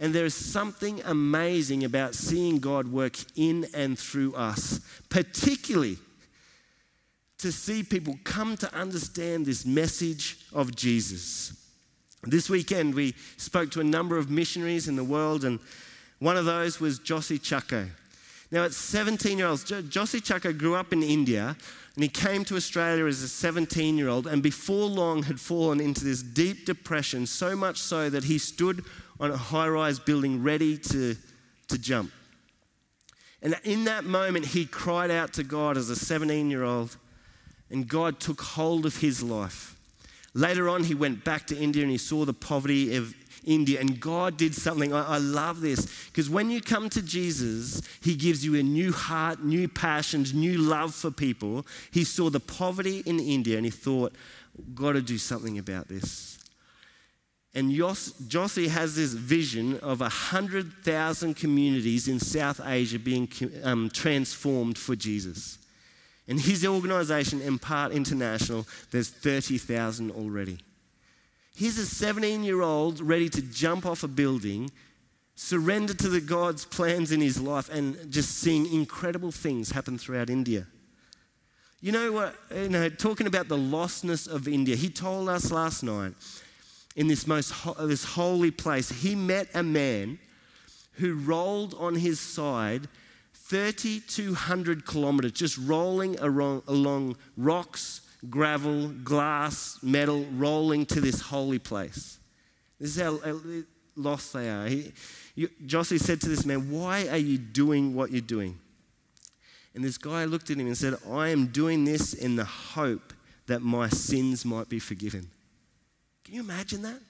And 0.00 0.14
there 0.14 0.24
is 0.24 0.34
something 0.34 1.02
amazing 1.04 1.84
about 1.84 2.14
seeing 2.14 2.58
God 2.58 2.88
work 2.88 3.16
in 3.36 3.66
and 3.74 3.98
through 3.98 4.34
us, 4.34 4.80
particularly 5.10 5.98
to 7.38 7.52
see 7.52 7.82
people 7.82 8.18
come 8.24 8.56
to 8.56 8.74
understand 8.74 9.44
this 9.44 9.66
message 9.66 10.38
of 10.54 10.74
Jesus. 10.74 11.52
This 12.22 12.48
weekend, 12.50 12.94
we 12.94 13.14
spoke 13.36 13.70
to 13.72 13.80
a 13.80 13.84
number 13.84 14.16
of 14.16 14.30
missionaries 14.30 14.88
in 14.88 14.96
the 14.96 15.04
world, 15.04 15.44
and 15.44 15.58
one 16.18 16.36
of 16.36 16.46
those 16.46 16.80
was 16.80 16.98
Jossy 16.98 17.38
Chacko. 17.38 17.88
Now, 18.50 18.64
at 18.64 18.72
17 18.72 19.38
year 19.38 19.46
olds, 19.46 19.64
Jossy 19.64 20.20
Chacko 20.20 20.56
grew 20.56 20.74
up 20.74 20.92
in 20.92 21.02
India 21.02 21.56
and 21.94 22.04
he 22.04 22.08
came 22.08 22.44
to 22.44 22.56
Australia 22.56 23.06
as 23.06 23.22
a 23.22 23.28
17 23.28 23.98
year 23.98 24.08
old, 24.08 24.26
and 24.26 24.42
before 24.42 24.88
long 24.88 25.24
had 25.24 25.40
fallen 25.40 25.80
into 25.80 26.04
this 26.04 26.22
deep 26.22 26.64
depression, 26.64 27.26
so 27.26 27.56
much 27.56 27.78
so 27.78 28.08
that 28.08 28.24
he 28.24 28.38
stood 28.38 28.84
on 29.20 29.30
a 29.30 29.36
high 29.36 29.68
rise 29.68 29.98
building 29.98 30.42
ready 30.42 30.76
to, 30.78 31.14
to 31.68 31.78
jump. 31.78 32.10
And 33.42 33.54
in 33.64 33.84
that 33.84 34.04
moment, 34.04 34.46
he 34.46 34.66
cried 34.66 35.10
out 35.10 35.32
to 35.34 35.44
God 35.44 35.76
as 35.76 35.88
a 35.90 35.96
17 35.96 36.50
year 36.50 36.64
old, 36.64 36.96
and 37.70 37.86
God 37.86 38.18
took 38.18 38.40
hold 38.40 38.86
of 38.86 38.96
his 38.96 39.22
life. 39.22 39.76
Later 40.34 40.68
on, 40.68 40.84
he 40.84 40.94
went 40.94 41.24
back 41.24 41.46
to 41.48 41.56
India 41.56 41.82
and 41.82 41.90
he 41.90 41.98
saw 41.98 42.24
the 42.24 42.34
poverty 42.34 42.96
of 42.96 43.14
India, 43.44 43.80
and 43.80 43.98
God 44.00 44.36
did 44.36 44.54
something. 44.54 44.92
I, 44.92 45.14
I 45.14 45.18
love 45.18 45.60
this 45.60 45.86
because 46.06 46.28
when 46.28 46.50
you 46.50 46.60
come 46.60 46.90
to 46.90 47.02
Jesus, 47.02 47.80
He 48.02 48.14
gives 48.14 48.44
you 48.44 48.56
a 48.56 48.62
new 48.62 48.92
heart, 48.92 49.42
new 49.42 49.68
passions, 49.68 50.34
new 50.34 50.58
love 50.58 50.94
for 50.94 51.10
people. 51.10 51.66
He 51.90 52.04
saw 52.04 52.30
the 52.30 52.40
poverty 52.40 53.02
in 53.06 53.18
India 53.18 53.56
and 53.56 53.64
he 53.64 53.70
thought, 53.70 54.14
got 54.74 54.92
to 54.92 55.02
do 55.02 55.18
something 55.18 55.58
about 55.58 55.88
this. 55.88 56.38
And 57.52 57.72
Jossy 57.72 58.68
has 58.68 58.94
this 58.94 59.12
vision 59.12 59.78
of 59.80 60.00
100,000 60.00 61.34
communities 61.34 62.06
in 62.06 62.20
South 62.20 62.60
Asia 62.64 62.98
being 62.98 63.28
um, 63.64 63.90
transformed 63.90 64.78
for 64.78 64.94
Jesus. 64.94 65.58
And 66.28 66.40
his 66.40 66.64
organization, 66.64 67.42
Empart 67.42 67.90
International, 67.90 68.64
there's 68.92 69.08
30,000 69.08 70.12
already. 70.12 70.58
Here's 71.56 71.76
a 71.76 71.86
17 71.86 72.44
year 72.44 72.62
old 72.62 73.00
ready 73.00 73.28
to 73.28 73.42
jump 73.42 73.84
off 73.84 74.04
a 74.04 74.08
building, 74.08 74.70
surrender 75.34 75.92
to 75.94 76.08
the 76.08 76.20
God's 76.20 76.64
plans 76.64 77.10
in 77.10 77.20
his 77.20 77.40
life, 77.40 77.68
and 77.68 78.12
just 78.12 78.38
seeing 78.38 78.72
incredible 78.72 79.32
things 79.32 79.72
happen 79.72 79.98
throughout 79.98 80.30
India. 80.30 80.68
You 81.80 81.90
know 81.90 82.12
what? 82.12 82.36
You 82.54 82.68
know, 82.68 82.88
talking 82.88 83.26
about 83.26 83.48
the 83.48 83.56
lostness 83.56 84.28
of 84.32 84.46
India, 84.46 84.76
he 84.76 84.88
told 84.88 85.28
us 85.28 85.50
last 85.50 85.82
night 85.82 86.12
in 86.96 87.08
this 87.08 87.26
most 87.26 87.52
this 87.78 88.04
holy 88.04 88.50
place, 88.50 88.90
he 88.90 89.14
met 89.14 89.48
a 89.54 89.62
man 89.62 90.18
who 90.94 91.14
rolled 91.14 91.74
on 91.74 91.94
his 91.94 92.20
side 92.20 92.88
3,200 93.34 94.86
kilometers, 94.86 95.32
just 95.32 95.58
rolling 95.58 96.16
along 96.20 97.16
rocks, 97.36 98.02
gravel, 98.28 98.88
glass, 98.88 99.78
metal, 99.82 100.24
rolling 100.36 100.86
to 100.86 101.00
this 101.00 101.20
holy 101.20 101.58
place. 101.58 102.18
This 102.78 102.96
is 102.96 103.02
how 103.02 103.18
lost 103.96 104.32
they 104.32 104.48
are. 104.48 104.68
Jossy 105.66 105.98
said 105.98 106.20
to 106.20 106.28
this 106.28 106.46
man, 106.46 106.70
Why 106.70 107.08
are 107.08 107.16
you 107.16 107.38
doing 107.38 107.94
what 107.94 108.12
you're 108.12 108.20
doing? 108.20 108.58
And 109.74 109.84
this 109.84 109.98
guy 109.98 110.24
looked 110.24 110.50
at 110.50 110.56
him 110.56 110.66
and 110.66 110.76
said, 110.76 110.94
I 111.08 111.28
am 111.28 111.48
doing 111.48 111.84
this 111.84 112.14
in 112.14 112.36
the 112.36 112.44
hope 112.44 113.12
that 113.46 113.62
my 113.62 113.88
sins 113.88 114.44
might 114.44 114.68
be 114.68 114.78
forgiven. 114.78 115.30
Can 116.30 116.36
you 116.36 116.42
imagine 116.44 116.82
that? 116.82 117.00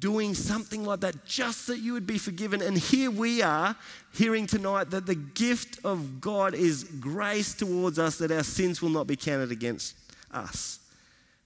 Doing 0.00 0.34
something 0.34 0.84
like 0.84 0.98
that 1.00 1.24
just 1.24 1.68
that 1.68 1.78
you 1.78 1.92
would 1.92 2.04
be 2.04 2.18
forgiven. 2.18 2.60
And 2.60 2.76
here 2.76 3.12
we 3.12 3.42
are 3.42 3.76
hearing 4.12 4.48
tonight 4.48 4.90
that 4.90 5.06
the 5.06 5.14
gift 5.14 5.78
of 5.84 6.20
God 6.20 6.52
is 6.52 6.82
grace 6.82 7.54
towards 7.54 7.96
us 7.96 8.18
that 8.18 8.32
our 8.32 8.42
sins 8.42 8.82
will 8.82 8.88
not 8.88 9.06
be 9.06 9.14
counted 9.14 9.52
against 9.52 9.94
us. 10.32 10.80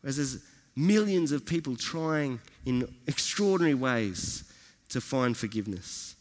Whereas 0.00 0.16
there's 0.16 0.38
millions 0.74 1.30
of 1.30 1.44
people 1.44 1.76
trying 1.76 2.40
in 2.64 2.90
extraordinary 3.06 3.74
ways 3.74 4.44
to 4.88 5.02
find 5.02 5.36
forgiveness. 5.36 6.11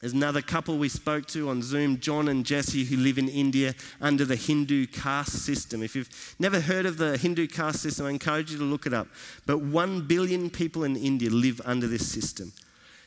There's 0.00 0.12
another 0.12 0.42
couple 0.42 0.78
we 0.78 0.88
spoke 0.88 1.26
to 1.28 1.48
on 1.48 1.60
Zoom, 1.60 1.98
John 1.98 2.28
and 2.28 2.46
Jesse, 2.46 2.84
who 2.84 2.96
live 2.96 3.18
in 3.18 3.28
India 3.28 3.74
under 4.00 4.24
the 4.24 4.36
Hindu 4.36 4.86
caste 4.86 5.44
system. 5.44 5.82
If 5.82 5.96
you've 5.96 6.36
never 6.38 6.60
heard 6.60 6.86
of 6.86 6.98
the 6.98 7.16
Hindu 7.16 7.48
caste 7.48 7.82
system, 7.82 8.06
I 8.06 8.10
encourage 8.10 8.52
you 8.52 8.58
to 8.58 8.64
look 8.64 8.86
it 8.86 8.94
up. 8.94 9.08
But 9.44 9.58
one 9.58 10.02
billion 10.02 10.50
people 10.50 10.84
in 10.84 10.96
India 10.96 11.30
live 11.30 11.60
under 11.64 11.88
this 11.88 12.08
system. 12.08 12.52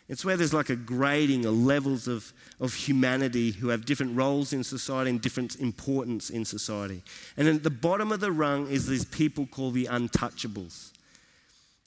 It's 0.10 0.26
where 0.26 0.36
there's 0.36 0.54
like 0.54 0.70
a 0.70 0.76
grading 0.76 1.46
of 1.46 1.56
levels 1.56 2.10
of, 2.10 2.34
of 2.60 2.74
humanity 2.74 3.52
who 3.52 3.70
have 3.70 3.86
different 3.86 4.18
roles 4.18 4.52
in 4.52 4.62
society 4.62 5.12
and 5.12 5.22
different 5.22 5.56
importance 5.56 6.30
in 6.30 6.44
society. 6.44 7.04
And 7.38 7.48
at 7.48 7.64
the 7.64 7.70
bottom 7.70 8.12
of 8.12 8.20
the 8.20 8.34
rung 8.34 8.68
is 8.68 8.88
these 8.88 9.06
people 9.06 9.46
called 9.46 9.76
the 9.76 9.86
untouchables. 9.86 10.92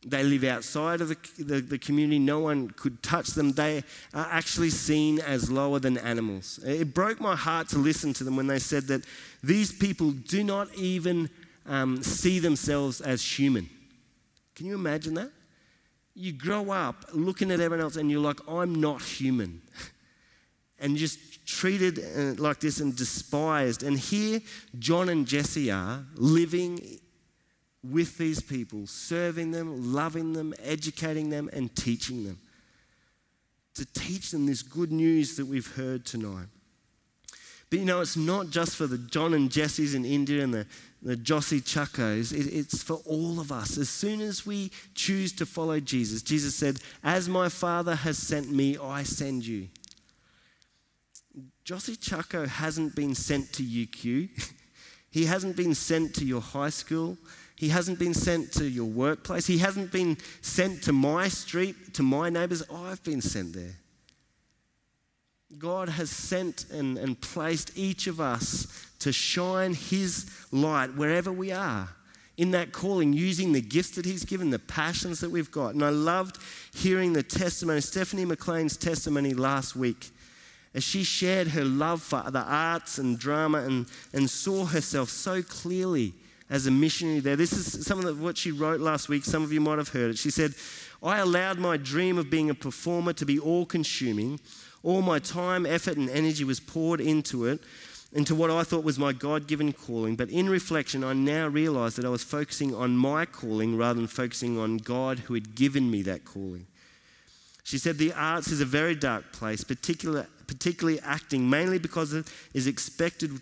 They 0.04 0.22
live 0.22 0.44
outside 0.44 1.00
of 1.00 1.08
the, 1.08 1.16
the, 1.38 1.60
the, 1.60 1.78
community. 1.78 2.18
No 2.18 2.40
one 2.40 2.68
could 2.70 3.02
touch 3.02 3.28
them. 3.28 3.52
They 3.52 3.82
are 4.12 4.28
actually 4.30 4.70
seen 4.70 5.18
as 5.20 5.50
lower 5.50 5.78
than 5.78 5.96
animals. 5.96 6.60
It 6.64 6.92
broke 6.92 7.20
my 7.20 7.34
heart 7.34 7.68
to 7.70 7.78
listen 7.78 8.12
to 8.14 8.24
them 8.24 8.36
when 8.36 8.46
they 8.46 8.58
said 8.58 8.84
that 8.88 9.02
these 9.42 9.72
people 9.72 10.10
do 10.10 10.44
not 10.44 10.72
even 10.74 11.30
um, 11.66 12.02
see 12.02 12.38
themselves 12.38 13.00
as 13.00 13.22
human. 13.22 13.70
Can 14.54 14.66
you 14.66 14.74
imagine 14.74 15.14
that? 15.14 15.30
You 16.14 16.32
grow 16.32 16.70
up 16.70 17.06
looking 17.12 17.50
at 17.50 17.60
everyone 17.60 17.82
else 17.82 17.96
and 17.96 18.10
you're 18.10 18.20
like, 18.20 18.40
I'm 18.46 18.74
not 18.74 19.02
human. 19.02 19.62
and 20.78 20.96
just 20.96 21.46
treated 21.46 21.98
uh, 21.98 22.40
like 22.42 22.60
this 22.60 22.80
and 22.80 22.94
despised. 22.94 23.82
And 23.82 23.98
here, 23.98 24.40
John 24.78 25.08
and 25.08 25.26
Jesse 25.26 25.70
are 25.70 26.04
living 26.14 27.00
with 27.90 28.18
these 28.18 28.40
people, 28.40 28.86
serving 28.86 29.50
them, 29.50 29.92
loving 29.92 30.32
them, 30.32 30.54
educating 30.62 31.30
them, 31.30 31.50
and 31.52 31.74
teaching 31.76 32.24
them. 32.24 32.38
To 33.74 33.84
teach 33.84 34.30
them 34.30 34.46
this 34.46 34.62
good 34.62 34.92
news 34.92 35.36
that 35.36 35.46
we've 35.46 35.74
heard 35.74 36.06
tonight. 36.06 36.46
But 37.70 37.80
you 37.80 37.84
know, 37.84 38.00
it's 38.00 38.16
not 38.16 38.50
just 38.50 38.76
for 38.76 38.86
the 38.86 38.98
John 38.98 39.34
and 39.34 39.50
Jesse's 39.50 39.94
in 39.94 40.04
India 40.04 40.44
and 40.44 40.54
the 40.54 40.66
the 41.04 41.16
Jossy 41.16 41.62
Chackos, 41.62 42.32
it, 42.32 42.46
it's 42.46 42.82
for 42.82 43.00
all 43.04 43.38
of 43.38 43.52
us. 43.52 43.76
As 43.76 43.90
soon 43.90 44.22
as 44.22 44.46
we 44.46 44.70
choose 44.94 45.32
to 45.34 45.44
follow 45.46 45.78
Jesus, 45.78 46.22
Jesus 46.22 46.54
said, 46.54 46.78
As 47.02 47.28
my 47.28 47.50
Father 47.50 47.94
has 47.94 48.16
sent 48.16 48.50
me, 48.50 48.78
I 48.78 49.02
send 49.02 49.46
you. 49.46 49.68
Jossy 51.64 51.96
Chacko 51.96 52.48
hasn't 52.48 52.96
been 52.96 53.14
sent 53.14 53.52
to 53.52 53.62
UQ. 53.62 54.30
he 55.10 55.26
hasn't 55.26 55.56
been 55.56 55.74
sent 55.74 56.14
to 56.14 56.24
your 56.24 56.40
high 56.40 56.70
school. 56.70 57.18
He 57.64 57.70
hasn't 57.70 57.98
been 57.98 58.12
sent 58.12 58.52
to 58.52 58.68
your 58.68 58.84
workplace. 58.84 59.46
He 59.46 59.56
hasn't 59.56 59.90
been 59.90 60.18
sent 60.42 60.82
to 60.82 60.92
my 60.92 61.28
street, 61.28 61.94
to 61.94 62.02
my 62.02 62.28
neighbours. 62.28 62.62
I've 62.70 63.02
been 63.02 63.22
sent 63.22 63.54
there. 63.54 63.76
God 65.56 65.88
has 65.88 66.10
sent 66.10 66.66
and, 66.70 66.98
and 66.98 67.18
placed 67.18 67.72
each 67.74 68.06
of 68.06 68.20
us 68.20 68.86
to 68.98 69.12
shine 69.12 69.72
His 69.72 70.30
light 70.52 70.94
wherever 70.94 71.32
we 71.32 71.52
are 71.52 71.88
in 72.36 72.50
that 72.50 72.72
calling, 72.72 73.14
using 73.14 73.52
the 73.54 73.62
gifts 73.62 73.92
that 73.92 74.04
He's 74.04 74.26
given, 74.26 74.50
the 74.50 74.58
passions 74.58 75.20
that 75.20 75.30
we've 75.30 75.50
got. 75.50 75.72
And 75.72 75.82
I 75.82 75.88
loved 75.88 76.36
hearing 76.74 77.14
the 77.14 77.22
testimony, 77.22 77.80
Stephanie 77.80 78.26
McLean's 78.26 78.76
testimony 78.76 79.32
last 79.32 79.74
week, 79.74 80.10
as 80.74 80.84
she 80.84 81.02
shared 81.02 81.48
her 81.48 81.64
love 81.64 82.02
for 82.02 82.30
the 82.30 82.44
arts 82.44 82.98
and 82.98 83.18
drama 83.18 83.62
and, 83.62 83.86
and 84.12 84.28
saw 84.28 84.66
herself 84.66 85.08
so 85.08 85.42
clearly 85.42 86.12
as 86.54 86.68
a 86.68 86.70
missionary 86.70 87.18
there. 87.18 87.34
This 87.34 87.52
is 87.52 87.84
some 87.84 88.06
of 88.06 88.20
what 88.22 88.38
she 88.38 88.52
wrote 88.52 88.80
last 88.80 89.08
week. 89.08 89.24
Some 89.24 89.42
of 89.42 89.52
you 89.52 89.60
might 89.60 89.78
have 89.78 89.88
heard 89.88 90.10
it. 90.10 90.18
She 90.18 90.30
said, 90.30 90.54
I 91.02 91.18
allowed 91.18 91.58
my 91.58 91.76
dream 91.76 92.16
of 92.16 92.30
being 92.30 92.48
a 92.48 92.54
performer 92.54 93.12
to 93.14 93.26
be 93.26 93.40
all 93.40 93.66
consuming. 93.66 94.38
All 94.84 95.02
my 95.02 95.18
time, 95.18 95.66
effort, 95.66 95.96
and 95.96 96.08
energy 96.08 96.44
was 96.44 96.60
poured 96.60 97.00
into 97.00 97.44
it, 97.46 97.60
into 98.12 98.36
what 98.36 98.52
I 98.52 98.62
thought 98.62 98.84
was 98.84 99.00
my 99.00 99.12
God 99.12 99.48
given 99.48 99.72
calling. 99.72 100.14
But 100.14 100.30
in 100.30 100.48
reflection, 100.48 101.02
I 101.02 101.12
now 101.12 101.48
realize 101.48 101.96
that 101.96 102.04
I 102.04 102.10
was 102.10 102.22
focusing 102.22 102.72
on 102.72 102.96
my 102.96 103.26
calling 103.26 103.76
rather 103.76 103.98
than 103.98 104.06
focusing 104.06 104.56
on 104.56 104.76
God 104.76 105.18
who 105.18 105.34
had 105.34 105.56
given 105.56 105.90
me 105.90 106.02
that 106.02 106.24
calling. 106.24 106.68
She 107.64 107.78
said, 107.78 107.98
The 107.98 108.12
arts 108.12 108.52
is 108.52 108.60
a 108.60 108.66
very 108.66 108.94
dark 108.94 109.32
place, 109.32 109.64
particularly, 109.64 110.28
particularly 110.46 111.00
acting, 111.00 111.50
mainly 111.50 111.80
because 111.80 112.12
it 112.12 112.30
is 112.52 112.68
expected 112.68 113.40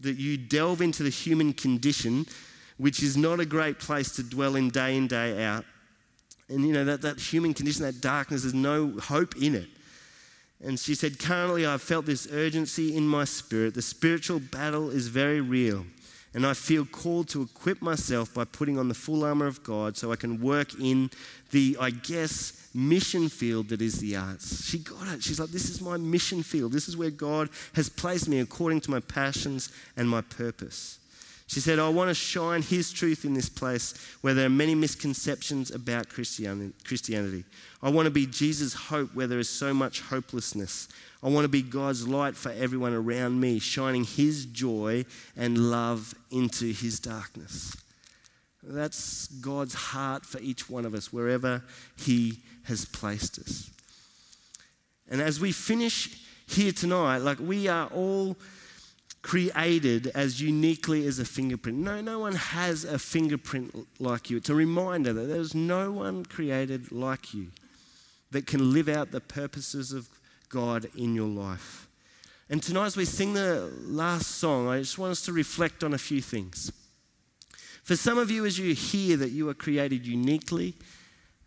that 0.00 0.16
you 0.16 0.36
delve 0.36 0.80
into 0.80 1.02
the 1.02 1.10
human 1.10 1.52
condition, 1.52 2.26
which 2.78 3.02
is 3.02 3.16
not 3.16 3.40
a 3.40 3.46
great 3.46 3.78
place 3.78 4.12
to 4.12 4.22
dwell 4.22 4.56
in 4.56 4.70
day 4.70 4.96
in, 4.96 5.06
day 5.06 5.44
out. 5.44 5.64
And 6.48 6.66
you 6.66 6.72
know, 6.72 6.84
that, 6.84 7.02
that 7.02 7.20
human 7.20 7.54
condition, 7.54 7.82
that 7.82 8.00
darkness, 8.00 8.42
there's 8.42 8.54
no 8.54 8.98
hope 9.00 9.36
in 9.36 9.54
it. 9.54 9.68
And 10.62 10.78
she 10.78 10.94
said, 10.94 11.18
Currently, 11.18 11.64
I've 11.64 11.82
felt 11.82 12.06
this 12.06 12.28
urgency 12.30 12.96
in 12.96 13.06
my 13.06 13.24
spirit. 13.24 13.74
The 13.74 13.82
spiritual 13.82 14.40
battle 14.40 14.90
is 14.90 15.08
very 15.08 15.40
real. 15.40 15.86
And 16.32 16.46
I 16.46 16.54
feel 16.54 16.84
called 16.84 17.28
to 17.30 17.42
equip 17.42 17.82
myself 17.82 18.32
by 18.32 18.44
putting 18.44 18.78
on 18.78 18.88
the 18.88 18.94
full 18.94 19.24
armor 19.24 19.46
of 19.46 19.64
God 19.64 19.96
so 19.96 20.12
I 20.12 20.16
can 20.16 20.40
work 20.40 20.78
in 20.80 21.10
the, 21.50 21.76
I 21.80 21.90
guess, 21.90 22.68
mission 22.72 23.28
field 23.28 23.70
that 23.70 23.82
is 23.82 23.98
the 23.98 24.14
arts. 24.16 24.64
She 24.64 24.78
got 24.78 25.08
it. 25.08 25.24
She's 25.24 25.40
like, 25.40 25.50
This 25.50 25.68
is 25.68 25.80
my 25.80 25.96
mission 25.96 26.44
field. 26.44 26.72
This 26.72 26.88
is 26.88 26.96
where 26.96 27.10
God 27.10 27.48
has 27.74 27.88
placed 27.88 28.28
me 28.28 28.38
according 28.38 28.80
to 28.82 28.90
my 28.92 29.00
passions 29.00 29.72
and 29.96 30.08
my 30.08 30.20
purpose. 30.20 31.00
She 31.48 31.58
said, 31.58 31.80
I 31.80 31.88
want 31.88 32.10
to 32.10 32.14
shine 32.14 32.62
His 32.62 32.92
truth 32.92 33.24
in 33.24 33.34
this 33.34 33.48
place 33.48 33.94
where 34.20 34.34
there 34.34 34.46
are 34.46 34.50
many 34.50 34.76
misconceptions 34.76 35.72
about 35.72 36.08
Christianity. 36.08 37.44
I 37.82 37.90
want 37.90 38.06
to 38.06 38.10
be 38.12 38.26
Jesus' 38.26 38.72
hope 38.72 39.12
where 39.16 39.26
there 39.26 39.40
is 39.40 39.48
so 39.48 39.74
much 39.74 40.00
hopelessness. 40.00 40.86
I 41.22 41.28
want 41.28 41.44
to 41.44 41.48
be 41.48 41.62
God's 41.62 42.08
light 42.08 42.34
for 42.34 42.50
everyone 42.50 42.94
around 42.94 43.40
me, 43.40 43.58
shining 43.58 44.04
His 44.04 44.46
joy 44.46 45.04
and 45.36 45.70
love 45.70 46.14
into 46.30 46.72
His 46.72 46.98
darkness. 46.98 47.76
That's 48.62 49.26
God's 49.26 49.74
heart 49.74 50.24
for 50.24 50.38
each 50.40 50.70
one 50.70 50.86
of 50.86 50.94
us, 50.94 51.12
wherever 51.12 51.62
He 51.96 52.40
has 52.64 52.84
placed 52.84 53.38
us. 53.38 53.70
And 55.10 55.20
as 55.20 55.40
we 55.40 55.52
finish 55.52 56.22
here 56.46 56.72
tonight, 56.72 57.18
like 57.18 57.38
we 57.38 57.68
are 57.68 57.88
all 57.88 58.36
created 59.22 60.06
as 60.14 60.40
uniquely 60.40 61.06
as 61.06 61.18
a 61.18 61.24
fingerprint. 61.24 61.76
No, 61.76 62.00
no 62.00 62.20
one 62.20 62.34
has 62.34 62.84
a 62.84 62.98
fingerprint 62.98 63.86
like 63.98 64.30
you. 64.30 64.38
It's 64.38 64.48
a 64.48 64.54
reminder 64.54 65.12
that 65.12 65.26
there's 65.26 65.54
no 65.54 65.92
one 65.92 66.24
created 66.24 66.90
like 66.90 67.34
you 67.34 67.48
that 68.30 68.46
can 68.46 68.72
live 68.72 68.88
out 68.88 69.10
the 69.10 69.20
purposes 69.20 69.92
of 69.92 70.08
God 70.50 70.90
in 70.96 71.14
your 71.14 71.28
life. 71.28 71.88
And 72.50 72.62
tonight, 72.62 72.86
as 72.86 72.96
we 72.96 73.04
sing 73.04 73.32
the 73.32 73.72
last 73.82 74.32
song, 74.32 74.68
I 74.68 74.80
just 74.80 74.98
want 74.98 75.12
us 75.12 75.22
to 75.22 75.32
reflect 75.32 75.84
on 75.84 75.94
a 75.94 75.98
few 75.98 76.20
things. 76.20 76.72
For 77.84 77.96
some 77.96 78.18
of 78.18 78.30
you, 78.30 78.44
as 78.44 78.58
you 78.58 78.74
hear 78.74 79.16
that 79.16 79.30
you 79.30 79.48
are 79.48 79.54
created 79.54 80.06
uniquely, 80.06 80.74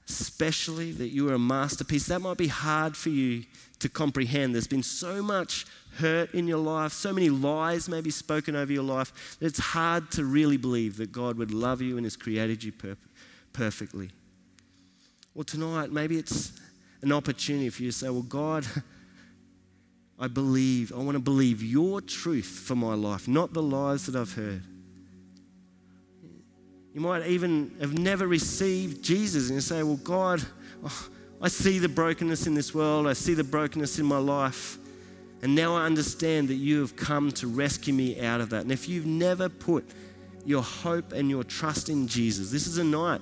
specially, 0.05 0.91
that 0.93 1.09
you 1.09 1.29
are 1.29 1.33
a 1.33 1.39
masterpiece, 1.39 2.07
that 2.07 2.21
might 2.21 2.37
be 2.37 2.47
hard 2.47 2.95
for 2.95 3.09
you 3.09 3.43
to 3.79 3.89
comprehend. 3.89 4.53
There's 4.53 4.67
been 4.67 4.83
so 4.83 5.21
much 5.21 5.65
hurt 5.97 6.33
in 6.33 6.47
your 6.47 6.57
life, 6.57 6.93
so 6.93 7.13
many 7.13 7.29
lies 7.29 7.89
maybe 7.89 8.09
spoken 8.09 8.55
over 8.55 8.71
your 8.71 8.83
life, 8.83 9.37
that 9.39 9.47
it's 9.47 9.59
hard 9.59 10.09
to 10.11 10.23
really 10.23 10.57
believe 10.57 10.97
that 10.97 11.11
God 11.11 11.37
would 11.37 11.51
love 11.51 11.81
you 11.81 11.97
and 11.97 12.05
has 12.05 12.15
created 12.15 12.63
you 12.63 12.71
per- 12.71 12.97
perfectly. 13.51 14.09
Well, 15.35 15.43
tonight, 15.43 15.91
maybe 15.91 16.17
it's 16.17 16.53
an 17.01 17.11
opportunity 17.11 17.69
for 17.69 17.83
you 17.83 17.91
to 17.91 17.97
say, 17.97 18.09
Well, 18.09 18.21
God, 18.21 18.65
I 20.20 20.28
believe, 20.28 20.93
I 20.93 20.97
want 20.97 21.16
to 21.16 21.20
believe 21.20 21.64
your 21.64 22.01
truth 22.01 22.64
for 22.66 22.76
my 22.76 22.93
life, 22.93 23.28
not 23.28 23.53
the 23.53 23.64
lies 23.64 24.05
that 24.05 24.16
I've 24.16 24.34
heard. 24.34 24.64
You 26.93 27.01
might 27.01 27.26
even 27.26 27.76
have 27.80 27.97
never 27.97 28.28
received 28.28 29.03
Jesus 29.03 29.47
and 29.47 29.55
you 29.55 29.61
say, 29.61 29.82
Well, 29.82 29.97
God, 29.97 30.43
oh, 30.84 31.09
I 31.41 31.47
see 31.47 31.80
the 31.80 31.89
brokenness 31.89 32.45
in 32.45 32.53
this 32.53 32.74
world, 32.74 33.07
I 33.07 33.14
see 33.14 33.34
the 33.34 33.43
brokenness 33.43 33.97
in 33.97 34.05
my 34.05 34.20
life. 34.20 34.78
And 35.41 35.55
now 35.55 35.76
I 35.76 35.86
understand 35.86 36.47
that 36.47 36.55
you 36.55 36.80
have 36.80 36.95
come 36.95 37.30
to 37.34 37.47
rescue 37.47 37.93
me 37.93 38.22
out 38.22 38.39
of 38.39 38.51
that. 38.51 38.61
And 38.61 38.72
if 38.72 38.88
you've 38.88 39.05
never 39.05 39.49
put 39.49 39.86
your 40.45 40.64
hope 40.64 41.11
and 41.11 41.30
your 41.30 41.43
trust 41.43 41.89
in 41.89 42.07
Jesus, 42.07 42.49
this 42.49 42.66
is 42.66 42.78
a 42.78 42.84
night 42.84 43.20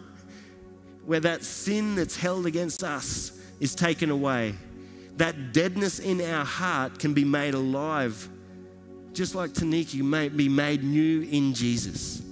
where 1.05 1.19
that 1.21 1.43
sin 1.43 1.95
that's 1.95 2.15
held 2.15 2.45
against 2.45 2.83
us 2.83 3.31
is 3.59 3.73
taken 3.73 4.11
away. 4.11 4.53
That 5.21 5.53
deadness 5.53 5.99
in 5.99 6.19
our 6.19 6.43
heart 6.43 6.97
can 6.97 7.13
be 7.13 7.23
made 7.23 7.53
alive, 7.53 8.27
just 9.13 9.35
like 9.35 9.51
Tanika 9.51 10.01
may 10.01 10.29
be 10.29 10.49
made 10.49 10.83
new 10.83 11.21
in 11.21 11.53
Jesus. 11.53 12.23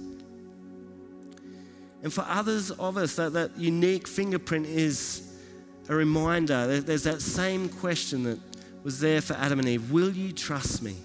And 2.02 2.12
for 2.12 2.24
others 2.26 2.72
of 2.72 2.96
us, 2.96 3.14
that, 3.14 3.32
that 3.34 3.56
unique 3.56 4.08
fingerprint 4.08 4.66
is 4.66 5.36
a 5.88 5.94
reminder. 5.94 6.80
There's 6.80 7.04
that 7.04 7.22
same 7.22 7.68
question 7.68 8.24
that 8.24 8.40
was 8.82 8.98
there 8.98 9.20
for 9.20 9.34
Adam 9.34 9.60
and 9.60 9.68
Eve 9.68 9.92
Will 9.92 10.10
you 10.10 10.32
trust 10.32 10.82
me? 10.82 10.96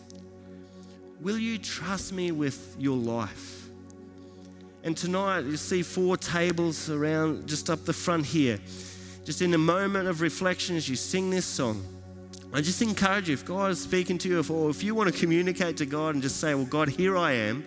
Will 1.21 1.37
you 1.37 1.59
trust 1.59 2.13
me 2.13 2.31
with 2.31 2.75
your 2.79 2.97
life? 2.97 3.67
And 4.83 4.97
tonight, 4.97 5.41
you 5.45 5.55
see 5.55 5.83
four 5.83 6.17
tables 6.17 6.89
around 6.89 7.45
just 7.47 7.69
up 7.69 7.85
the 7.85 7.93
front 7.93 8.25
here. 8.25 8.57
Just 9.25 9.41
in 9.41 9.55
a 9.55 9.57
moment 9.57 10.07
of 10.07 10.21
reflection 10.21 10.75
as 10.75 10.87
you 10.87 10.95
sing 10.95 11.31
this 11.31 11.45
song, 11.45 11.83
I 12.53 12.61
just 12.61 12.79
encourage 12.83 13.27
you 13.27 13.33
if 13.33 13.43
God 13.43 13.71
is 13.71 13.81
speaking 13.81 14.19
to 14.19 14.29
you, 14.29 14.39
if, 14.39 14.51
or 14.51 14.69
if 14.69 14.83
you 14.83 14.93
want 14.93 15.11
to 15.11 15.19
communicate 15.19 15.77
to 15.77 15.87
God 15.87 16.13
and 16.13 16.21
just 16.21 16.39
say, 16.39 16.53
Well, 16.53 16.65
God, 16.65 16.89
here 16.89 17.17
I 17.17 17.31
am, 17.31 17.65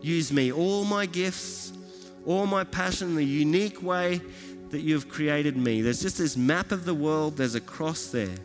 use 0.00 0.32
me, 0.32 0.52
all 0.52 0.84
my 0.84 1.06
gifts, 1.06 1.72
all 2.24 2.46
my 2.46 2.62
passion, 2.62 3.16
the 3.16 3.24
unique 3.24 3.82
way 3.82 4.20
that 4.70 4.82
you've 4.82 5.08
created 5.08 5.56
me. 5.56 5.82
There's 5.82 6.00
just 6.00 6.16
this 6.16 6.36
map 6.36 6.70
of 6.70 6.84
the 6.84 6.94
world, 6.94 7.36
there's 7.36 7.56
a 7.56 7.60
cross 7.60 8.06
there. 8.06 8.36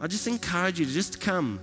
I 0.00 0.06
just 0.06 0.28
encourage 0.28 0.78
you 0.78 0.86
to 0.86 0.92
just 0.92 1.20
come. 1.20 1.58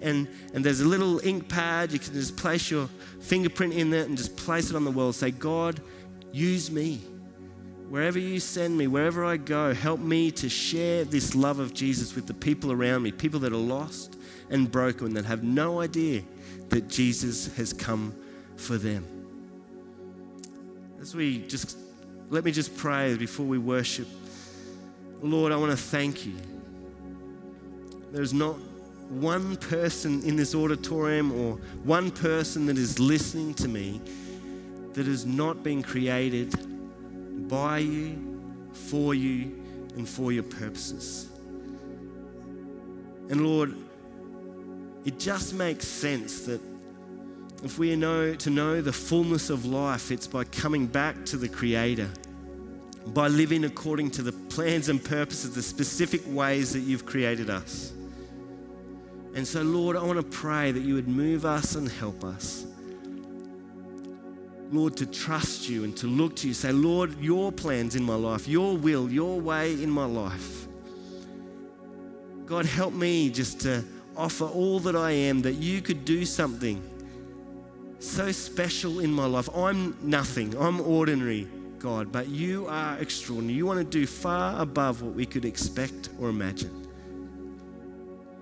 And, 0.00 0.28
and 0.54 0.64
there's 0.64 0.80
a 0.80 0.88
little 0.88 1.20
ink 1.26 1.46
pad, 1.46 1.92
you 1.92 1.98
can 1.98 2.14
just 2.14 2.38
place 2.38 2.70
your 2.70 2.88
fingerprint 3.20 3.74
in 3.74 3.90
there 3.90 4.04
and 4.04 4.16
just 4.16 4.34
place 4.34 4.70
it 4.70 4.76
on 4.76 4.84
the 4.84 4.90
world. 4.90 5.14
Say, 5.14 5.30
God, 5.30 5.82
use 6.32 6.70
me. 6.70 7.02
Wherever 7.88 8.18
you 8.18 8.38
send 8.38 8.76
me, 8.76 8.86
wherever 8.86 9.24
I 9.24 9.38
go, 9.38 9.72
help 9.72 10.00
me 10.00 10.30
to 10.32 10.48
share 10.48 11.04
this 11.04 11.34
love 11.34 11.58
of 11.58 11.72
Jesus 11.72 12.14
with 12.14 12.26
the 12.26 12.34
people 12.34 12.70
around 12.70 13.02
me, 13.02 13.12
people 13.12 13.40
that 13.40 13.52
are 13.52 13.56
lost 13.56 14.18
and 14.50 14.70
broken, 14.70 15.14
that 15.14 15.24
have 15.24 15.42
no 15.42 15.80
idea 15.80 16.22
that 16.68 16.88
Jesus 16.88 17.54
has 17.56 17.72
come 17.72 18.14
for 18.56 18.76
them. 18.76 19.06
As 21.00 21.14
we 21.14 21.38
just, 21.46 21.78
let 22.28 22.44
me 22.44 22.52
just 22.52 22.76
pray 22.76 23.16
before 23.16 23.46
we 23.46 23.56
worship. 23.56 24.08
Lord, 25.22 25.50
I 25.50 25.56
want 25.56 25.70
to 25.70 25.76
thank 25.76 26.26
you 26.26 26.34
there's 28.12 28.32
not 28.32 28.56
one 29.10 29.56
person 29.56 30.22
in 30.22 30.36
this 30.36 30.54
auditorium 30.54 31.32
or 31.32 31.56
one 31.84 32.10
person 32.10 32.66
that 32.66 32.78
is 32.78 32.98
listening 32.98 33.54
to 33.54 33.68
me 33.68 34.00
that 34.94 35.06
has 35.06 35.26
not 35.26 35.62
been 35.62 35.82
created 35.82 36.54
by 37.46 37.78
you, 37.78 38.18
for 38.72 39.14
you, 39.14 39.62
and 39.96 40.08
for 40.08 40.32
your 40.32 40.42
purposes. 40.42 41.28
And 43.30 43.46
Lord, 43.46 43.74
it 45.04 45.18
just 45.18 45.54
makes 45.54 45.86
sense 45.86 46.42
that 46.46 46.60
if 47.62 47.78
we 47.78 47.94
know 47.96 48.34
to 48.34 48.50
know 48.50 48.80
the 48.80 48.92
fullness 48.92 49.50
of 49.50 49.64
life, 49.64 50.10
it's 50.10 50.26
by 50.26 50.44
coming 50.44 50.86
back 50.86 51.24
to 51.26 51.36
the 51.36 51.48
Creator, 51.48 52.08
by 53.08 53.28
living 53.28 53.64
according 53.64 54.10
to 54.12 54.22
the 54.22 54.32
plans 54.32 54.88
and 54.88 55.02
purposes, 55.02 55.54
the 55.54 55.62
specific 55.62 56.22
ways 56.26 56.72
that 56.72 56.80
you've 56.80 57.04
created 57.04 57.50
us. 57.50 57.92
And 59.34 59.46
so, 59.46 59.62
Lord, 59.62 59.96
I 59.96 60.02
want 60.02 60.18
to 60.18 60.36
pray 60.38 60.72
that 60.72 60.80
you 60.80 60.94
would 60.94 61.08
move 61.08 61.44
us 61.44 61.74
and 61.74 61.88
help 61.88 62.24
us. 62.24 62.64
Lord, 64.70 64.96
to 64.98 65.06
trust 65.06 65.68
you 65.68 65.84
and 65.84 65.96
to 65.96 66.06
look 66.06 66.36
to 66.36 66.48
you. 66.48 66.54
Say, 66.54 66.72
Lord, 66.72 67.18
your 67.20 67.50
plans 67.50 67.96
in 67.96 68.02
my 68.02 68.14
life, 68.14 68.46
your 68.46 68.76
will, 68.76 69.10
your 69.10 69.40
way 69.40 69.72
in 69.72 69.90
my 69.90 70.04
life. 70.04 70.66
God, 72.44 72.66
help 72.66 72.92
me 72.92 73.30
just 73.30 73.60
to 73.62 73.84
offer 74.16 74.44
all 74.44 74.80
that 74.80 74.96
I 74.96 75.12
am, 75.12 75.42
that 75.42 75.54
you 75.54 75.80
could 75.80 76.04
do 76.04 76.24
something 76.24 76.82
so 77.98 78.30
special 78.32 79.00
in 79.00 79.12
my 79.12 79.26
life. 79.26 79.48
I'm 79.54 79.96
nothing, 80.02 80.56
I'm 80.58 80.80
ordinary, 80.80 81.48
God, 81.78 82.12
but 82.12 82.28
you 82.28 82.66
are 82.66 82.98
extraordinary. 82.98 83.56
You 83.56 83.66
want 83.66 83.78
to 83.78 83.84
do 83.84 84.06
far 84.06 84.60
above 84.60 85.02
what 85.02 85.14
we 85.14 85.26
could 85.26 85.44
expect 85.44 86.10
or 86.18 86.28
imagine. 86.28 86.86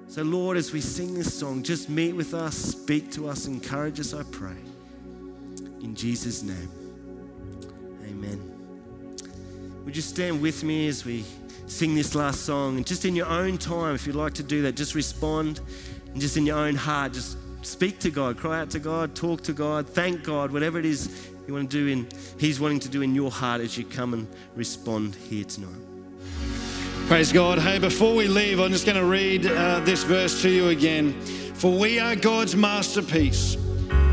So, 0.08 0.22
Lord, 0.22 0.56
as 0.56 0.72
we 0.72 0.80
sing 0.80 1.14
this 1.14 1.36
song, 1.36 1.62
just 1.62 1.88
meet 1.88 2.14
with 2.14 2.32
us, 2.32 2.56
speak 2.56 3.10
to 3.12 3.28
us, 3.28 3.46
encourage 3.46 4.00
us, 4.00 4.14
I 4.14 4.22
pray. 4.24 4.56
In 5.82 5.94
Jesus' 5.94 6.42
name, 6.42 6.70
amen. 8.04 8.40
Would 9.84 9.94
you 9.94 10.02
stand 10.02 10.40
with 10.40 10.64
me 10.64 10.88
as 10.88 11.04
we 11.04 11.24
sing 11.66 11.94
this 11.94 12.14
last 12.14 12.42
song? 12.42 12.76
And 12.76 12.86
just 12.86 13.04
in 13.04 13.14
your 13.14 13.28
own 13.28 13.58
time, 13.58 13.94
if 13.94 14.06
you'd 14.06 14.16
like 14.16 14.34
to 14.34 14.42
do 14.42 14.62
that, 14.62 14.72
just 14.72 14.94
respond 14.94 15.60
and 16.12 16.20
just 16.20 16.36
in 16.36 16.46
your 16.46 16.58
own 16.58 16.74
heart, 16.74 17.12
just 17.12 17.36
speak 17.62 17.98
to 18.00 18.10
God, 18.10 18.36
cry 18.36 18.60
out 18.60 18.70
to 18.70 18.78
God, 18.78 19.14
talk 19.14 19.42
to 19.42 19.52
God, 19.52 19.88
thank 19.88 20.24
God, 20.24 20.50
whatever 20.50 20.78
it 20.78 20.86
is 20.86 21.28
you 21.46 21.54
want 21.54 21.70
to 21.70 21.76
do 21.76 21.86
in 21.86 22.08
He's 22.38 22.58
wanting 22.58 22.80
to 22.80 22.88
do 22.88 23.02
in 23.02 23.14
your 23.14 23.30
heart 23.30 23.60
as 23.60 23.76
you 23.78 23.84
come 23.84 24.14
and 24.14 24.26
respond 24.54 25.14
here 25.14 25.44
tonight. 25.44 25.70
Praise 27.06 27.32
God. 27.32 27.60
Hey, 27.60 27.78
before 27.78 28.16
we 28.16 28.26
leave, 28.26 28.58
I'm 28.58 28.72
just 28.72 28.84
going 28.84 28.98
to 28.98 29.04
read 29.04 29.46
uh, 29.46 29.80
this 29.80 30.02
verse 30.02 30.42
to 30.42 30.50
you 30.50 30.70
again. 30.70 31.12
For 31.54 31.78
we 31.78 32.00
are 32.00 32.16
God's 32.16 32.56
masterpiece. 32.56 33.56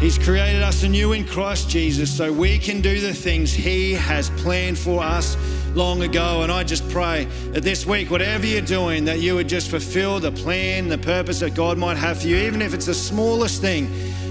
He's 0.03 0.17
created 0.17 0.61
us 0.61 0.83
anew 0.83 1.13
in 1.13 1.25
Christ 1.25 1.69
Jesus 1.69 2.11
so 2.11 2.29
we 2.29 2.59
can 2.59 2.81
do 2.81 2.99
the 2.99 3.13
things 3.13 3.53
He 3.53 3.93
has 3.93 4.29
planned 4.31 4.77
for 4.77 5.01
us 5.01 5.37
long 5.75 6.03
ago. 6.03 6.41
And 6.41 6.51
I 6.51 6.65
just 6.65 6.89
pray 6.89 7.23
that 7.51 7.63
this 7.63 7.85
week, 7.85 8.11
whatever 8.11 8.45
you're 8.45 8.59
doing, 8.59 9.05
that 9.05 9.21
you 9.21 9.35
would 9.35 9.47
just 9.47 9.69
fulfill 9.69 10.19
the 10.19 10.33
plan, 10.33 10.89
the 10.89 10.97
purpose 10.97 11.39
that 11.39 11.55
God 11.55 11.77
might 11.77 11.95
have 11.95 12.19
for 12.19 12.27
you, 12.27 12.35
even 12.35 12.61
if 12.61 12.73
it's 12.73 12.87
the 12.87 12.93
smallest 12.93 13.61
thing 13.61 13.85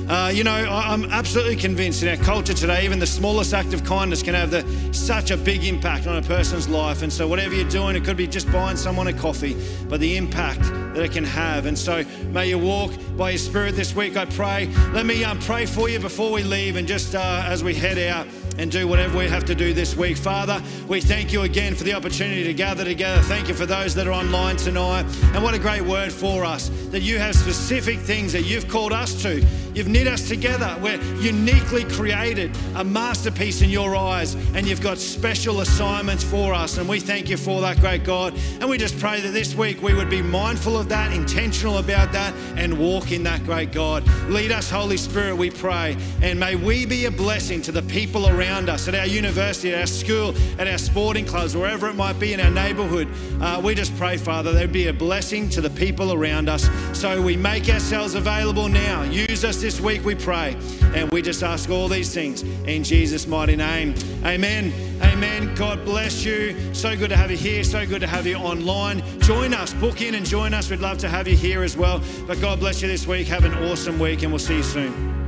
uh, 0.09 0.30
you 0.34 0.44
know, 0.44 0.53
I'm 0.53 1.05
absolutely 1.07 1.57
convinced 1.57 2.03
in 2.03 2.09
our 2.09 2.24
culture 2.24 2.55
today, 2.55 2.84
even 2.84 2.98
the 2.98 3.07
smallest 3.07 3.55
act 3.55 3.72
of 3.72 3.84
kindness 3.84 4.22
can 4.22 4.34
have 4.34 4.50
the, 4.50 4.62
such 4.92 5.30
a 5.30 5.36
big 5.36 5.64
impact 5.64 6.07
on 6.07 6.16
a 6.16 6.22
person's 6.22 6.68
life. 6.68 7.03
And 7.03 7.12
so, 7.12 7.28
whatever 7.28 7.55
you're 7.55 7.68
doing, 7.68 7.96
it 7.96 8.05
could 8.05 8.16
be 8.16 8.26
just 8.26 8.50
buying 8.50 8.76
someone 8.76 9.07
a 9.07 9.12
coffee, 9.12 9.57
but 9.88 10.00
the 10.00 10.16
impact 10.16 10.62
that 10.62 11.03
it 11.03 11.12
can 11.12 11.24
have. 11.24 11.66
And 11.66 11.78
so, 11.78 12.05
may 12.26 12.48
you 12.48 12.59
walk 12.59 12.92
by 13.16 13.30
your 13.30 13.38
spirit 13.38 13.76
this 13.76 13.94
week, 13.94 14.16
I 14.16 14.24
pray. 14.24 14.66
Let 14.92 15.07
me 15.07 15.24
um, 15.24 15.38
pray 15.40 15.66
for 15.66 15.88
you 15.88 15.98
before 15.98 16.32
we 16.32 16.42
leave 16.42 16.76
and 16.76 16.86
just 16.88 17.14
uh, 17.14 17.44
as 17.46 17.62
we 17.62 17.74
head 17.74 17.98
out 17.98 18.26
and 18.59 18.70
do 18.70 18.86
whatever 18.86 19.18
we 19.18 19.28
have 19.28 19.44
to 19.46 19.55
do 19.55 19.72
this 19.72 19.96
week. 19.96 20.16
Father, 20.16 20.62
we 20.88 21.00
thank 21.00 21.32
you 21.32 21.42
again 21.42 21.74
for 21.74 21.84
the 21.84 21.94
opportunity 21.94 22.44
to 22.44 22.55
gather 22.55 22.84
together. 22.84 23.22
Thank 23.22 23.48
you 23.48 23.55
for 23.55 23.66
those 23.66 23.94
that 23.94 24.07
are 24.07 24.12
online 24.12 24.57
tonight. 24.57 25.05
And 25.34 25.42
what 25.42 25.55
a 25.55 25.59
great 25.59 25.82
word 25.82 26.12
for 26.12 26.44
us 26.44 26.68
that 26.90 27.00
you 27.00 27.18
have 27.18 27.34
specific 27.34 27.98
things 27.98 28.32
that 28.32 28.42
you've 28.42 28.68
called 28.68 28.92
us 28.92 29.22
to. 29.22 29.44
You've 29.74 29.88
knit 29.88 30.07
us 30.07 30.28
together. 30.28 30.76
We're 30.82 31.00
uniquely 31.14 31.84
created, 31.84 32.55
a 32.74 32.84
masterpiece 32.84 33.62
in 33.62 33.70
your 33.70 33.96
eyes, 33.96 34.34
and 34.55 34.66
you've 34.66 34.82
got 34.82 34.98
special 34.98 35.61
assignments 35.61 36.22
for 36.22 36.53
us. 36.53 36.76
And 36.76 36.86
we 36.86 37.00
thank 37.00 37.30
you 37.30 37.38
for 37.38 37.62
that, 37.62 37.80
great 37.80 38.05
God. 38.05 38.34
And 38.61 38.68
we 38.68 38.76
just 38.76 38.98
pray 38.98 39.20
that 39.20 39.30
this 39.30 39.55
week 39.55 39.80
we 39.82 39.94
would 39.94 40.11
be 40.11 40.20
mindful 40.20 40.76
of 40.76 40.90
that, 40.90 41.12
intentional 41.12 41.78
about 41.78 42.12
that, 42.12 42.34
and 42.57 42.78
walk 42.78 43.12
in 43.12 43.22
that, 43.22 43.44
great 43.44 43.72
God. 43.72 44.07
Lead 44.28 44.53
us, 44.53 44.68
Holy 44.68 44.98
Spirit, 44.98 45.36
we 45.36 45.50
pray. 45.50 45.96
And 46.20 46.38
may 46.38 46.55
we 46.55 46.84
be 46.84 47.07
a 47.07 47.11
blessing 47.11 47.62
to 47.62 47.72
the 47.72 47.82
people 47.82 48.28
around 48.28 48.41
us 48.43 48.88
at 48.88 48.95
our 48.95 49.07
university, 49.07 49.72
at 49.72 49.80
our 49.80 49.86
school, 49.86 50.34
at 50.59 50.66
our 50.66 50.78
sporting 50.78 51.24
clubs, 51.24 51.57
wherever 51.57 51.88
it 51.88 51.95
might 51.95 52.18
be 52.18 52.32
in 52.32 52.40
our 52.40 52.51
neighborhood. 52.51 53.09
Uh, 53.40 53.61
we 53.62 53.74
just 53.74 53.97
pray, 53.97 54.16
Father, 54.16 54.53
there'd 54.53 54.72
be 54.72 54.88
a 54.88 54.93
blessing 54.93 55.49
to 55.51 55.61
the 55.61 55.70
people 55.70 56.12
around 56.12 56.49
us. 56.49 56.68
So 56.99 57.22
we 57.22 57.36
make 57.36 57.68
ourselves 57.68 58.14
available 58.14 58.68
now. 58.68 59.03
Use 59.03 59.45
us 59.45 59.61
this 59.61 59.80
week, 59.80 60.05
we 60.05 60.14
pray. 60.14 60.57
And 60.95 61.11
we 61.12 61.22
just 61.22 61.43
ask 61.43 61.70
all 61.70 61.88
these 61.88 62.12
things 62.12 62.43
in 62.43 62.82
Jesus' 62.84 63.26
mighty 63.26 63.57
name. 63.57 63.95
Amen. 64.24 64.72
Amen. 65.03 65.55
God 65.55 65.84
bless 65.84 66.24
you. 66.24 66.74
So 66.74 66.97
good 66.97 67.11
to 67.11 67.16
have 67.16 67.30
you 67.30 67.36
here. 67.36 67.64
So 67.64 67.86
good 67.86 68.01
to 68.01 68.07
have 68.07 68.26
you 68.26 68.36
online. 68.36 69.03
Join 69.20 69.55
us. 69.55 69.72
Book 69.74 70.03
in 70.03 70.14
and 70.14 70.26
join 70.26 70.53
us. 70.53 70.70
We'd 70.70 70.80
love 70.80 70.99
to 70.99 71.09
have 71.09 71.28
you 71.28 71.36
here 71.36 71.62
as 71.62 71.76
well. 71.76 72.01
But 72.26 72.40
God 72.40 72.61
bless 72.61 72.82
you 72.82 72.88
this 72.88 73.07
week. 73.07 73.28
Have 73.28 73.45
an 73.45 73.55
awesome 73.68 73.99
week, 73.99 74.22
and 74.22 74.32
we'll 74.32 74.38
see 74.38 74.57
you 74.57 74.62
soon. 74.62 75.22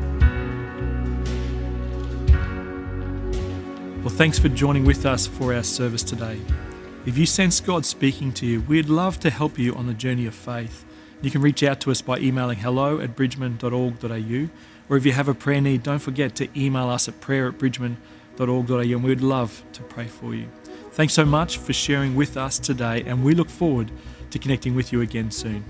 Well, 4.04 4.14
thanks 4.14 4.38
for 4.38 4.50
joining 4.50 4.84
with 4.84 5.06
us 5.06 5.26
for 5.26 5.54
our 5.54 5.62
service 5.62 6.02
today. 6.02 6.38
If 7.06 7.16
you 7.16 7.24
sense 7.24 7.58
God 7.58 7.86
speaking 7.86 8.32
to 8.34 8.44
you, 8.44 8.60
we'd 8.60 8.90
love 8.90 9.18
to 9.20 9.30
help 9.30 9.58
you 9.58 9.74
on 9.74 9.86
the 9.86 9.94
journey 9.94 10.26
of 10.26 10.34
faith. 10.34 10.84
You 11.22 11.30
can 11.30 11.40
reach 11.40 11.62
out 11.62 11.80
to 11.80 11.90
us 11.90 12.02
by 12.02 12.18
emailing 12.18 12.58
hello 12.58 13.00
at 13.00 13.16
bridgeman.org.au. 13.16 14.48
Or 14.90 14.98
if 14.98 15.06
you 15.06 15.12
have 15.12 15.28
a 15.28 15.32
prayer 15.32 15.62
need, 15.62 15.84
don't 15.84 16.00
forget 16.00 16.34
to 16.34 16.48
email 16.54 16.90
us 16.90 17.08
at 17.08 17.18
prayer 17.22 17.48
at 17.48 17.56
bridgeman.org.au 17.56 18.78
and 18.78 19.02
we 19.02 19.08
would 19.08 19.22
love 19.22 19.64
to 19.72 19.82
pray 19.84 20.06
for 20.06 20.34
you. 20.34 20.48
Thanks 20.90 21.14
so 21.14 21.24
much 21.24 21.56
for 21.56 21.72
sharing 21.72 22.14
with 22.14 22.36
us 22.36 22.58
today, 22.58 23.02
and 23.06 23.24
we 23.24 23.34
look 23.34 23.48
forward 23.48 23.90
to 24.30 24.38
connecting 24.38 24.74
with 24.74 24.92
you 24.92 25.00
again 25.00 25.30
soon. 25.30 25.64